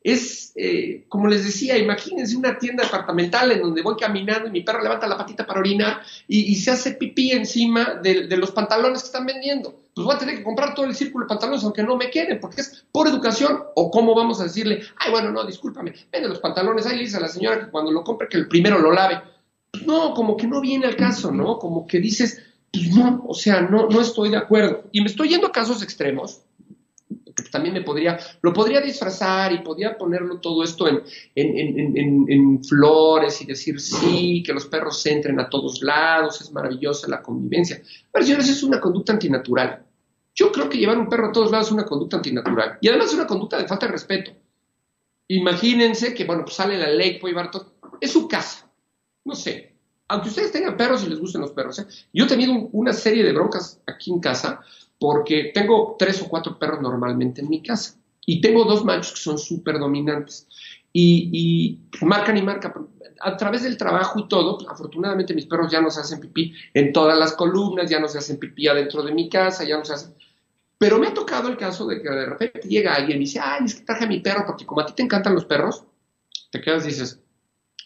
es, 0.05 0.51
eh, 0.55 1.05
como 1.09 1.27
les 1.27 1.43
decía, 1.43 1.79
imagínense 1.79 2.37
una 2.37 2.59
tienda 2.59 2.83
departamental 2.83 3.51
en 3.51 3.59
donde 3.59 3.81
voy 3.81 3.95
caminando 3.95 4.47
y 4.47 4.51
mi 4.51 4.61
perro 4.61 4.83
levanta 4.83 5.07
la 5.07 5.17
patita 5.17 5.47
para 5.47 5.59
orinar 5.59 5.99
y, 6.27 6.53
se 6.57 6.69
hace 6.69 6.91
pipí 6.91 7.31
encima 7.31 7.95
de, 8.03 8.27
los 8.37 8.51
pantalones 8.51 9.01
que 9.01 9.07
están 9.07 9.25
vendiendo. 9.25 9.73
Pues 9.95 10.05
voy 10.05 10.15
a 10.15 10.19
tener 10.19 10.37
que 10.37 10.43
comprar 10.43 10.75
todo 10.75 10.85
el 10.85 10.93
círculo 10.93 11.25
de 11.25 11.29
pantalones 11.29 11.63
aunque 11.63 11.81
no 11.81 11.97
me 11.97 12.11
queden, 12.11 12.39
porque 12.39 12.61
es 12.61 12.85
por 12.91 13.07
educación. 13.07 13.63
O 13.73 13.89
cómo 13.89 14.13
vamos 14.13 14.39
a 14.39 14.43
decirle, 14.43 14.83
ay, 14.97 15.09
bueno, 15.09 15.31
no, 15.31 15.43
discúlpame, 15.43 15.95
vende 16.11 16.29
los 16.29 16.39
pantalones, 16.39 16.85
ahí 16.85 16.97
le 16.97 17.03
dice 17.05 17.17
a 17.17 17.21
la 17.21 17.27
señora 17.27 17.59
que 17.59 17.71
cuando 17.71 17.91
lo 17.91 18.03
compre 18.03 18.27
que 18.27 18.37
el 18.37 18.47
primero 18.47 18.77
lo 18.77 18.91
lave. 18.91 19.19
No, 19.87 20.13
como 20.13 20.37
que 20.37 20.45
no 20.45 20.61
viene 20.61 20.85
al 20.85 20.95
caso, 20.95 21.31
¿no? 21.31 21.57
Como 21.57 21.87
que 21.87 21.99
dices, 21.99 22.43
pues 22.71 22.95
no, 22.95 23.25
o 23.27 23.33
sea, 23.33 23.61
no, 23.61 23.89
no 23.89 24.01
estoy 24.01 24.29
de 24.29 24.37
acuerdo. 24.37 24.83
Y 24.91 25.01
me 25.01 25.07
estoy 25.07 25.29
yendo 25.29 25.47
a 25.47 25.51
casos 25.51 25.81
extremos 25.81 26.41
también 27.55 27.73
me 27.73 27.83
podría, 27.83 28.19
lo 28.41 28.51
podría 28.51 28.81
disfrazar 28.81 29.53
y 29.53 29.59
podría 29.59 29.97
ponerlo 29.97 30.41
todo 30.41 30.61
esto 30.61 30.89
en, 30.89 31.03
en, 31.35 32.63
flores 32.65 33.41
y 33.41 33.45
decir 33.45 33.79
sí, 33.79 34.43
que 34.45 34.51
los 34.51 34.65
perros 34.65 35.05
entren 35.05 35.39
a 35.39 35.49
todos 35.49 35.81
lados, 35.81 36.41
es 36.41 36.51
maravillosa 36.51 37.07
la 37.07 37.21
convivencia. 37.21 37.81
Pero 38.11 38.25
señores, 38.25 38.49
es 38.49 38.61
una 38.61 38.81
conducta 38.81 39.13
antinatural. 39.13 39.85
Yo 40.33 40.51
creo 40.51 40.67
que 40.67 40.77
llevar 40.77 40.97
un 40.97 41.07
perro 41.07 41.29
a 41.29 41.31
todos 41.31 41.49
lados 41.49 41.67
es 41.67 41.71
una 41.71 41.85
conducta 41.85 42.17
antinatural. 42.17 42.77
Y 42.81 42.89
además 42.89 43.07
es 43.07 43.13
una 43.13 43.27
conducta 43.27 43.57
de 43.57 43.69
falta 43.69 43.85
de 43.85 43.93
respeto. 43.93 44.31
Imagínense 45.29 46.13
que, 46.13 46.25
bueno, 46.25 46.43
pues 46.43 46.55
sale 46.55 46.77
la 46.77 46.89
ley, 46.89 47.19
puede 47.19 47.33
llevar 47.33 47.51
todo. 47.51 47.71
Es 48.01 48.11
su 48.11 48.27
casa. 48.27 48.69
No 49.23 49.33
sé. 49.33 49.71
Aunque 50.09 50.27
ustedes 50.27 50.51
tengan 50.51 50.75
perros 50.75 51.05
y 51.05 51.09
les 51.09 51.19
gusten 51.19 51.39
los 51.39 51.51
perros. 51.51 51.79
¿eh? 51.79 51.87
Yo 52.11 52.25
he 52.25 52.27
tenido 52.27 52.51
una 52.73 52.91
serie 52.91 53.23
de 53.23 53.31
broncas 53.31 53.79
aquí 53.87 54.11
en 54.11 54.19
casa 54.19 54.59
porque 54.99 55.51
tengo 55.53 55.95
tres 55.99 56.21
o 56.21 56.29
cuatro 56.29 56.57
perros 56.57 56.81
normalmente 56.81 57.41
en 57.41 57.49
mi 57.49 57.61
casa 57.61 57.95
y 58.25 58.41
tengo 58.41 58.65
dos 58.65 58.83
machos 58.83 59.13
que 59.13 59.19
son 59.19 59.37
súper 59.37 59.79
dominantes 59.79 60.47
y, 60.97 61.79
marcan 62.01 62.37
y 62.37 62.41
marcan. 62.41 62.87
A 63.21 63.37
través 63.37 63.63
del 63.63 63.77
trabajo 63.77 64.19
y 64.19 64.27
todo, 64.27 64.69
afortunadamente 64.69 65.33
mis 65.33 65.45
perros 65.45 65.71
ya 65.71 65.81
no 65.81 65.89
se 65.89 66.01
hacen 66.01 66.19
pipí 66.19 66.53
en 66.73 66.93
todas 66.93 67.17
las 67.17 67.33
columnas, 67.33 67.89
ya 67.89 67.99
no 67.99 68.07
se 68.07 68.17
hacen 68.17 68.37
pipí 68.37 68.67
adentro 68.67 69.03
de 69.03 69.13
mi 69.13 69.29
casa, 69.29 69.63
ya 69.63 69.77
no 69.77 69.85
se 69.85 69.93
hacen... 69.93 70.13
Pero 70.77 70.99
me 70.99 71.07
ha 71.07 71.13
tocado 71.13 71.47
el 71.47 71.57
caso 71.57 71.87
de 71.87 72.01
que 72.01 72.09
de 72.09 72.25
repente 72.25 72.67
llega 72.67 72.95
alguien 72.95 73.17
y 73.17 73.21
dice, 73.21 73.39
ay, 73.41 73.65
es 73.65 73.75
que 73.75 73.85
traje 73.85 74.03
a 74.03 74.07
mi 74.07 74.19
perro 74.19 74.43
porque 74.45 74.65
como 74.65 74.81
a 74.81 74.85
ti 74.85 74.93
te 74.93 75.03
encantan 75.03 75.33
los 75.33 75.45
perros, 75.45 75.83
te 76.51 76.61
quedas 76.61 76.83
y 76.83 76.89
dices, 76.89 77.21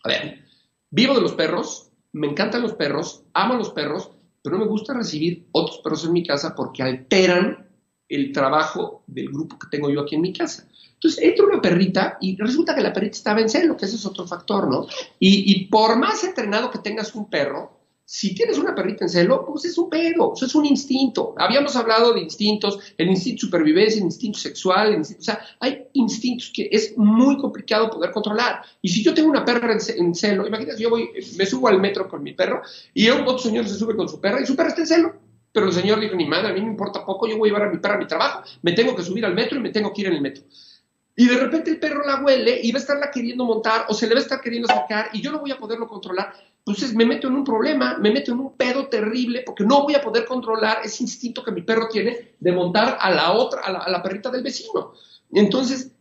a 0.03 0.09
ver, 0.09 0.43
vivo 0.89 1.13
de 1.13 1.21
los 1.21 1.33
perros, 1.33 1.91
me 2.11 2.27
encantan 2.27 2.63
los 2.63 2.73
perros, 2.73 3.23
amo 3.33 3.53
a 3.53 3.57
los 3.57 3.69
perros, 3.69 4.11
pero 4.41 4.57
no 4.57 4.65
me 4.65 4.69
gusta 4.69 4.93
recibir 4.93 5.47
otros 5.51 5.79
perros 5.79 6.05
en 6.05 6.13
mi 6.13 6.25
casa 6.25 6.55
porque 6.55 6.83
alteran 6.83 7.67
el 8.07 8.31
trabajo 8.31 9.03
del 9.07 9.29
grupo 9.29 9.59
que 9.59 9.67
tengo 9.69 9.89
yo 9.89 10.01
aquí 10.01 10.15
en 10.15 10.21
mi 10.21 10.33
casa. 10.33 10.67
Entonces 10.93 11.23
entra 11.23 11.45
una 11.45 11.61
perrita 11.61 12.17
y 12.19 12.35
resulta 12.35 12.75
que 12.75 12.81
la 12.81 12.91
perrita 12.91 13.17
estaba 13.17 13.39
en 13.39 13.49
celo, 13.49 13.77
que 13.77 13.85
ese 13.85 13.95
es 13.95 14.05
otro 14.05 14.27
factor, 14.27 14.67
¿no? 14.67 14.87
Y, 15.19 15.51
y 15.51 15.65
por 15.65 15.97
más 15.97 16.23
entrenado 16.23 16.71
que 16.71 16.79
tengas 16.79 17.15
un 17.15 17.29
perro, 17.29 17.78
si 18.11 18.33
tienes 18.33 18.57
una 18.57 18.73
perrita 18.73 19.05
en 19.05 19.09
celo, 19.09 19.45
pues 19.45 19.65
es 19.65 19.77
un 19.77 19.87
pedo, 19.87 20.33
eso 20.35 20.47
es 20.47 20.55
un 20.55 20.65
instinto. 20.65 21.35
Habíamos 21.37 21.75
hablado 21.75 22.11
de 22.11 22.21
instintos, 22.21 22.79
el 22.97 23.07
instinto 23.07 23.41
de 23.41 23.45
supervivencia, 23.45 23.99
el 23.99 24.05
instinto 24.05 24.39
sexual, 24.39 24.99
o 24.99 25.21
sea, 25.21 25.39
hay 25.59 25.85
instintos 25.93 26.51
que 26.51 26.69
es 26.71 26.97
muy 26.97 27.37
complicado 27.37 27.87
poder 27.91 28.09
controlar. 28.09 28.63
Y 28.81 28.89
si 28.89 29.03
yo 29.03 29.13
tengo 29.13 29.29
una 29.29 29.45
perra 29.45 29.73
en, 29.73 30.15
celo, 30.15 30.47
imagínate, 30.47 30.81
yo 30.81 30.89
voy, 30.89 31.07
me 31.37 31.45
subo 31.45 31.67
al 31.67 31.79
metro 31.79 32.09
con 32.09 32.23
mi 32.23 32.33
perro 32.33 32.63
y 32.95 33.07
otro 33.09 33.37
señor 33.37 33.67
se 33.67 33.75
sube 33.75 33.95
con 33.95 34.09
su 34.09 34.19
perra 34.19 34.41
y 34.41 34.47
su 34.47 34.55
perra 34.55 34.69
está 34.69 34.81
en 34.81 34.87
celo. 34.87 35.13
Pero 35.51 35.67
el 35.67 35.73
señor 35.73 35.99
dijo, 35.99 36.15
ni 36.15 36.25
madre, 36.25 36.47
a 36.47 36.53
mí 36.53 36.61
me 36.61 36.67
importa 36.67 37.05
poco, 37.05 37.27
yo 37.27 37.37
voy 37.37 37.49
a 37.49 37.53
llevar 37.53 37.67
a 37.67 37.71
mi 37.71 37.77
perra 37.77 37.93
a 37.93 37.99
mi 37.99 38.07
trabajo, 38.07 38.41
me 38.63 38.71
tengo 38.71 38.95
que 38.95 39.03
subir 39.03 39.23
al 39.23 39.35
metro 39.35 39.59
y 39.59 39.61
me 39.61 39.69
tengo 39.69 39.93
que 39.93 40.01
ir 40.01 40.07
en 40.07 40.13
el 40.13 40.21
metro. 40.21 40.43
Y 41.19 41.27
de 41.27 41.37
repente 41.37 41.69
el 41.69 41.79
perro 41.79 42.05
la 42.07 42.23
huele 42.23 42.59
y 42.63 42.71
va 42.71 42.77
a 42.77 42.81
estarla 42.81 43.11
queriendo 43.11 43.43
montar 43.45 43.85
o 43.89 43.93
se 43.93 44.07
le 44.07 44.15
va 44.15 44.21
a 44.21 44.23
estar 44.23 44.39
queriendo 44.39 44.67
sacar 44.67 45.09
y 45.11 45.21
yo 45.21 45.31
no 45.33 45.39
voy 45.39 45.51
a 45.51 45.57
poderlo 45.57 45.85
controlar 45.85 46.33
entonces 46.65 46.93
me 46.93 47.05
meto 47.05 47.27
en 47.27 47.35
un 47.35 47.43
problema, 47.43 47.97
me 47.97 48.11
meto 48.11 48.31
en 48.31 48.39
un 48.39 48.55
pedo 48.55 48.87
terrible 48.87 49.41
porque 49.45 49.63
no 49.63 49.83
voy 49.83 49.95
a 49.95 50.01
poder 50.01 50.25
controlar 50.25 50.81
ese 50.83 51.03
instinto 51.03 51.43
que 51.43 51.51
mi 51.51 51.63
perro 51.63 51.87
tiene 51.89 52.35
de 52.39 52.51
montar 52.51 52.97
a 52.99 53.09
la 53.09 53.31
otra, 53.31 53.61
a 53.61 53.89
la, 53.89 54.03
perrita 54.03 54.29
del 54.29 54.43
vecino. 54.43 54.93
Entonces, 55.31 55.91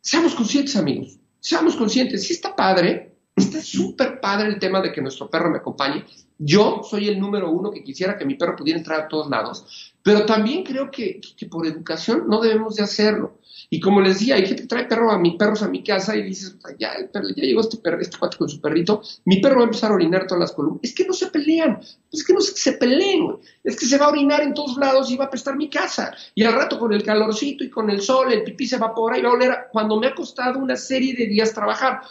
seamos 0.00 0.34
conscientes, 0.34 0.74
amigos, 0.76 1.18
seamos 1.38 1.76
conscientes. 1.76 2.26
Si 2.26 2.32
está 2.32 2.56
padre, 2.56 3.14
está 3.36 3.60
súper 3.60 4.20
padre 4.20 4.48
el 4.48 4.58
tema 4.58 4.80
de 4.80 4.90
que 4.90 5.00
nuestro 5.00 5.30
perro 5.30 5.50
me 5.50 5.58
acompañe. 5.58 6.04
Yo 6.36 6.82
soy 6.82 7.08
el 7.08 7.20
número 7.20 7.50
uno 7.50 7.70
que 7.70 7.84
quisiera 7.84 8.18
que 8.18 8.24
mi 8.24 8.34
perro 8.34 8.56
pudiera 8.56 8.78
entrar 8.78 9.02
a 9.02 9.08
todos 9.08 9.30
lados, 9.30 9.94
pero 10.02 10.26
también 10.26 10.64
creo 10.64 10.90
que, 10.90 11.20
que 11.36 11.46
por 11.46 11.64
educación 11.64 12.24
no 12.26 12.40
debemos 12.40 12.74
de 12.74 12.82
hacerlo. 12.82 13.38
Y 13.72 13.80
como 13.80 14.02
les 14.02 14.18
decía, 14.18 14.34
hay 14.34 14.44
gente 14.44 14.64
que 14.64 14.68
trae 14.68 14.84
perro 14.84 15.10
a 15.10 15.18
mi, 15.18 15.38
perros 15.38 15.62
a 15.62 15.68
mi 15.68 15.82
casa 15.82 16.14
y 16.14 16.22
dices, 16.22 16.58
ya, 16.78 16.92
ya 17.10 17.42
llegó 17.42 17.62
este, 17.62 17.78
perro, 17.78 18.02
este 18.02 18.18
cuate 18.18 18.36
con 18.36 18.46
su 18.46 18.60
perrito, 18.60 19.00
mi 19.24 19.40
perro 19.40 19.56
va 19.56 19.62
a 19.62 19.64
empezar 19.64 19.90
a 19.90 19.94
orinar 19.94 20.26
todas 20.26 20.40
las 20.40 20.52
columnas. 20.52 20.80
Es 20.82 20.94
que 20.94 21.06
no 21.06 21.14
se 21.14 21.28
pelean, 21.28 21.80
es 22.12 22.22
que 22.22 22.34
no 22.34 22.42
se, 22.42 22.72
peleen, 22.72 23.34
es 23.64 23.80
que 23.80 23.86
se 23.86 23.96
va 23.96 24.04
a 24.04 24.10
orinar 24.10 24.42
en 24.42 24.52
todos 24.52 24.76
lados 24.76 25.10
y 25.10 25.16
va 25.16 25.24
a 25.24 25.30
prestar 25.30 25.56
mi 25.56 25.70
casa. 25.70 26.14
Y 26.34 26.44
al 26.44 26.52
rato 26.52 26.78
con 26.78 26.92
el 26.92 27.02
calorcito 27.02 27.64
y 27.64 27.70
con 27.70 27.88
el 27.88 28.02
sol, 28.02 28.30
el 28.30 28.44
pipí 28.44 28.66
se 28.66 28.76
evapora 28.76 29.16
y 29.16 29.22
va 29.22 29.30
a 29.30 29.32
oler 29.32 29.56
cuando 29.72 29.98
me 29.98 30.08
ha 30.08 30.14
costado 30.14 30.58
una 30.58 30.76
serie 30.76 31.14
de 31.14 31.24
días 31.24 31.54
trabajar. 31.54 32.02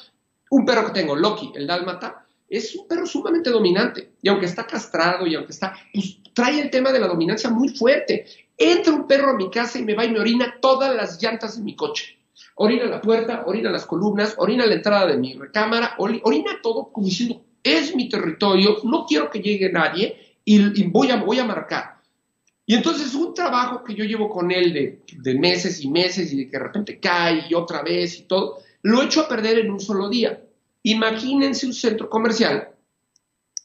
Un 0.49 0.65
perro 0.65 0.87
que 0.87 0.99
tengo, 0.99 1.15
Loki, 1.15 1.51
el 1.53 1.67
dálmata, 1.67 2.25
es 2.49 2.75
un 2.75 2.87
perro 2.87 3.05
sumamente 3.05 3.51
dominante. 3.51 4.13
Y 4.19 4.29
aunque 4.29 4.47
está 4.47 4.65
castrado 4.65 5.27
y 5.27 5.35
aunque 5.35 5.51
está, 5.51 5.75
pues 5.93 6.17
trae 6.33 6.59
el 6.59 6.71
tema 6.71 6.91
de 6.91 6.99
la 6.99 7.07
dominancia 7.07 7.51
muy 7.51 7.69
fuerte. 7.69 8.25
Entra 8.63 8.93
un 8.93 9.07
perro 9.07 9.31
a 9.31 9.35
mi 9.35 9.49
casa 9.49 9.79
y 9.79 9.83
me 9.83 9.95
va 9.95 10.05
y 10.05 10.11
me 10.11 10.19
orina 10.19 10.57
todas 10.61 10.95
las 10.95 11.19
llantas 11.19 11.57
de 11.57 11.63
mi 11.63 11.75
coche. 11.75 12.19
Orina 12.53 12.85
la 12.85 13.01
puerta, 13.01 13.41
orina 13.47 13.71
las 13.71 13.87
columnas, 13.87 14.35
orina 14.37 14.67
la 14.67 14.75
entrada 14.75 15.07
de 15.07 15.17
mi 15.17 15.33
recámara, 15.33 15.95
orina 15.97 16.59
todo 16.61 16.91
como 16.91 17.07
diciendo, 17.07 17.41
es 17.63 17.95
mi 17.95 18.07
territorio, 18.07 18.77
no 18.83 19.07
quiero 19.07 19.31
que 19.31 19.39
llegue 19.39 19.71
nadie 19.71 20.35
y, 20.45 20.83
voy, 20.83 21.09
a, 21.09 21.43
marcar. 21.43 22.01
Y 22.67 22.75
entonces 22.75 23.15
un 23.15 23.33
trabajo 23.33 23.83
que 23.83 23.95
yo 23.95 24.03
llevo 24.05 24.29
con 24.29 24.51
él 24.51 25.01
de, 25.09 25.33
meses 25.33 25.83
y 25.83 25.89
meses 25.89 26.31
y 26.31 26.37
de 26.37 26.45
que 26.45 26.57
de 26.57 26.63
repente 26.63 26.99
cae 26.99 27.45
y 27.49 27.55
otra 27.55 27.81
vez 27.81 28.19
y 28.19 28.23
todo, 28.25 28.59
lo 28.83 29.01
he 29.01 29.05
hecho 29.05 29.21
a 29.21 29.27
perder 29.27 29.57
en 29.57 29.71
un 29.71 29.79
solo 29.79 30.07
día. 30.07 30.39
Imagínense 30.83 31.65
un 31.65 31.73
centro 31.73 32.07
comercial, 32.07 32.69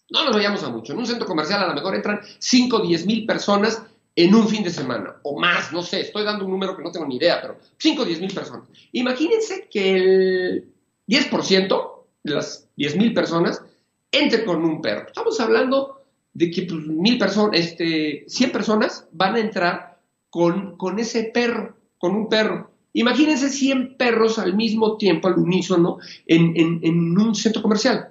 no 0.09 0.25
nos 0.25 0.35
vayamos 0.35 0.63
a 0.63 0.71
mucho, 0.71 0.95
en 0.95 1.01
un 1.01 1.07
centro 1.07 1.27
comercial 1.27 1.63
a 1.63 1.67
lo 1.67 1.75
mejor 1.75 1.95
entran 1.97 2.21
5 2.39 2.77
o 2.77 2.81
10 2.81 3.05
mil 3.05 3.27
personas 3.27 3.83
en 4.17 4.35
un 4.35 4.49
fin 4.49 4.65
de 4.65 4.71
semana, 4.71 5.17
o 5.23 5.39
más, 5.39 5.75
no 5.75 5.83
sé, 5.83 6.01
estoy 6.01 6.25
dando 6.25 6.47
un 6.47 6.51
número 6.51 6.75
que 6.75 6.83
no 6.83 6.91
tengo 6.91 7.07
ni 7.07 7.17
idea, 7.17 7.39
pero 7.43 7.59
5 7.79 8.03
o 8.03 8.05
10 8.07 8.21
mil 8.23 8.33
personas. 8.33 8.67
Imagínense 8.93 9.69
que 9.71 9.95
el 9.95 10.73
10% 11.07 11.93
de 12.25 12.35
las 12.35 12.67
10 12.77 12.97
mil 12.97 13.13
personas 13.13 13.63
entre 14.11 14.47
con 14.47 14.65
un 14.65 14.81
perro. 14.81 15.07
Estamos 15.09 15.39
hablando 15.39 16.03
de 16.33 16.51
que 16.51 16.63
pues, 16.63 16.87
mil 16.87 17.19
personas, 17.19 17.61
este, 17.61 18.25
100 18.27 18.53
personas 18.53 19.07
van 19.13 19.35
a 19.35 19.41
entrar 19.41 20.01
con, 20.31 20.79
con 20.79 20.99
ese 20.99 21.25
perro, 21.25 21.77
con 21.99 22.17
un 22.17 22.31
perro. 22.31 22.71
Imagínense 22.95 23.51
100 23.51 23.99
perros 23.99 24.39
al 24.39 24.57
mismo 24.57 24.97
tiempo, 24.97 25.29
al 25.29 25.39
unísono, 25.39 25.99
en, 26.27 26.55
en 26.57 27.19
un 27.19 27.35
centro 27.35 27.61
comercial. 27.61 28.09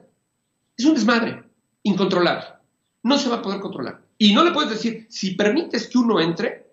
Es 0.77 0.85
un 0.85 0.93
desmadre, 0.93 1.43
incontrolable. 1.81 2.45
No 3.01 3.17
se 3.17 3.27
va 3.27 3.37
a 3.37 3.41
poder 3.41 3.59
controlar. 3.59 4.04
Y 4.17 4.33
no 4.33 4.43
le 4.43 4.51
puedes 4.51 4.71
decir, 4.71 5.07
si 5.09 5.35
permites 5.35 5.87
que 5.87 5.97
uno 5.97 6.19
entre, 6.19 6.65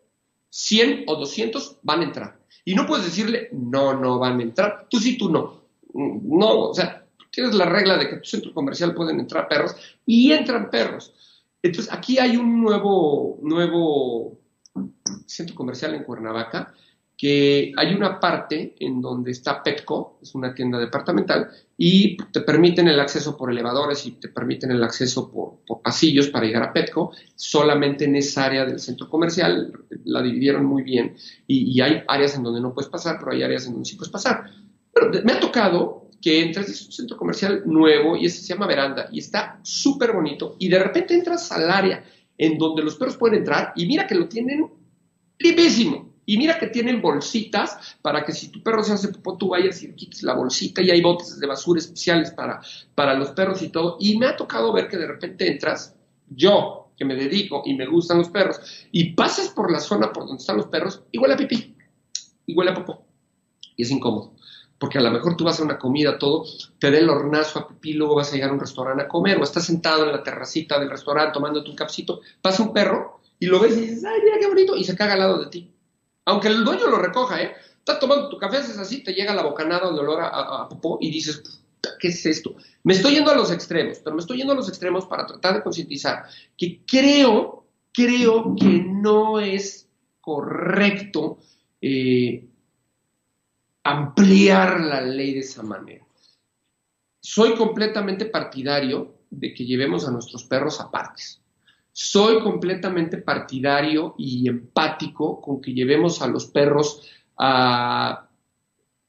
100 0.50 1.04
o 1.06 1.16
200 1.16 1.78
van 1.82 2.00
a 2.00 2.04
entrar. 2.04 2.38
Y 2.64 2.74
no 2.74 2.86
puedes 2.86 3.06
decirle, 3.06 3.48
no, 3.52 3.98
no 3.98 4.18
van 4.18 4.38
a 4.38 4.42
entrar. 4.42 4.86
Tú 4.88 4.98
sí, 4.98 5.16
tú 5.16 5.30
no. 5.30 5.62
No, 5.94 6.68
o 6.68 6.74
sea, 6.74 7.04
tienes 7.30 7.54
la 7.54 7.64
regla 7.64 7.96
de 7.96 8.08
que 8.08 8.16
tu 8.16 8.24
centro 8.24 8.54
comercial 8.54 8.94
pueden 8.94 9.18
entrar 9.18 9.48
perros 9.48 9.74
y 10.06 10.32
entran 10.32 10.70
perros. 10.70 11.12
Entonces, 11.62 11.92
aquí 11.92 12.18
hay 12.18 12.36
un 12.36 12.60
nuevo, 12.60 13.38
nuevo 13.42 14.38
centro 15.26 15.54
comercial 15.56 15.94
en 15.94 16.04
Cuernavaca 16.04 16.74
que 17.22 17.72
hay 17.76 17.94
una 17.94 18.18
parte 18.18 18.74
en 18.80 19.00
donde 19.00 19.30
está 19.30 19.62
Petco, 19.62 20.18
es 20.20 20.34
una 20.34 20.52
tienda 20.52 20.76
departamental, 20.76 21.48
y 21.78 22.16
te 22.16 22.40
permiten 22.40 22.88
el 22.88 22.98
acceso 22.98 23.36
por 23.36 23.48
elevadores 23.48 24.04
y 24.06 24.18
te 24.18 24.26
permiten 24.26 24.72
el 24.72 24.82
acceso 24.82 25.30
por, 25.30 25.80
pasillos 25.80 26.30
para 26.30 26.46
llegar 26.46 26.64
a 26.64 26.72
Petco, 26.72 27.12
solamente 27.36 28.06
en 28.06 28.16
esa 28.16 28.46
área 28.46 28.64
del 28.64 28.80
centro 28.80 29.08
comercial, 29.08 29.72
la 30.02 30.20
dividieron 30.20 30.64
muy 30.64 30.82
bien, 30.82 31.14
y, 31.46 31.80
hay 31.80 32.02
áreas 32.08 32.34
en 32.34 32.42
donde 32.42 32.60
no 32.60 32.74
puedes 32.74 32.90
pasar, 32.90 33.18
pero 33.20 33.30
hay 33.30 33.44
áreas 33.44 33.68
en 33.68 33.74
donde 33.74 33.88
sí 33.88 33.94
puedes 33.94 34.10
pasar. 34.10 34.42
Pero 34.92 35.12
me 35.22 35.30
ha 35.30 35.38
tocado 35.38 36.08
que 36.20 36.42
entras, 36.42 36.68
es 36.68 36.86
un 36.86 36.90
centro 36.90 37.16
comercial 37.16 37.62
nuevo 37.66 38.16
y 38.16 38.26
ese 38.26 38.42
se 38.42 38.48
llama 38.52 38.66
Veranda 38.66 39.08
y 39.12 39.20
está 39.20 39.60
súper 39.62 40.12
bonito 40.12 40.56
y 40.58 40.68
de 40.68 40.78
repente 40.80 41.14
entras 41.14 41.52
al 41.52 41.70
área 41.70 42.04
en 42.36 42.58
donde 42.58 42.82
los 42.82 42.96
perros 42.96 43.16
pueden 43.16 43.38
entrar 43.38 43.72
y 43.76 43.86
mira 43.86 44.08
que 44.08 44.16
lo 44.16 44.28
tienen 44.28 44.66
limpísimo. 45.38 46.11
Y 46.24 46.38
mira 46.38 46.58
que 46.58 46.68
tienen 46.68 47.02
bolsitas 47.02 47.96
para 48.00 48.24
que 48.24 48.32
si 48.32 48.48
tu 48.48 48.62
perro 48.62 48.82
se 48.82 48.92
hace 48.92 49.08
popó, 49.08 49.36
tú 49.36 49.48
vayas 49.48 49.82
y 49.82 49.92
quites 49.94 50.22
la 50.22 50.34
bolsita 50.34 50.82
y 50.82 50.90
hay 50.90 51.00
botes 51.00 51.38
de 51.38 51.46
basura 51.46 51.80
especiales 51.80 52.30
para, 52.30 52.60
para 52.94 53.14
los 53.14 53.30
perros 53.30 53.62
y 53.62 53.68
todo. 53.68 53.96
Y 54.00 54.18
me 54.18 54.26
ha 54.26 54.36
tocado 54.36 54.72
ver 54.72 54.88
que 54.88 54.96
de 54.96 55.06
repente 55.06 55.50
entras, 55.50 55.96
yo 56.28 56.90
que 56.96 57.04
me 57.04 57.14
dedico 57.16 57.62
y 57.64 57.74
me 57.74 57.86
gustan 57.86 58.18
los 58.18 58.28
perros, 58.28 58.60
y 58.92 59.12
pasas 59.14 59.48
por 59.48 59.72
la 59.72 59.80
zona 59.80 60.12
por 60.12 60.26
donde 60.26 60.40
están 60.40 60.58
los 60.58 60.66
perros 60.66 61.02
huele 61.14 61.34
a 61.34 61.36
pipí, 61.36 61.74
huele 62.48 62.70
a 62.70 62.74
popó. 62.74 63.04
Y 63.76 63.82
es 63.82 63.90
incómodo 63.90 64.34
porque 64.82 64.98
a 64.98 65.00
lo 65.00 65.12
mejor 65.12 65.36
tú 65.36 65.44
vas 65.44 65.60
a 65.60 65.62
una 65.62 65.78
comida, 65.78 66.18
todo, 66.18 66.44
te 66.80 66.90
da 66.90 66.98
el 66.98 67.08
hornazo 67.08 67.60
a 67.60 67.68
pipí, 67.68 67.92
luego 67.92 68.16
vas 68.16 68.32
a 68.32 68.34
llegar 68.34 68.50
a 68.50 68.52
un 68.52 68.58
restaurante 68.58 69.04
a 69.04 69.06
comer, 69.06 69.38
o 69.38 69.44
estás 69.44 69.64
sentado 69.64 70.04
en 70.04 70.10
la 70.10 70.24
terracita 70.24 70.76
del 70.80 70.90
restaurante 70.90 71.34
tomando 71.34 71.62
tu 71.62 71.76
capsito, 71.76 72.20
pasa 72.40 72.64
un 72.64 72.72
perro 72.72 73.20
y 73.38 73.46
lo 73.46 73.60
ves 73.60 73.76
y 73.76 73.82
dices, 73.82 74.04
ay, 74.04 74.20
mira 74.24 74.38
qué 74.40 74.48
bonito, 74.48 74.76
y 74.76 74.82
se 74.82 74.96
caga 74.96 75.12
al 75.12 75.20
lado 75.20 75.38
de 75.38 75.50
ti. 75.50 75.71
Aunque 76.24 76.48
el 76.48 76.64
dueño 76.64 76.86
lo 76.86 76.98
recoja, 76.98 77.42
¿eh? 77.42 77.54
Estás 77.78 77.98
tomando 77.98 78.28
tu 78.28 78.38
café, 78.38 78.58
haces 78.58 78.78
así, 78.78 79.02
te 79.02 79.12
llega 79.12 79.34
la 79.34 79.42
bocanada 79.42 79.92
de 79.92 79.98
olor 79.98 80.20
a, 80.22 80.68
popó 80.68 80.98
y 81.00 81.10
dices, 81.10 81.42
¿qué 81.98 82.08
es 82.08 82.24
esto? 82.26 82.54
Me 82.84 82.94
estoy 82.94 83.14
yendo 83.14 83.32
a 83.32 83.34
los 83.34 83.50
extremos, 83.50 83.98
pero 83.98 84.14
me 84.14 84.20
estoy 84.20 84.38
yendo 84.38 84.52
a 84.52 84.56
los 84.56 84.68
extremos 84.68 85.06
para 85.06 85.26
tratar 85.26 85.54
de 85.54 85.62
concientizar 85.64 86.24
que 86.56 86.82
creo, 86.86 87.66
creo 87.92 88.54
que 88.54 88.84
no 88.86 89.40
es 89.40 89.88
correcto 90.20 91.38
eh, 91.80 92.46
ampliar 93.82 94.80
la 94.80 95.00
ley 95.00 95.34
de 95.34 95.40
esa 95.40 95.64
manera. 95.64 96.06
Soy 97.20 97.56
completamente 97.56 98.26
partidario 98.26 99.16
de 99.28 99.52
que 99.52 99.66
llevemos 99.66 100.06
a 100.06 100.12
nuestros 100.12 100.44
perros 100.44 100.80
a 100.80 100.88
parques. 100.88 101.41
Soy 101.92 102.40
completamente 102.40 103.18
partidario 103.18 104.14
y 104.16 104.48
empático 104.48 105.40
con 105.40 105.60
que 105.60 105.74
llevemos 105.74 106.22
a 106.22 106.26
los 106.26 106.46
perros 106.46 107.08
a 107.38 108.28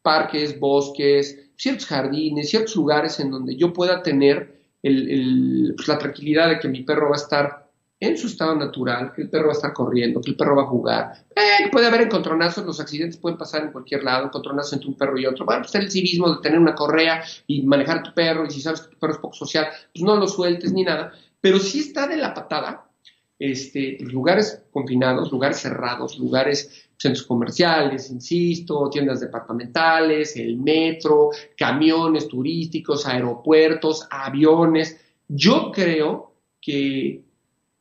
parques, 0.02 0.60
bosques, 0.60 1.52
ciertos 1.56 1.88
jardines, 1.88 2.50
ciertos 2.50 2.76
lugares 2.76 3.20
en 3.20 3.32
donde 3.32 3.56
yo 3.56 3.72
pueda 3.72 4.04
tener 4.04 4.60
pues, 4.82 5.88
la 5.88 5.98
tranquilidad 5.98 6.50
de 6.50 6.60
que 6.60 6.68
mi 6.68 6.84
perro 6.84 7.10
va 7.10 7.16
a 7.16 7.20
estar 7.20 7.64
en 8.02 8.18
su 8.18 8.28
estado 8.28 8.54
natural, 8.56 9.14
que 9.14 9.22
el 9.22 9.30
perro 9.30 9.46
va 9.46 9.54
a 9.54 9.56
estar 9.56 9.72
corriendo, 9.72 10.20
que 10.20 10.32
el 10.32 10.36
perro 10.36 10.58
va 10.58 10.64
a 10.64 10.68
jugar. 10.68 11.26
Eh, 11.34 11.70
puede 11.72 11.88
haber 11.88 12.02
encontronazos, 12.02 12.66
los 12.66 12.82
accidentes 12.82 13.18
pueden 13.18 13.38
pasar 13.38 13.64
en 13.64 13.72
cualquier 13.72 14.04
lado, 14.04 14.26
encontronazos 14.26 14.74
entre 14.74 14.90
un 14.90 14.98
perro 14.98 15.18
y 15.18 15.26
otro. 15.26 15.46
Bueno, 15.46 15.62
pues 15.62 15.74
el 15.76 15.90
civismo 15.90 16.30
de 16.36 16.42
tener 16.42 16.60
una 16.60 16.76
correa 16.76 17.24
y 17.48 17.62
manejar 17.62 18.04
tu 18.04 18.14
perro, 18.14 18.46
y 18.46 18.52
si 18.52 18.60
sabes 18.60 18.82
que 18.82 18.90
tu 18.90 19.00
perro 19.00 19.14
es 19.14 19.20
poco 19.20 19.36
social, 19.36 19.68
pues 19.94 20.04
no 20.04 20.18
lo 20.18 20.28
sueltes 20.28 20.74
ni 20.74 20.84
nada. 20.84 21.14
Pero 21.44 21.60
sí 21.60 21.82
está 21.82 22.08
de 22.08 22.16
la 22.16 22.34
patada, 22.34 22.90
este, 23.38 23.98
lugares 24.00 24.64
confinados, 24.72 25.30
lugares 25.30 25.58
cerrados, 25.58 26.18
lugares, 26.18 26.88
centros 26.96 27.28
comerciales, 27.28 28.10
insisto, 28.10 28.90
tiendas 28.90 29.20
departamentales, 29.20 30.38
el 30.38 30.56
metro, 30.56 31.32
camiones 31.58 32.30
turísticos, 32.30 33.06
aeropuertos, 33.06 34.08
aviones. 34.10 34.98
Yo 35.28 35.70
creo 35.74 36.34
que 36.62 37.26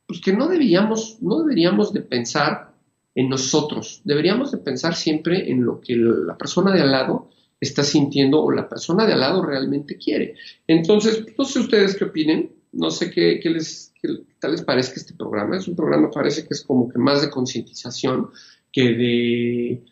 pues 0.08 0.20
que 0.20 0.32
no 0.32 0.48
deberíamos, 0.48 1.18
no 1.20 1.38
deberíamos 1.38 1.92
de 1.92 2.00
pensar 2.00 2.74
en 3.14 3.28
nosotros, 3.28 4.00
deberíamos 4.02 4.50
de 4.50 4.58
pensar 4.58 4.96
siempre 4.96 5.48
en 5.52 5.64
lo 5.64 5.80
que 5.80 5.94
la 5.94 6.36
persona 6.36 6.72
de 6.72 6.80
al 6.80 6.90
lado 6.90 7.30
está 7.60 7.84
sintiendo 7.84 8.42
o 8.42 8.50
la 8.50 8.68
persona 8.68 9.06
de 9.06 9.12
al 9.12 9.20
lado 9.20 9.46
realmente 9.46 9.98
quiere. 9.98 10.34
Entonces, 10.66 11.24
no 11.38 11.44
sé 11.44 11.60
ustedes 11.60 11.94
qué 11.94 12.06
opinen, 12.06 12.60
no 12.72 12.90
sé 12.90 13.10
qué, 13.10 13.40
les, 13.44 13.92
qué 14.00 14.08
tal 14.38 14.52
les 14.52 14.62
parezca 14.62 14.94
este 14.96 15.14
programa. 15.14 15.56
Es 15.56 15.68
un 15.68 15.76
programa, 15.76 16.10
parece 16.10 16.42
que 16.42 16.54
es 16.54 16.62
como 16.62 16.88
que 16.88 16.98
más 16.98 17.22
de 17.22 17.30
concientización 17.30 18.30
que 18.72 18.82
de 18.94 19.84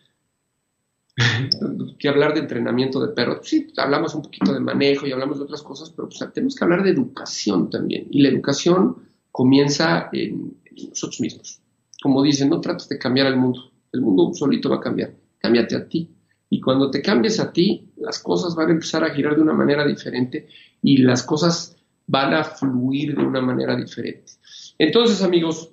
que 1.99 2.09
hablar 2.09 2.35
de 2.35 2.41
entrenamiento 2.41 3.01
de 3.01 3.13
perros. 3.13 3.41
Sí, 3.43 3.73
hablamos 3.77 4.15
un 4.15 4.23
poquito 4.23 4.53
de 4.53 4.61
manejo 4.61 5.07
y 5.07 5.13
hablamos 5.13 5.39
de 5.39 5.45
otras 5.45 5.63
cosas, 5.63 5.91
pero 5.91 6.09
tenemos 6.33 6.55
que 6.55 6.65
hablar 6.65 6.83
de 6.83 6.91
educación 6.91 7.71
también. 7.71 8.07
Y 8.11 8.23
la 8.23 8.31
educación 8.31 8.97
comienza 9.31 10.09
en, 10.13 10.59
nosotros 10.89 11.21
mismos. 11.21 11.61
Como 12.03 12.23
dicen, 12.23 12.49
no 12.49 12.61
trates 12.61 12.89
de 12.89 12.99
cambiar 12.99 13.27
el 13.27 13.37
mundo, 13.37 13.71
el 13.93 14.01
mundo 14.01 14.33
solito 14.33 14.71
va 14.71 14.77
a 14.77 14.81
cambiar, 14.81 15.13
cámbiate 15.39 15.77
a 15.77 15.87
ti. 15.87 16.09
Y 16.49 16.61
cuando 16.61 16.91
te 16.91 17.03
cambies 17.03 17.39
a 17.39 17.53
ti, 17.53 17.93
las 17.97 18.19
cosas 18.19 18.55
van 18.55 18.69
a 18.69 18.73
empezar 18.73 19.05
a 19.05 19.11
girar 19.11 19.37
de 19.37 19.43
una 19.43 19.53
manera 19.53 19.87
diferente 19.87 20.49
y 20.83 20.99
las 20.99 21.23
cosas 21.23 21.77
van 22.11 22.35
a 22.35 22.43
fluir 22.43 23.15
de 23.15 23.23
una 23.23 23.41
manera 23.41 23.77
diferente. 23.77 24.33
Entonces, 24.77 25.23
amigos, 25.23 25.71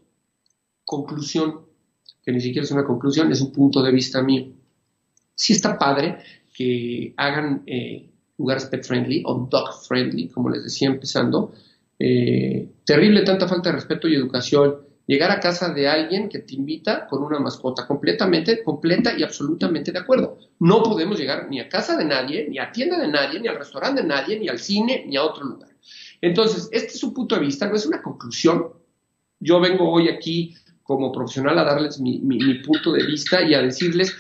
conclusión, 0.85 1.61
que 2.23 2.31
ni 2.31 2.39
siquiera 2.39 2.63
es 2.63 2.71
una 2.71 2.85
conclusión, 2.85 3.31
es 3.31 3.41
un 3.41 3.51
punto 3.51 3.81
de 3.81 3.91
vista 3.91 4.21
mío. 4.21 4.45
Sí 5.33 5.53
está 5.53 5.79
padre 5.79 6.19
que 6.53 7.13
hagan 7.17 7.63
eh, 7.65 8.11
lugares 8.37 8.65
pet 8.65 8.85
friendly 8.85 9.23
o 9.25 9.47
dog 9.49 9.83
friendly, 9.87 10.29
como 10.29 10.49
les 10.49 10.63
decía 10.63 10.89
empezando, 10.89 11.53
eh, 11.97 12.69
terrible 12.85 13.23
tanta 13.23 13.47
falta 13.47 13.69
de 13.69 13.75
respeto 13.75 14.07
y 14.07 14.13
educación. 14.13 14.75
Llegar 15.07 15.31
a 15.31 15.39
casa 15.39 15.73
de 15.73 15.87
alguien 15.87 16.29
que 16.29 16.39
te 16.39 16.53
invita 16.53 17.07
con 17.07 17.23
una 17.23 17.39
mascota 17.39 17.87
completamente, 17.87 18.61
completa 18.61 19.17
y 19.17 19.23
absolutamente 19.23 19.91
de 19.91 19.99
acuerdo. 19.99 20.37
No 20.59 20.83
podemos 20.83 21.17
llegar 21.17 21.47
ni 21.49 21.61
a 21.61 21.69
casa 21.69 21.97
de 21.97 22.05
nadie, 22.05 22.47
ni 22.47 22.59
a 22.59 22.71
tienda 22.71 22.99
de 22.99 23.07
nadie, 23.07 23.39
ni 23.39 23.47
al 23.47 23.57
restaurante 23.57 24.01
de 24.01 24.07
nadie, 24.07 24.37
ni 24.37 24.49
al 24.49 24.59
cine, 24.59 25.05
ni 25.07 25.15
a 25.15 25.23
otro 25.23 25.45
lugar. 25.45 25.69
Entonces, 26.21 26.69
este 26.71 26.93
es 26.93 27.03
un 27.03 27.13
punto 27.13 27.35
de 27.35 27.41
vista, 27.41 27.67
no 27.67 27.75
es 27.75 27.85
una 27.85 28.01
conclusión. 28.01 28.67
Yo 29.39 29.59
vengo 29.59 29.89
hoy 29.89 30.09
aquí 30.09 30.55
como 30.83 31.11
profesional 31.11 31.57
a 31.59 31.63
darles 31.63 31.99
mi, 31.99 32.19
punto 32.65 32.93
de 32.93 33.05
vista 33.05 33.41
y 33.41 33.53
a 33.53 33.61
decirles, 33.61 34.15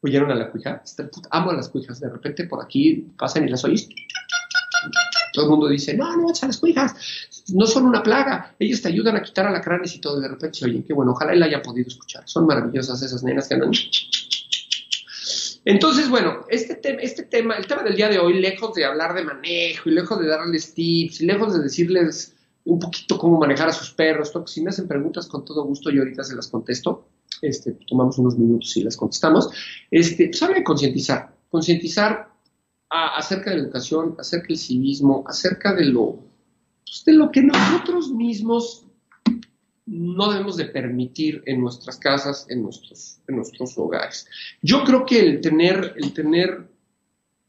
¿oyeron 0.00 0.30
a 0.30 0.34
la 0.34 0.50
cuija? 0.50 0.82
Amo 1.30 1.50
a 1.50 1.54
las 1.54 1.68
cuijas. 1.68 2.00
De 2.00 2.08
repente 2.08 2.44
por 2.44 2.64
aquí 2.64 3.06
pasan 3.16 3.46
y 3.46 3.50
las 3.50 3.64
oís 3.64 3.88
todo 5.36 5.44
el 5.44 5.50
mundo 5.50 5.68
dice, 5.68 5.94
no, 5.94 6.16
no, 6.16 6.28
las 6.28 6.56
cuijas, 6.56 6.94
no 7.52 7.66
son 7.66 7.86
una 7.86 8.02
plaga, 8.02 8.54
ellos 8.58 8.80
te 8.80 8.88
ayudan 8.88 9.16
a 9.16 9.22
quitar 9.22 9.46
alacranes 9.46 9.94
y 9.94 10.00
todo, 10.00 10.18
de 10.18 10.28
repente 10.28 10.58
se 10.58 10.64
oyen, 10.64 10.82
qué 10.82 10.94
bueno, 10.94 11.12
ojalá 11.12 11.34
él 11.34 11.42
haya 11.42 11.62
podido 11.62 11.86
escuchar, 11.86 12.22
son 12.26 12.46
maravillosas 12.46 13.02
esas 13.02 13.22
nenas 13.22 13.46
que 13.46 13.54
andan... 13.54 13.70
Entonces, 15.66 16.08
bueno, 16.08 16.44
este, 16.48 16.80
este 17.04 17.24
tema, 17.24 17.56
el 17.56 17.66
tema 17.66 17.82
del 17.82 17.96
día 17.96 18.08
de 18.08 18.20
hoy, 18.20 18.40
lejos 18.40 18.72
de 18.74 18.84
hablar 18.84 19.14
de 19.14 19.24
manejo 19.24 19.90
y 19.90 19.92
lejos 19.92 20.16
de 20.20 20.28
darles 20.28 20.72
tips 20.74 21.20
lejos 21.22 21.54
de 21.54 21.64
decirles 21.64 22.36
un 22.64 22.78
poquito 22.78 23.18
cómo 23.18 23.36
manejar 23.40 23.68
a 23.68 23.72
sus 23.72 23.90
perros, 23.90 24.32
si 24.46 24.62
me 24.62 24.70
hacen 24.70 24.86
preguntas 24.86 25.26
con 25.26 25.44
todo 25.44 25.64
gusto 25.64 25.90
yo 25.90 26.02
ahorita 26.02 26.22
se 26.22 26.36
las 26.36 26.46
contesto, 26.46 27.08
este, 27.42 27.72
tomamos 27.88 28.16
unos 28.18 28.38
minutos 28.38 28.76
y 28.76 28.84
las 28.84 28.96
contestamos, 28.96 29.50
este, 29.90 30.28
pues 30.28 30.40
habla 30.44 30.58
de 30.58 30.64
concientizar, 30.64 31.34
concientizar 31.50 32.28
acerca 32.88 33.50
de 33.50 33.56
la 33.56 33.62
educación, 33.64 34.14
acerca 34.20 34.46
del 34.48 34.58
civismo, 34.58 35.24
acerca 35.26 35.74
de 35.74 35.86
lo, 35.86 36.20
pues, 36.84 37.04
de 37.04 37.12
lo 37.12 37.32
que 37.32 37.42
nosotros 37.42 38.12
mismos 38.12 38.85
no 39.86 40.32
debemos 40.32 40.56
de 40.56 40.66
permitir 40.66 41.42
en 41.46 41.60
nuestras 41.60 41.96
casas, 41.96 42.46
en 42.50 42.62
nuestros, 42.62 43.20
en 43.28 43.36
nuestros 43.36 43.78
hogares. 43.78 44.26
Yo 44.60 44.82
creo 44.84 45.06
que 45.06 45.20
el 45.20 45.40
tener, 45.40 45.94
el 45.96 46.12
tener 46.12 46.68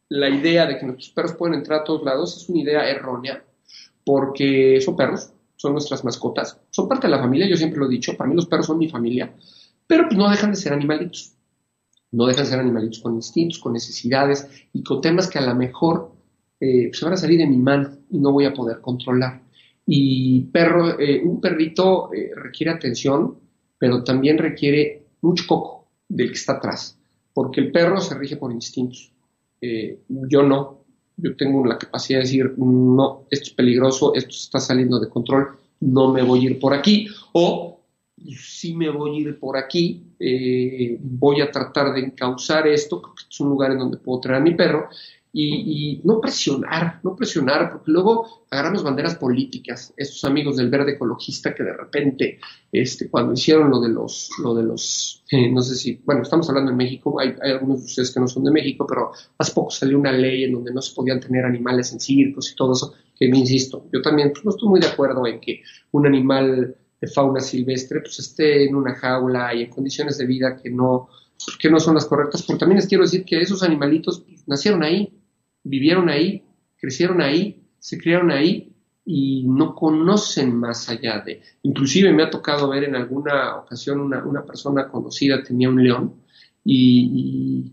la 0.09 0.29
idea 0.29 0.65
de 0.65 0.77
que 0.77 0.85
nuestros 0.85 1.09
perros 1.09 1.33
pueden 1.33 1.55
entrar 1.55 1.81
a 1.81 1.83
todos 1.83 2.03
lados 2.03 2.37
es 2.37 2.47
una 2.49 2.61
idea 2.61 2.89
errónea, 2.89 3.43
porque 4.05 4.79
son 4.81 4.95
perros, 4.95 5.31
son 5.55 5.73
nuestras 5.73 6.03
mascotas, 6.03 6.59
son 6.69 6.87
parte 6.87 7.07
de 7.07 7.11
la 7.11 7.19
familia, 7.19 7.49
yo 7.49 7.57
siempre 7.57 7.79
lo 7.79 7.87
he 7.87 7.89
dicho, 7.89 8.15
para 8.15 8.29
mí 8.29 8.35
los 8.35 8.45
perros 8.45 8.67
son 8.67 8.77
mi 8.77 8.87
familia, 8.87 9.33
pero 9.87 10.07
no 10.11 10.29
dejan 10.29 10.51
de 10.51 10.57
ser 10.57 10.73
animalitos. 10.73 11.33
No 12.09 12.25
dejan 12.25 12.45
de 12.45 12.51
ser 12.51 12.59
animalitos 12.59 12.99
con 12.99 13.15
instintos, 13.15 13.59
con 13.59 13.73
necesidades 13.73 14.47
y 14.71 14.81
con 14.81 15.01
temas 15.01 15.27
que 15.27 15.39
a 15.39 15.45
lo 15.45 15.53
mejor 15.55 16.13
eh, 16.59 16.89
se 16.93 17.03
van 17.03 17.15
a 17.15 17.17
salir 17.17 17.37
de 17.37 17.47
mi 17.47 17.57
mano 17.57 17.97
y 18.09 18.17
no 18.17 18.31
voy 18.31 18.45
a 18.45 18.53
poder 18.53 18.79
controlar. 18.79 19.41
Y 19.89 20.41
perro, 20.41 20.99
eh, 20.99 21.21
un 21.23 21.39
perrito 21.39 22.13
eh, 22.13 22.31
requiere 22.35 22.73
atención, 22.73 23.35
pero 23.77 24.03
también 24.03 24.37
requiere 24.37 25.05
mucho 25.21 25.45
coco 25.47 25.87
del 26.09 26.27
que 26.27 26.35
está 26.35 26.53
atrás, 26.53 26.99
porque 27.33 27.61
el 27.61 27.71
perro 27.71 28.01
se 28.01 28.15
rige 28.15 28.35
por 28.35 28.51
instintos. 28.51 29.11
yo 29.59 30.43
no, 30.43 30.83
yo 31.15 31.35
tengo 31.35 31.65
la 31.65 31.77
capacidad 31.77 32.19
de 32.19 32.25
decir, 32.25 32.53
no, 32.57 33.25
esto 33.31 33.45
es 33.45 33.53
peligroso, 33.53 34.13
esto 34.13 34.29
está 34.31 34.59
saliendo 34.59 34.99
de 34.99 35.09
control, 35.09 35.57
no 35.79 36.11
me 36.11 36.21
voy 36.21 36.41
a 36.41 36.51
ir 36.51 36.59
por 36.59 36.73
aquí, 36.73 37.07
o 37.33 37.79
si 38.35 38.75
me 38.75 38.89
voy 38.89 39.17
a 39.17 39.19
ir 39.21 39.39
por 39.39 39.57
aquí, 39.57 40.03
voy 40.99 41.41
a 41.41 41.49
tratar 41.49 41.93
de 41.93 42.01
encauzar 42.01 42.67
esto, 42.67 43.01
porque 43.01 43.23
es 43.29 43.39
un 43.39 43.49
lugar 43.49 43.71
en 43.71 43.79
donde 43.79 43.97
puedo 43.97 44.19
traer 44.19 44.41
a 44.41 44.43
mi 44.43 44.53
perro, 44.53 44.89
y, 45.33 46.01
no 46.03 46.19
presionar, 46.19 46.99
no 47.03 47.15
presionar, 47.15 47.71
porque 47.71 47.91
luego 47.91 48.45
agarramos 48.49 48.83
banderas 48.83 49.15
políticas, 49.15 49.93
estos 49.97 50.23
amigos 50.23 50.57
del 50.57 50.69
verde 50.69 50.93
ecologista 50.93 51.53
que 51.53 51.63
de 51.63 51.73
repente, 51.73 52.39
este, 52.71 53.09
cuando 53.09 53.33
hicieron 53.33 53.69
lo 53.69 53.79
de 53.79 53.89
los, 53.89 54.31
lo 54.41 54.55
de 54.55 54.63
los, 54.63 55.23
eh, 55.31 55.51
no 55.51 55.61
sé 55.61 55.75
si, 55.75 56.01
bueno, 56.05 56.23
estamos 56.23 56.49
hablando 56.49 56.71
en 56.71 56.77
México, 56.77 57.19
hay, 57.19 57.35
algunos 57.41 57.79
de 57.81 57.85
ustedes 57.85 58.11
que 58.11 58.19
no 58.19 58.27
son 58.27 58.45
de 58.45 58.51
México, 58.51 58.85
pero 58.87 59.11
hace 59.37 59.51
poco 59.51 59.71
salió 59.71 59.99
una 59.99 60.11
ley 60.11 60.45
en 60.45 60.53
donde 60.53 60.73
no 60.73 60.81
se 60.81 60.95
podían 60.95 61.19
tener 61.19 61.45
animales 61.45 61.91
en 61.93 61.99
circos 61.99 62.51
y 62.51 62.55
todo 62.55 62.73
eso, 62.73 62.93
que 63.15 63.27
me 63.29 63.37
insisto, 63.37 63.85
yo 63.91 64.01
también 64.01 64.31
pues, 64.31 64.45
no 64.45 64.51
estoy 64.51 64.69
muy 64.69 64.79
de 64.79 64.87
acuerdo 64.87 65.27
en 65.27 65.39
que 65.39 65.61
un 65.91 66.05
animal 66.05 66.75
de 66.99 67.07
fauna 67.07 67.41
silvestre 67.41 68.01
pues 68.01 68.17
esté 68.19 68.65
en 68.65 68.75
una 68.75 68.95
jaula 68.95 69.53
y 69.53 69.63
en 69.63 69.69
condiciones 69.69 70.17
de 70.17 70.25
vida 70.25 70.57
que 70.57 70.69
no, 70.69 71.09
que 71.55 71.69
no 71.69 71.79
son 71.79 71.95
las 71.95 72.05
correctas, 72.05 72.43
porque 72.43 72.59
también 72.59 72.77
les 72.77 72.87
quiero 72.87 73.03
decir 73.03 73.23
que 73.23 73.39
esos 73.39 73.63
animalitos 73.63 74.23
nacieron 74.45 74.83
ahí, 74.83 75.13
vivieron 75.63 76.09
ahí, 76.09 76.43
crecieron 76.77 77.21
ahí, 77.21 77.63
se 77.79 77.97
criaron 77.97 78.31
ahí 78.31 78.73
y 79.05 79.43
no 79.43 79.73
conocen 79.73 80.53
más 80.53 80.89
allá 80.89 81.19
de. 81.19 81.41
Inclusive 81.63 82.11
me 82.11 82.23
ha 82.23 82.29
tocado 82.29 82.67
ver 82.69 82.83
en 82.83 82.95
alguna 82.95 83.55
ocasión 83.55 84.01
una, 84.01 84.43
persona 84.43 84.89
conocida 84.89 85.41
tenía 85.43 85.69
un 85.69 85.81
león 85.81 86.15
y, 86.65 87.71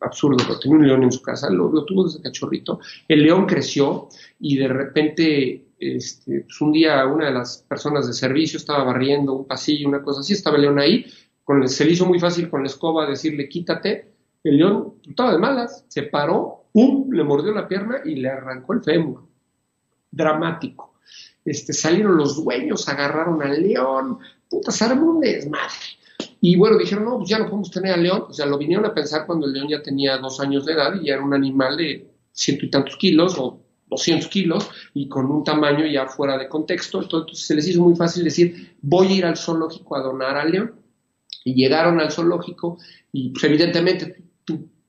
absurdo, 0.00 0.38
pero 0.46 0.58
tenía 0.58 0.76
un 0.78 0.86
león 0.86 1.02
en 1.02 1.12
su 1.12 1.20
casa, 1.20 1.50
lo, 1.50 1.84
tuvo 1.84 2.04
desde 2.04 2.22
cachorrito. 2.22 2.80
El 3.06 3.22
león 3.22 3.46
creció 3.46 4.08
y 4.40 4.56
de 4.56 4.68
repente 4.68 5.66
este, 5.78 6.40
pues 6.40 6.60
un 6.62 6.72
día 6.72 7.04
una 7.06 7.26
de 7.26 7.32
las 7.32 7.58
personas 7.68 8.06
de 8.06 8.14
servicio 8.14 8.56
estaba 8.56 8.84
barriendo 8.84 9.34
un 9.34 9.46
pasillo, 9.46 9.88
una 9.88 10.02
cosa 10.02 10.20
así, 10.20 10.32
estaba 10.32 10.56
el 10.56 10.62
león 10.62 10.78
ahí, 10.78 11.04
se 11.66 11.84
le 11.84 11.92
hizo 11.92 12.06
muy 12.06 12.18
fácil 12.18 12.48
con 12.48 12.62
la 12.62 12.68
escoba 12.68 13.08
decirle 13.08 13.48
quítate, 13.48 14.12
el 14.44 14.58
león 14.58 14.94
estaba 15.08 15.32
de 15.32 15.38
malas, 15.38 15.84
se 15.88 16.02
paró, 16.04 16.66
¡pum! 16.72 17.10
le 17.10 17.24
mordió 17.24 17.52
la 17.52 17.66
pierna 17.66 18.00
y 18.04 18.16
le 18.16 18.28
arrancó 18.28 18.74
el 18.74 18.82
fémur. 18.82 19.26
Dramático. 20.10 20.94
Este, 21.44 21.72
salieron 21.72 22.16
los 22.16 22.42
dueños, 22.42 22.88
agarraron 22.88 23.42
al 23.42 23.62
león, 23.62 24.18
puta, 24.48 24.70
se 24.70 24.84
armó 24.84 25.12
un 25.12 25.20
desmadre. 25.20 25.74
Y 26.40 26.56
bueno, 26.56 26.78
dijeron, 26.78 27.04
no, 27.04 27.18
pues 27.18 27.30
ya 27.30 27.38
no 27.38 27.46
podemos 27.46 27.70
tener 27.70 27.92
al 27.92 28.02
león. 28.02 28.24
O 28.28 28.32
sea, 28.32 28.46
lo 28.46 28.58
vinieron 28.58 28.84
a 28.84 28.94
pensar 28.94 29.26
cuando 29.26 29.46
el 29.46 29.52
león 29.52 29.68
ya 29.68 29.82
tenía 29.82 30.18
dos 30.18 30.40
años 30.40 30.64
de 30.66 30.74
edad 30.74 30.94
y 30.94 31.06
ya 31.06 31.14
era 31.14 31.24
un 31.24 31.34
animal 31.34 31.76
de 31.76 32.10
ciento 32.32 32.66
y 32.66 32.70
tantos 32.70 32.96
kilos 32.96 33.36
o 33.38 33.60
200 33.88 34.28
kilos 34.28 34.68
y 34.92 35.08
con 35.08 35.30
un 35.30 35.44
tamaño 35.44 35.86
ya 35.86 36.06
fuera 36.06 36.36
de 36.36 36.48
contexto. 36.48 37.02
Entonces 37.02 37.46
se 37.46 37.54
les 37.54 37.68
hizo 37.68 37.82
muy 37.82 37.96
fácil 37.96 38.24
decir, 38.24 38.76
voy 38.82 39.08
a 39.08 39.12
ir 39.12 39.26
al 39.26 39.36
zoológico 39.36 39.96
a 39.96 40.02
donar 40.02 40.36
al 40.36 40.50
león. 40.50 40.74
Y 41.44 41.54
llegaron 41.54 42.00
al 42.00 42.12
zoológico 42.12 42.78
y 43.12 43.30
pues, 43.30 43.44
evidentemente 43.44 44.22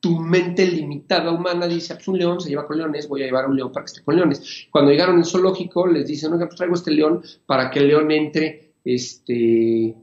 tu, 0.00 0.20
mente 0.20 0.64
limitada 0.64 1.32
humana 1.32 1.66
dice, 1.66 1.92
ah, 1.92 1.96
pues 1.96 2.06
un 2.06 2.18
león 2.18 2.40
se 2.40 2.48
lleva 2.48 2.64
con 2.64 2.78
leones, 2.78 3.08
voy 3.08 3.22
a 3.22 3.26
llevar 3.26 3.48
un 3.48 3.56
león 3.56 3.72
para 3.72 3.84
que 3.84 3.90
esté 3.90 4.04
con 4.04 4.14
leones. 4.14 4.68
Cuando 4.70 4.92
llegaron 4.92 5.16
al 5.16 5.24
zoológico 5.24 5.88
les 5.88 6.06
dicen, 6.06 6.32
oiga, 6.32 6.46
pues 6.46 6.56
traigo 6.56 6.76
este 6.76 6.92
león 6.92 7.22
para 7.44 7.72
que 7.72 7.80
el 7.80 7.88
león 7.88 8.12
entre 8.12 8.74
este, 8.84 9.96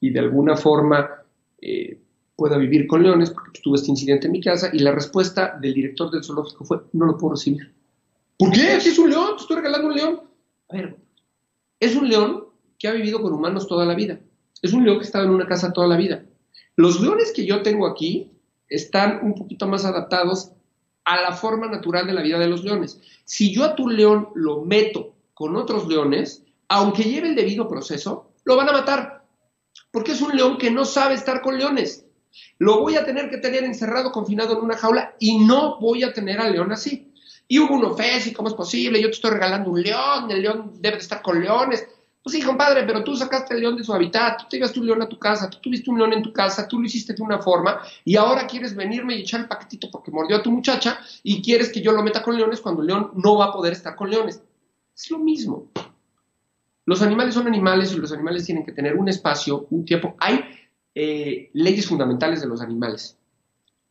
y 0.00 0.10
de 0.10 0.20
alguna 0.20 0.56
forma 0.56 1.10
eh, 1.60 1.98
pueda 2.36 2.56
vivir 2.56 2.86
con 2.86 3.02
leones, 3.02 3.30
porque 3.30 3.50
pues, 3.50 3.62
tuve 3.62 3.76
este 3.76 3.90
incidente 3.90 4.26
en 4.26 4.32
mi 4.32 4.40
casa, 4.40 4.70
y 4.72 4.78
la 4.78 4.92
respuesta 4.92 5.58
del 5.60 5.74
director 5.74 6.10
del 6.10 6.22
zoológico 6.22 6.64
fue, 6.64 6.82
no 6.92 7.06
lo 7.06 7.16
puedo 7.16 7.34
recibir. 7.34 7.74
¿Por 8.38 8.52
qué? 8.52 8.76
Es 8.76 8.98
un 8.98 9.10
león, 9.10 9.30
te 9.36 9.42
estoy 9.42 9.56
regalando 9.56 9.88
un 9.88 9.94
león. 9.94 10.20
A 10.68 10.76
ver, 10.76 10.96
es 11.80 11.96
un 11.96 12.08
león 12.08 12.44
que 12.78 12.88
ha 12.88 12.92
vivido 12.92 13.20
con 13.20 13.32
humanos 13.32 13.66
toda 13.66 13.86
la 13.86 13.94
vida. 13.94 14.20
Es 14.66 14.72
un 14.72 14.84
león 14.84 14.98
que 14.98 15.04
ha 15.04 15.06
estado 15.06 15.26
en 15.26 15.30
una 15.30 15.46
casa 15.46 15.72
toda 15.72 15.86
la 15.86 15.96
vida. 15.96 16.24
Los 16.74 17.00
leones 17.00 17.32
que 17.32 17.46
yo 17.46 17.62
tengo 17.62 17.86
aquí 17.86 18.32
están 18.68 19.20
un 19.22 19.36
poquito 19.36 19.68
más 19.68 19.84
adaptados 19.84 20.50
a 21.04 21.20
la 21.20 21.32
forma 21.32 21.68
natural 21.68 22.04
de 22.04 22.12
la 22.12 22.22
vida 22.22 22.36
de 22.36 22.48
los 22.48 22.64
leones. 22.64 23.00
Si 23.24 23.54
yo 23.54 23.62
a 23.62 23.76
tu 23.76 23.88
león 23.88 24.30
lo 24.34 24.62
meto 24.62 25.14
con 25.34 25.54
otros 25.54 25.86
leones, 25.86 26.42
aunque 26.66 27.04
lleve 27.04 27.28
el 27.28 27.36
debido 27.36 27.68
proceso, 27.68 28.32
lo 28.44 28.56
van 28.56 28.68
a 28.68 28.72
matar, 28.72 29.24
porque 29.92 30.12
es 30.12 30.20
un 30.20 30.36
león 30.36 30.58
que 30.58 30.72
no 30.72 30.84
sabe 30.84 31.14
estar 31.14 31.42
con 31.42 31.56
leones. 31.56 32.04
Lo 32.58 32.80
voy 32.80 32.96
a 32.96 33.04
tener 33.04 33.30
que 33.30 33.38
tener 33.38 33.62
encerrado, 33.62 34.10
confinado 34.10 34.58
en 34.58 34.64
una 34.64 34.76
jaula 34.76 35.14
y 35.20 35.38
no 35.38 35.78
voy 35.78 36.02
a 36.02 36.12
tener 36.12 36.40
al 36.40 36.52
león 36.52 36.72
así. 36.72 37.12
Y 37.46 37.60
hubo 37.60 37.76
un 37.76 37.84
ofensa, 37.84 38.28
¿y 38.28 38.32
cómo 38.32 38.48
es 38.48 38.54
posible? 38.54 39.00
Yo 39.00 39.06
te 39.06 39.14
estoy 39.14 39.30
regalando 39.30 39.70
un 39.70 39.80
león, 39.80 40.28
el 40.28 40.42
león 40.42 40.72
debe 40.80 40.96
de 40.96 41.02
estar 41.02 41.22
con 41.22 41.40
leones. 41.40 41.86
Pues 42.26 42.34
sí, 42.34 42.42
compadre, 42.42 42.82
pero 42.82 43.04
tú 43.04 43.14
sacaste 43.14 43.54
el 43.54 43.60
león 43.60 43.76
de 43.76 43.84
su 43.84 43.94
hábitat, 43.94 44.40
tú 44.40 44.46
te 44.50 44.56
llevaste 44.56 44.80
un 44.80 44.86
león 44.86 45.00
a 45.00 45.08
tu 45.08 45.16
casa, 45.16 45.48
tú 45.48 45.58
tuviste 45.60 45.92
un 45.92 45.98
león 45.98 46.12
en 46.12 46.22
tu 46.22 46.32
casa, 46.32 46.66
tú 46.66 46.80
lo 46.80 46.86
hiciste 46.86 47.14
de 47.14 47.22
una 47.22 47.38
forma 47.38 47.78
y 48.04 48.16
ahora 48.16 48.48
quieres 48.48 48.74
venirme 48.74 49.14
y 49.14 49.20
echar 49.20 49.42
el 49.42 49.46
paquetito 49.46 49.88
porque 49.92 50.10
mordió 50.10 50.38
a 50.38 50.42
tu 50.42 50.50
muchacha 50.50 50.98
y 51.22 51.40
quieres 51.40 51.70
que 51.70 51.80
yo 51.80 51.92
lo 51.92 52.02
meta 52.02 52.24
con 52.24 52.36
leones 52.36 52.60
cuando 52.60 52.80
el 52.80 52.88
león 52.88 53.12
no 53.14 53.36
va 53.36 53.44
a 53.44 53.52
poder 53.52 53.74
estar 53.74 53.94
con 53.94 54.10
leones. 54.10 54.42
Es 54.92 55.08
lo 55.08 55.20
mismo. 55.20 55.70
Los 56.84 57.00
animales 57.00 57.32
son 57.32 57.46
animales 57.46 57.92
y 57.92 57.96
los 57.96 58.10
animales 58.10 58.44
tienen 58.44 58.66
que 58.66 58.72
tener 58.72 58.96
un 58.96 59.08
espacio, 59.08 59.68
un 59.70 59.84
tiempo. 59.84 60.16
Hay 60.18 60.40
eh, 60.96 61.50
leyes 61.52 61.86
fundamentales 61.86 62.40
de 62.40 62.48
los 62.48 62.60
animales 62.60 63.16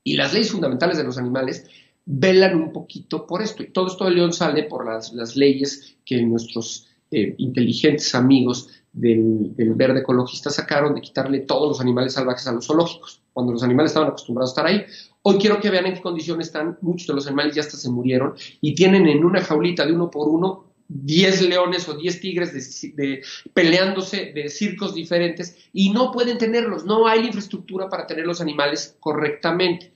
y 0.04 0.18
las 0.18 0.34
leyes 0.34 0.52
fundamentales 0.52 0.98
de 0.98 1.06
los 1.06 1.18
animales 1.18 1.70
velan 2.04 2.56
un 2.56 2.74
poquito 2.74 3.26
por 3.26 3.42
esto. 3.42 3.64
Y 3.64 3.68
todo 3.68 3.88
esto 3.88 4.04
de 4.04 4.12
león 4.12 4.34
sale 4.34 4.64
por 4.64 4.86
las, 4.86 5.14
las 5.14 5.38
leyes 5.38 5.96
que 6.04 6.22
nuestros 6.22 6.90
eh, 7.12 7.36
inteligentes 7.38 8.14
amigos 8.16 8.70
del, 8.92 9.54
verde 9.76 10.00
ecologista 10.00 10.50
sacaron 10.50 10.96
de 10.96 11.02
quitarle 11.02 11.40
todos 11.40 11.68
los 11.68 11.82
animales 11.82 12.14
salvajes 12.14 12.48
a 12.48 12.54
los 12.54 12.66
zoológicos, 12.66 13.22
cuando 13.34 13.52
los 13.52 13.64
animales 13.64 13.92
estaban 13.92 14.10
acostumbrados 14.10 14.52
a 14.52 14.54
estar 14.54 14.66
ahí. 14.66 14.86
Hoy 15.22 15.38
quiero 15.38 15.60
que 15.60 15.70
vean 15.70 15.86
en 15.86 15.96
qué 15.96 16.02
condiciones 16.02 16.48
están, 16.48 16.78
muchos 16.82 17.08
de 17.08 17.14
los 17.14 17.28
animales 17.28 17.56
ya 17.56 17.62
hasta 17.62 17.78
se 17.78 17.90
murieron 17.90 18.36
y 18.62 18.76
tienen 18.76 19.08
en 19.08 19.26
una 19.26 19.42
jaulita 19.42 19.86
de 19.86 19.94
uno 19.94 20.10
por 20.10 20.30
uno 20.30 20.66
10 20.88 21.50
leones 21.50 21.90
o 21.90 21.96
10 21.96 22.22
tigres 22.22 22.96
de, 22.96 23.24
peleándose 23.54 24.32
de 24.34 24.50
circos 24.50 24.94
diferentes 24.94 25.58
y 25.74 25.90
no 25.90 26.12
pueden 26.12 26.38
tenerlos, 26.38 26.86
no 26.86 27.08
hay 27.08 27.26
infraestructura 27.26 27.90
para 27.90 28.06
tener 28.06 28.26
los 28.26 28.40
animales 28.40 28.96
correctamente. 29.00 29.95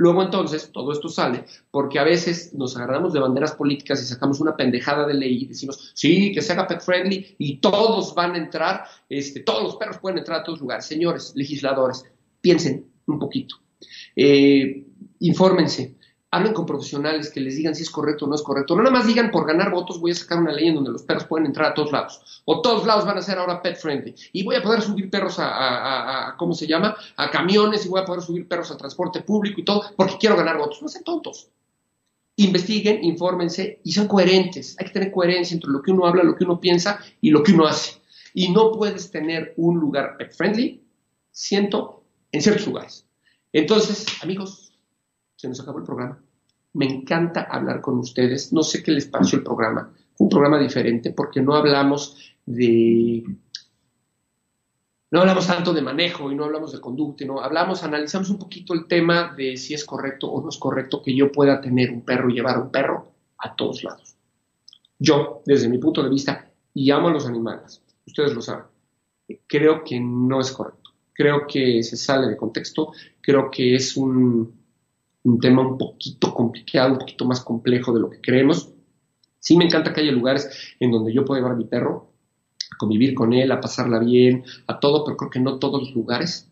Luego 0.00 0.22
entonces 0.22 0.70
todo 0.72 0.92
esto 0.92 1.10
sale 1.10 1.44
porque 1.70 1.98
a 1.98 2.04
veces 2.04 2.54
nos 2.54 2.74
agarramos 2.74 3.12
de 3.12 3.20
banderas 3.20 3.52
políticas 3.52 4.00
y 4.00 4.06
sacamos 4.06 4.40
una 4.40 4.56
pendejada 4.56 5.06
de 5.06 5.12
ley 5.12 5.42
y 5.42 5.46
decimos, 5.46 5.92
sí, 5.94 6.32
que 6.32 6.40
se 6.40 6.54
haga 6.54 6.66
pet 6.66 6.80
friendly 6.80 7.34
y 7.36 7.58
todos 7.58 8.14
van 8.14 8.34
a 8.34 8.38
entrar, 8.38 8.84
este, 9.10 9.40
todos 9.40 9.62
los 9.62 9.76
perros 9.76 9.98
pueden 9.98 10.16
entrar 10.16 10.40
a 10.40 10.42
todos 10.42 10.58
lugares. 10.58 10.86
Señores 10.86 11.32
legisladores, 11.34 12.02
piensen 12.40 12.86
un 13.08 13.18
poquito, 13.18 13.56
eh, 14.16 14.86
infórmense, 15.18 15.96
hablen 16.32 16.52
con 16.52 16.64
profesionales 16.64 17.30
que 17.30 17.40
les 17.40 17.56
digan 17.56 17.74
si 17.74 17.82
es 17.82 17.90
correcto 17.90 18.24
o 18.24 18.28
no 18.28 18.36
es 18.36 18.42
correcto. 18.42 18.76
No 18.76 18.82
nada 18.82 18.96
más 18.96 19.06
digan 19.06 19.30
por 19.30 19.46
ganar 19.46 19.70
votos 19.70 20.00
voy 20.00 20.12
a 20.12 20.14
sacar 20.14 20.38
una 20.38 20.52
ley 20.52 20.68
en 20.68 20.76
donde 20.76 20.92
los 20.92 21.02
perros 21.02 21.24
pueden 21.24 21.46
entrar 21.46 21.72
a 21.72 21.74
todos 21.74 21.90
lados. 21.90 22.42
O 22.44 22.60
todos 22.62 22.86
lados 22.86 23.04
van 23.04 23.18
a 23.18 23.22
ser 23.22 23.38
ahora 23.38 23.60
pet 23.60 23.76
friendly. 23.76 24.14
Y 24.32 24.44
voy 24.44 24.54
a 24.54 24.62
poder 24.62 24.80
subir 24.80 25.10
perros 25.10 25.36
a, 25.38 26.34
¿cómo 26.38 26.54
se 26.54 26.66
llama? 26.66 26.96
A 27.16 27.30
camiones 27.30 27.84
y 27.84 27.88
voy 27.88 28.00
a 28.00 28.04
poder 28.04 28.22
subir 28.22 28.46
perros 28.46 28.70
a 28.70 28.76
transporte 28.76 29.22
público 29.22 29.60
y 29.60 29.64
todo 29.64 29.82
porque 29.96 30.18
quiero 30.18 30.36
ganar 30.36 30.56
votos. 30.56 30.80
No 30.82 30.88
sean 30.88 31.04
tontos. 31.04 31.48
Investiguen, 32.36 33.02
infórmense 33.02 33.80
y 33.82 33.92
sean 33.92 34.06
coherentes. 34.06 34.76
Hay 34.78 34.86
que 34.86 34.92
tener 34.92 35.10
coherencia 35.10 35.54
entre 35.54 35.70
lo 35.70 35.82
que 35.82 35.90
uno 35.90 36.06
habla, 36.06 36.22
lo 36.22 36.36
que 36.36 36.44
uno 36.44 36.60
piensa 36.60 37.00
y 37.20 37.30
lo 37.30 37.42
que 37.42 37.52
uno 37.52 37.66
hace. 37.66 38.00
Y 38.34 38.52
no 38.52 38.70
puedes 38.70 39.10
tener 39.10 39.52
un 39.56 39.80
lugar 39.80 40.16
pet 40.16 40.32
friendly, 40.32 40.80
siento, 41.32 42.04
en 42.30 42.40
ciertos 42.40 42.68
lugares. 42.68 43.04
Entonces, 43.52 44.06
amigos, 44.22 44.69
se 45.40 45.48
nos 45.48 45.60
acabó 45.60 45.78
el 45.78 45.84
programa. 45.84 46.22
Me 46.74 46.84
encanta 46.84 47.42
hablar 47.50 47.80
con 47.80 47.98
ustedes. 47.98 48.52
No 48.52 48.62
sé 48.62 48.82
qué 48.82 48.92
les 48.92 49.06
pareció 49.06 49.38
el 49.38 49.44
programa. 49.44 49.90
un 50.18 50.28
programa 50.28 50.58
diferente 50.58 51.12
porque 51.12 51.40
no 51.40 51.54
hablamos 51.54 52.34
de... 52.44 53.24
No 55.12 55.20
hablamos 55.20 55.46
tanto 55.46 55.72
de 55.72 55.80
manejo 55.80 56.30
y 56.30 56.36
no 56.36 56.44
hablamos 56.44 56.72
de 56.72 56.80
conducta, 56.80 57.24
no 57.24 57.40
hablamos, 57.40 57.82
analizamos 57.82 58.30
un 58.30 58.38
poquito 58.38 58.74
el 58.74 58.86
tema 58.86 59.34
de 59.34 59.56
si 59.56 59.74
es 59.74 59.84
correcto 59.84 60.30
o 60.30 60.40
no 60.40 60.50
es 60.50 60.58
correcto 60.58 61.02
que 61.02 61.16
yo 61.16 61.32
pueda 61.32 61.60
tener 61.60 61.90
un 61.90 62.02
perro 62.02 62.30
y 62.30 62.34
llevar 62.34 62.58
un 62.58 62.70
perro 62.70 63.10
a 63.38 63.56
todos 63.56 63.82
lados. 63.82 64.14
Yo, 64.98 65.42
desde 65.46 65.68
mi 65.68 65.78
punto 65.78 66.02
de 66.02 66.10
vista, 66.10 66.52
y 66.74 66.92
amo 66.92 67.08
a 67.08 67.12
los 67.12 67.26
animales, 67.26 67.82
ustedes 68.06 68.34
lo 68.34 68.40
saben, 68.40 68.66
creo 69.48 69.82
que 69.82 69.98
no 69.98 70.40
es 70.40 70.52
correcto 70.52 70.80
creo 71.20 71.46
que 71.46 71.82
se 71.82 71.98
sale 71.98 72.28
de 72.28 72.36
contexto, 72.38 72.92
creo 73.20 73.50
que 73.50 73.74
es 73.74 73.94
un, 73.94 74.59
un 75.24 75.38
tema 75.38 75.62
un 75.62 75.78
poquito 75.78 76.32
complicado, 76.34 76.92
un 76.92 76.98
poquito 76.98 77.24
más 77.24 77.40
complejo 77.40 77.92
de 77.92 78.00
lo 78.00 78.10
que 78.10 78.20
creemos. 78.20 78.72
Sí 79.38 79.56
me 79.56 79.64
encanta 79.64 79.92
que 79.92 80.00
haya 80.00 80.12
lugares 80.12 80.74
en 80.78 80.90
donde 80.90 81.12
yo 81.12 81.24
pueda 81.24 81.40
llevar 81.40 81.54
a 81.54 81.58
mi 81.58 81.64
perro, 81.64 82.12
a 82.72 82.76
convivir 82.78 83.14
con 83.14 83.32
él, 83.32 83.50
a 83.52 83.60
pasarla 83.60 83.98
bien, 83.98 84.44
a 84.66 84.78
todo, 84.80 85.04
pero 85.04 85.16
creo 85.16 85.30
que 85.30 85.40
no 85.40 85.58
todos 85.58 85.80
los 85.80 85.94
lugares 85.94 86.50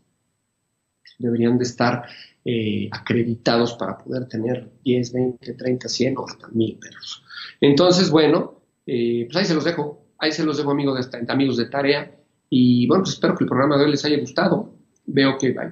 deberían 1.18 1.58
de 1.58 1.64
estar 1.64 2.04
eh, 2.44 2.88
acreditados 2.92 3.74
para 3.74 3.98
poder 3.98 4.26
tener 4.26 4.70
10, 4.84 5.12
20, 5.12 5.54
30, 5.54 5.88
100 5.88 6.18
o 6.18 6.26
hasta 6.26 6.48
1000 6.48 6.78
perros. 6.78 7.22
Entonces, 7.60 8.10
bueno, 8.10 8.62
eh, 8.86 9.26
pues 9.26 9.36
ahí 9.36 9.44
se 9.44 9.54
los 9.54 9.64
dejo, 9.64 10.06
ahí 10.18 10.32
se 10.32 10.44
los 10.44 10.56
dejo 10.56 10.70
amigos 10.70 11.10
de, 11.10 11.26
amigos 11.28 11.56
de 11.56 11.66
tarea 11.66 12.14
y 12.48 12.86
bueno, 12.86 13.04
pues 13.04 13.14
espero 13.14 13.34
que 13.34 13.44
el 13.44 13.48
programa 13.48 13.76
de 13.76 13.84
hoy 13.84 13.90
les 13.90 14.04
haya 14.04 14.18
gustado. 14.18 14.77
Veo 15.10 15.38
que 15.38 15.56
hay 15.58 15.70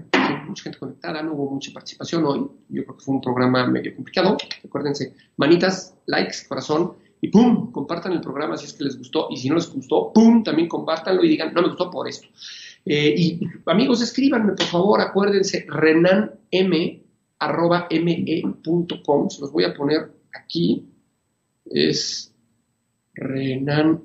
mucha 0.48 0.62
gente 0.62 0.78
conectada, 0.78 1.22
no 1.22 1.34
hubo 1.34 1.50
mucha 1.50 1.70
participación 1.70 2.24
hoy. 2.24 2.40
Yo 2.70 2.84
creo 2.84 2.96
que 2.96 3.04
fue 3.04 3.14
un 3.16 3.20
programa 3.20 3.66
medio 3.66 3.94
complicado. 3.94 4.38
Acuérdense, 4.64 5.14
manitas, 5.36 5.94
likes, 6.06 6.38
corazón 6.48 6.94
y 7.20 7.28
¡pum! 7.28 7.70
Compartan 7.70 8.12
el 8.12 8.22
programa 8.22 8.56
si 8.56 8.64
es 8.64 8.72
que 8.72 8.84
les 8.84 8.96
gustó 8.96 9.28
y 9.30 9.36
si 9.36 9.50
no 9.50 9.56
les 9.56 9.70
gustó, 9.70 10.10
¡pum! 10.10 10.42
También 10.42 10.68
compártanlo 10.68 11.22
y 11.22 11.28
digan, 11.28 11.52
no 11.52 11.60
me 11.60 11.68
gustó 11.68 11.90
por 11.90 12.08
esto. 12.08 12.28
Eh, 12.84 13.14
y 13.14 13.40
amigos, 13.66 14.00
escríbanme 14.00 14.52
por 14.52 14.66
favor, 14.66 15.00
acuérdense, 15.02 15.66
renanm.me.com, 15.68 16.30
se 19.28 19.40
los 19.42 19.52
voy 19.52 19.64
a 19.64 19.74
poner 19.74 20.12
aquí, 20.32 20.88
es 21.66 22.32
renanm 23.12 24.00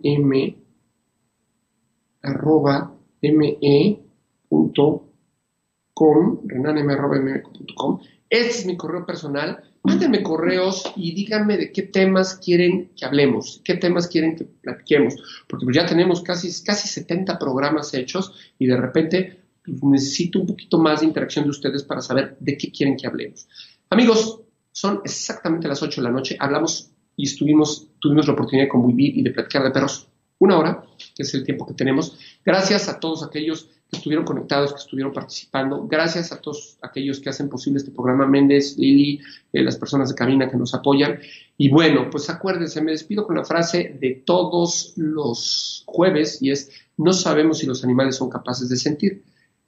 renanm.me.com. 6.45 7.99
Este 8.29 8.49
es 8.49 8.65
mi 8.65 8.77
correo 8.77 9.05
personal. 9.05 9.63
Mándenme 9.83 10.23
correos 10.23 10.91
y 10.95 11.13
díganme 11.13 11.57
de 11.57 11.71
qué 11.71 11.81
temas 11.81 12.35
quieren 12.35 12.91
que 12.95 13.05
hablemos, 13.05 13.61
qué 13.63 13.75
temas 13.75 14.07
quieren 14.07 14.35
que 14.35 14.45
platiquemos, 14.45 15.15
porque 15.47 15.65
pues 15.65 15.75
ya 15.75 15.85
tenemos 15.87 16.21
casi, 16.21 16.51
casi 16.63 16.87
70 16.87 17.39
programas 17.39 17.93
hechos 17.95 18.53
y 18.59 18.67
de 18.67 18.77
repente 18.77 19.41
pues, 19.65 19.83
necesito 19.83 20.39
un 20.39 20.45
poquito 20.45 20.77
más 20.77 20.99
de 20.99 21.07
interacción 21.07 21.45
de 21.45 21.51
ustedes 21.51 21.83
para 21.83 22.01
saber 22.01 22.37
de 22.39 22.57
qué 22.57 22.71
quieren 22.71 22.95
que 22.95 23.07
hablemos. 23.07 23.47
Amigos, 23.89 24.41
son 24.71 25.01
exactamente 25.03 25.67
las 25.67 25.81
8 25.81 25.99
de 25.99 26.07
la 26.07 26.13
noche, 26.13 26.37
hablamos 26.39 26.91
y 27.15 27.25
estuvimos, 27.25 27.87
tuvimos 27.99 28.27
la 28.27 28.33
oportunidad 28.33 28.65
de 28.65 28.69
convivir 28.69 29.17
y 29.17 29.23
de 29.23 29.31
platicar 29.31 29.63
de 29.63 29.71
perros 29.71 30.07
una 30.37 30.57
hora, 30.57 30.83
que 31.15 31.23
es 31.23 31.33
el 31.33 31.43
tiempo 31.43 31.65
que 31.65 31.73
tenemos. 31.73 32.17
Gracias 32.45 32.87
a 32.87 32.99
todos 32.99 33.23
aquellos 33.23 33.69
que 33.91 33.97
estuvieron 33.97 34.25
conectados, 34.25 34.71
que 34.71 34.79
estuvieron 34.79 35.11
participando. 35.11 35.85
Gracias 35.85 36.31
a 36.31 36.39
todos 36.39 36.77
aquellos 36.81 37.19
que 37.19 37.29
hacen 37.29 37.49
posible 37.49 37.77
este 37.79 37.91
programa, 37.91 38.25
Méndez, 38.25 38.77
Lili, 38.77 39.19
eh, 39.51 39.61
las 39.61 39.75
personas 39.75 40.07
de 40.09 40.15
cabina 40.15 40.49
que 40.49 40.55
nos 40.55 40.73
apoyan. 40.73 41.19
Y 41.57 41.69
bueno, 41.69 42.09
pues 42.09 42.29
acuérdense, 42.29 42.81
me 42.81 42.91
despido 42.91 43.27
con 43.27 43.35
la 43.35 43.43
frase 43.43 43.97
de 43.99 44.23
todos 44.25 44.93
los 44.95 45.83
jueves 45.85 46.41
y 46.41 46.51
es, 46.51 46.71
no 46.95 47.11
sabemos 47.11 47.59
si 47.59 47.65
los 47.67 47.83
animales 47.83 48.15
son 48.15 48.29
capaces 48.29 48.69
de 48.69 48.77
sentir, 48.77 49.23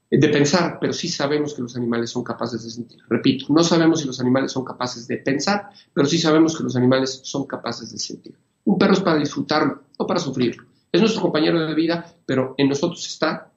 eh, 0.09 0.17
de 0.17 0.29
pensar, 0.29 0.77
pero 0.79 0.93
sí 0.93 1.09
sabemos 1.09 1.53
que 1.53 1.61
los 1.61 1.75
animales 1.75 2.09
son 2.09 2.23
capaces 2.23 2.63
de 2.63 2.69
sentir. 2.69 2.99
Repito, 3.09 3.47
no 3.49 3.61
sabemos 3.61 3.99
si 3.99 4.07
los 4.07 4.21
animales 4.21 4.53
son 4.53 4.63
capaces 4.63 5.05
de 5.05 5.17
pensar, 5.17 5.69
pero 5.93 6.07
sí 6.07 6.17
sabemos 6.17 6.57
que 6.57 6.63
los 6.63 6.77
animales 6.77 7.19
son 7.23 7.45
capaces 7.45 7.91
de 7.91 7.99
sentir. 7.99 8.35
Un 8.63 8.77
perro 8.77 8.93
es 8.93 9.01
para 9.01 9.19
disfrutarlo, 9.19 9.83
no 9.99 10.07
para 10.07 10.21
sufrirlo. 10.21 10.63
Es 10.93 11.01
nuestro 11.01 11.21
compañero 11.21 11.59
de 11.59 11.73
vida, 11.73 12.15
pero 12.25 12.55
en 12.57 12.69
nosotros 12.69 13.05
está 13.05 13.49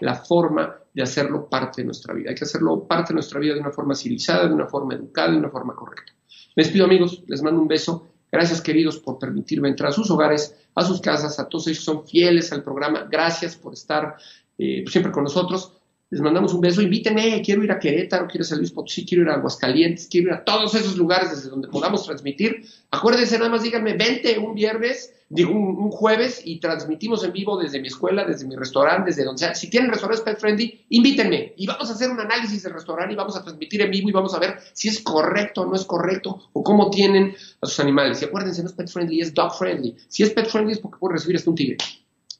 la 0.00 0.14
forma 0.14 0.76
de 0.92 1.02
hacerlo 1.02 1.48
parte 1.48 1.82
de 1.82 1.86
nuestra 1.86 2.14
vida. 2.14 2.30
Hay 2.30 2.34
que 2.34 2.44
hacerlo 2.44 2.86
parte 2.86 3.08
de 3.08 3.14
nuestra 3.14 3.40
vida 3.40 3.54
de 3.54 3.60
una 3.60 3.72
forma 3.72 3.94
civilizada, 3.94 4.46
de 4.46 4.54
una 4.54 4.66
forma 4.66 4.94
educada, 4.94 5.32
de 5.32 5.38
una 5.38 5.50
forma 5.50 5.74
correcta. 5.74 6.12
Me 6.56 6.62
despido 6.62 6.84
amigos, 6.84 7.22
les 7.26 7.42
mando 7.42 7.60
un 7.60 7.68
beso. 7.68 8.08
Gracias 8.30 8.60
queridos 8.60 8.98
por 8.98 9.18
permitirme 9.18 9.68
entrar 9.68 9.90
a 9.90 9.92
sus 9.92 10.10
hogares, 10.10 10.56
a 10.74 10.82
sus 10.82 11.00
casas, 11.00 11.38
a 11.38 11.48
todos 11.48 11.68
ellos 11.68 11.84
son 11.84 12.06
fieles 12.06 12.52
al 12.52 12.62
programa. 12.62 13.06
Gracias 13.10 13.56
por 13.56 13.74
estar 13.74 14.16
eh, 14.58 14.84
siempre 14.88 15.12
con 15.12 15.24
nosotros. 15.24 15.72
Les 16.10 16.20
mandamos 16.20 16.54
un 16.54 16.60
beso. 16.60 16.82
Invítenme, 16.82 17.42
quiero 17.42 17.64
ir 17.64 17.72
a 17.72 17.78
Querétaro, 17.78 18.26
quiero 18.28 18.46
ir 18.46 18.52
a 18.52 18.56
Luis 18.56 18.70
Potosí, 18.70 19.04
quiero 19.04 19.24
ir 19.24 19.30
a 19.30 19.34
Aguascalientes, 19.34 20.06
quiero 20.08 20.28
ir 20.28 20.34
a 20.34 20.44
todos 20.44 20.74
esos 20.74 20.96
lugares 20.96 21.30
desde 21.30 21.50
donde 21.50 21.68
podamos 21.68 22.04
transmitir. 22.04 22.64
Acuérdense, 22.90 23.38
nada 23.38 23.50
más 23.50 23.62
díganme, 23.62 23.94
vente 23.94 24.38
un 24.38 24.54
viernes 24.54 25.12
digo, 25.28 25.52
un, 25.52 25.90
jueves 25.90 26.42
y 26.44 26.60
transmitimos 26.60 27.24
en 27.24 27.32
vivo 27.32 27.56
desde 27.56 27.80
mi 27.80 27.88
escuela, 27.88 28.24
desde 28.24 28.46
mi 28.46 28.56
restaurante, 28.56 29.10
desde 29.10 29.24
donde 29.24 29.40
sea. 29.40 29.54
Si 29.54 29.68
tienen 29.68 29.90
restaurantes 29.90 30.24
pet 30.24 30.38
friendly, 30.38 30.86
invítenme 30.90 31.54
y 31.56 31.66
vamos 31.66 31.90
a 31.90 31.94
hacer 31.94 32.10
un 32.10 32.20
análisis 32.20 32.62
del 32.62 32.72
restaurante 32.72 33.12
y 33.12 33.16
vamos 33.16 33.36
a 33.36 33.42
transmitir 33.42 33.80
en 33.82 33.90
vivo 33.90 34.08
y 34.08 34.12
vamos 34.12 34.34
a 34.34 34.38
ver 34.38 34.58
si 34.72 34.88
es 34.88 35.00
correcto 35.00 35.62
o 35.62 35.66
no 35.66 35.74
es 35.74 35.84
correcto 35.84 36.50
o 36.52 36.62
cómo 36.62 36.90
tienen 36.90 37.34
a 37.60 37.66
sus 37.66 37.80
animales. 37.80 38.22
Y 38.22 38.26
acuérdense, 38.26 38.62
no 38.62 38.68
es 38.68 38.74
pet 38.74 38.88
friendly, 38.88 39.20
es 39.20 39.34
dog 39.34 39.56
friendly. 39.56 39.96
Si 40.08 40.22
es 40.22 40.30
pet 40.30 40.46
friendly 40.46 40.72
es 40.72 40.78
porque 40.78 40.98
puede 40.98 41.14
recibir 41.14 41.36
hasta 41.36 41.50
un 41.50 41.56
tigre. 41.56 41.76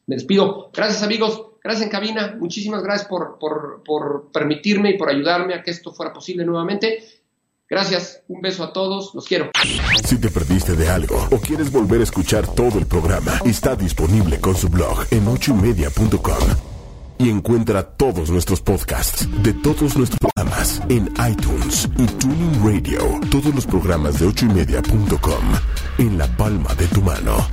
Me 0.07 0.17
despido. 0.17 0.71
Gracias 0.73 1.03
amigos. 1.03 1.47
Gracias 1.63 1.85
en 1.85 1.91
cabina. 1.91 2.37
Muchísimas 2.39 2.83
gracias 2.83 3.09
por, 3.09 3.39
por, 3.39 3.83
por 3.85 4.31
permitirme 4.33 4.91
y 4.91 4.99
por 4.99 5.09
ayudarme 5.09 5.55
a 5.55 5.63
que 5.63 5.71
esto 5.71 5.93
fuera 5.93 6.13
posible 6.13 6.45
nuevamente. 6.45 7.03
Gracias, 7.69 8.21
un 8.29 8.43
beso 8.43 8.63
a 8.63 8.73
todos, 8.73 9.15
los 9.15 9.25
quiero. 9.25 9.51
Si 10.05 10.19
te 10.21 10.31
perdiste 10.31 10.77
de 10.77 10.89
algo 10.89 11.17
o 11.31 11.39
quieres 11.39 11.73
volver 11.73 12.01
a 12.01 12.05
escuchar 12.05 12.47
todo 12.47 12.79
el 12.79 12.87
programa, 12.87 13.41
está 13.47 13.75
disponible 13.75 14.39
con 14.39 14.55
su 14.55 14.69
blog 14.69 15.07
en 15.11 15.27
ochoymedia.com. 15.27 16.75
Y 17.17 17.31
encuentra 17.31 17.83
todos 17.83 18.29
nuestros 18.31 18.61
podcasts 18.61 19.27
de 19.43 19.55
todos 19.55 19.97
nuestros 19.97 20.19
programas 20.19 20.83
en 20.89 21.13
iTunes 21.31 21.89
y 21.97 22.07
Tuning 22.07 22.63
Radio. 22.63 23.21
Todos 23.31 23.55
los 23.55 23.67
programas 23.67 24.21
de 24.21 24.27
ochoymedia.com 24.27 25.45
en 25.99 26.19
la 26.19 26.27
palma 26.37 26.75
de 26.75 26.87
tu 26.89 27.01
mano. 27.01 27.49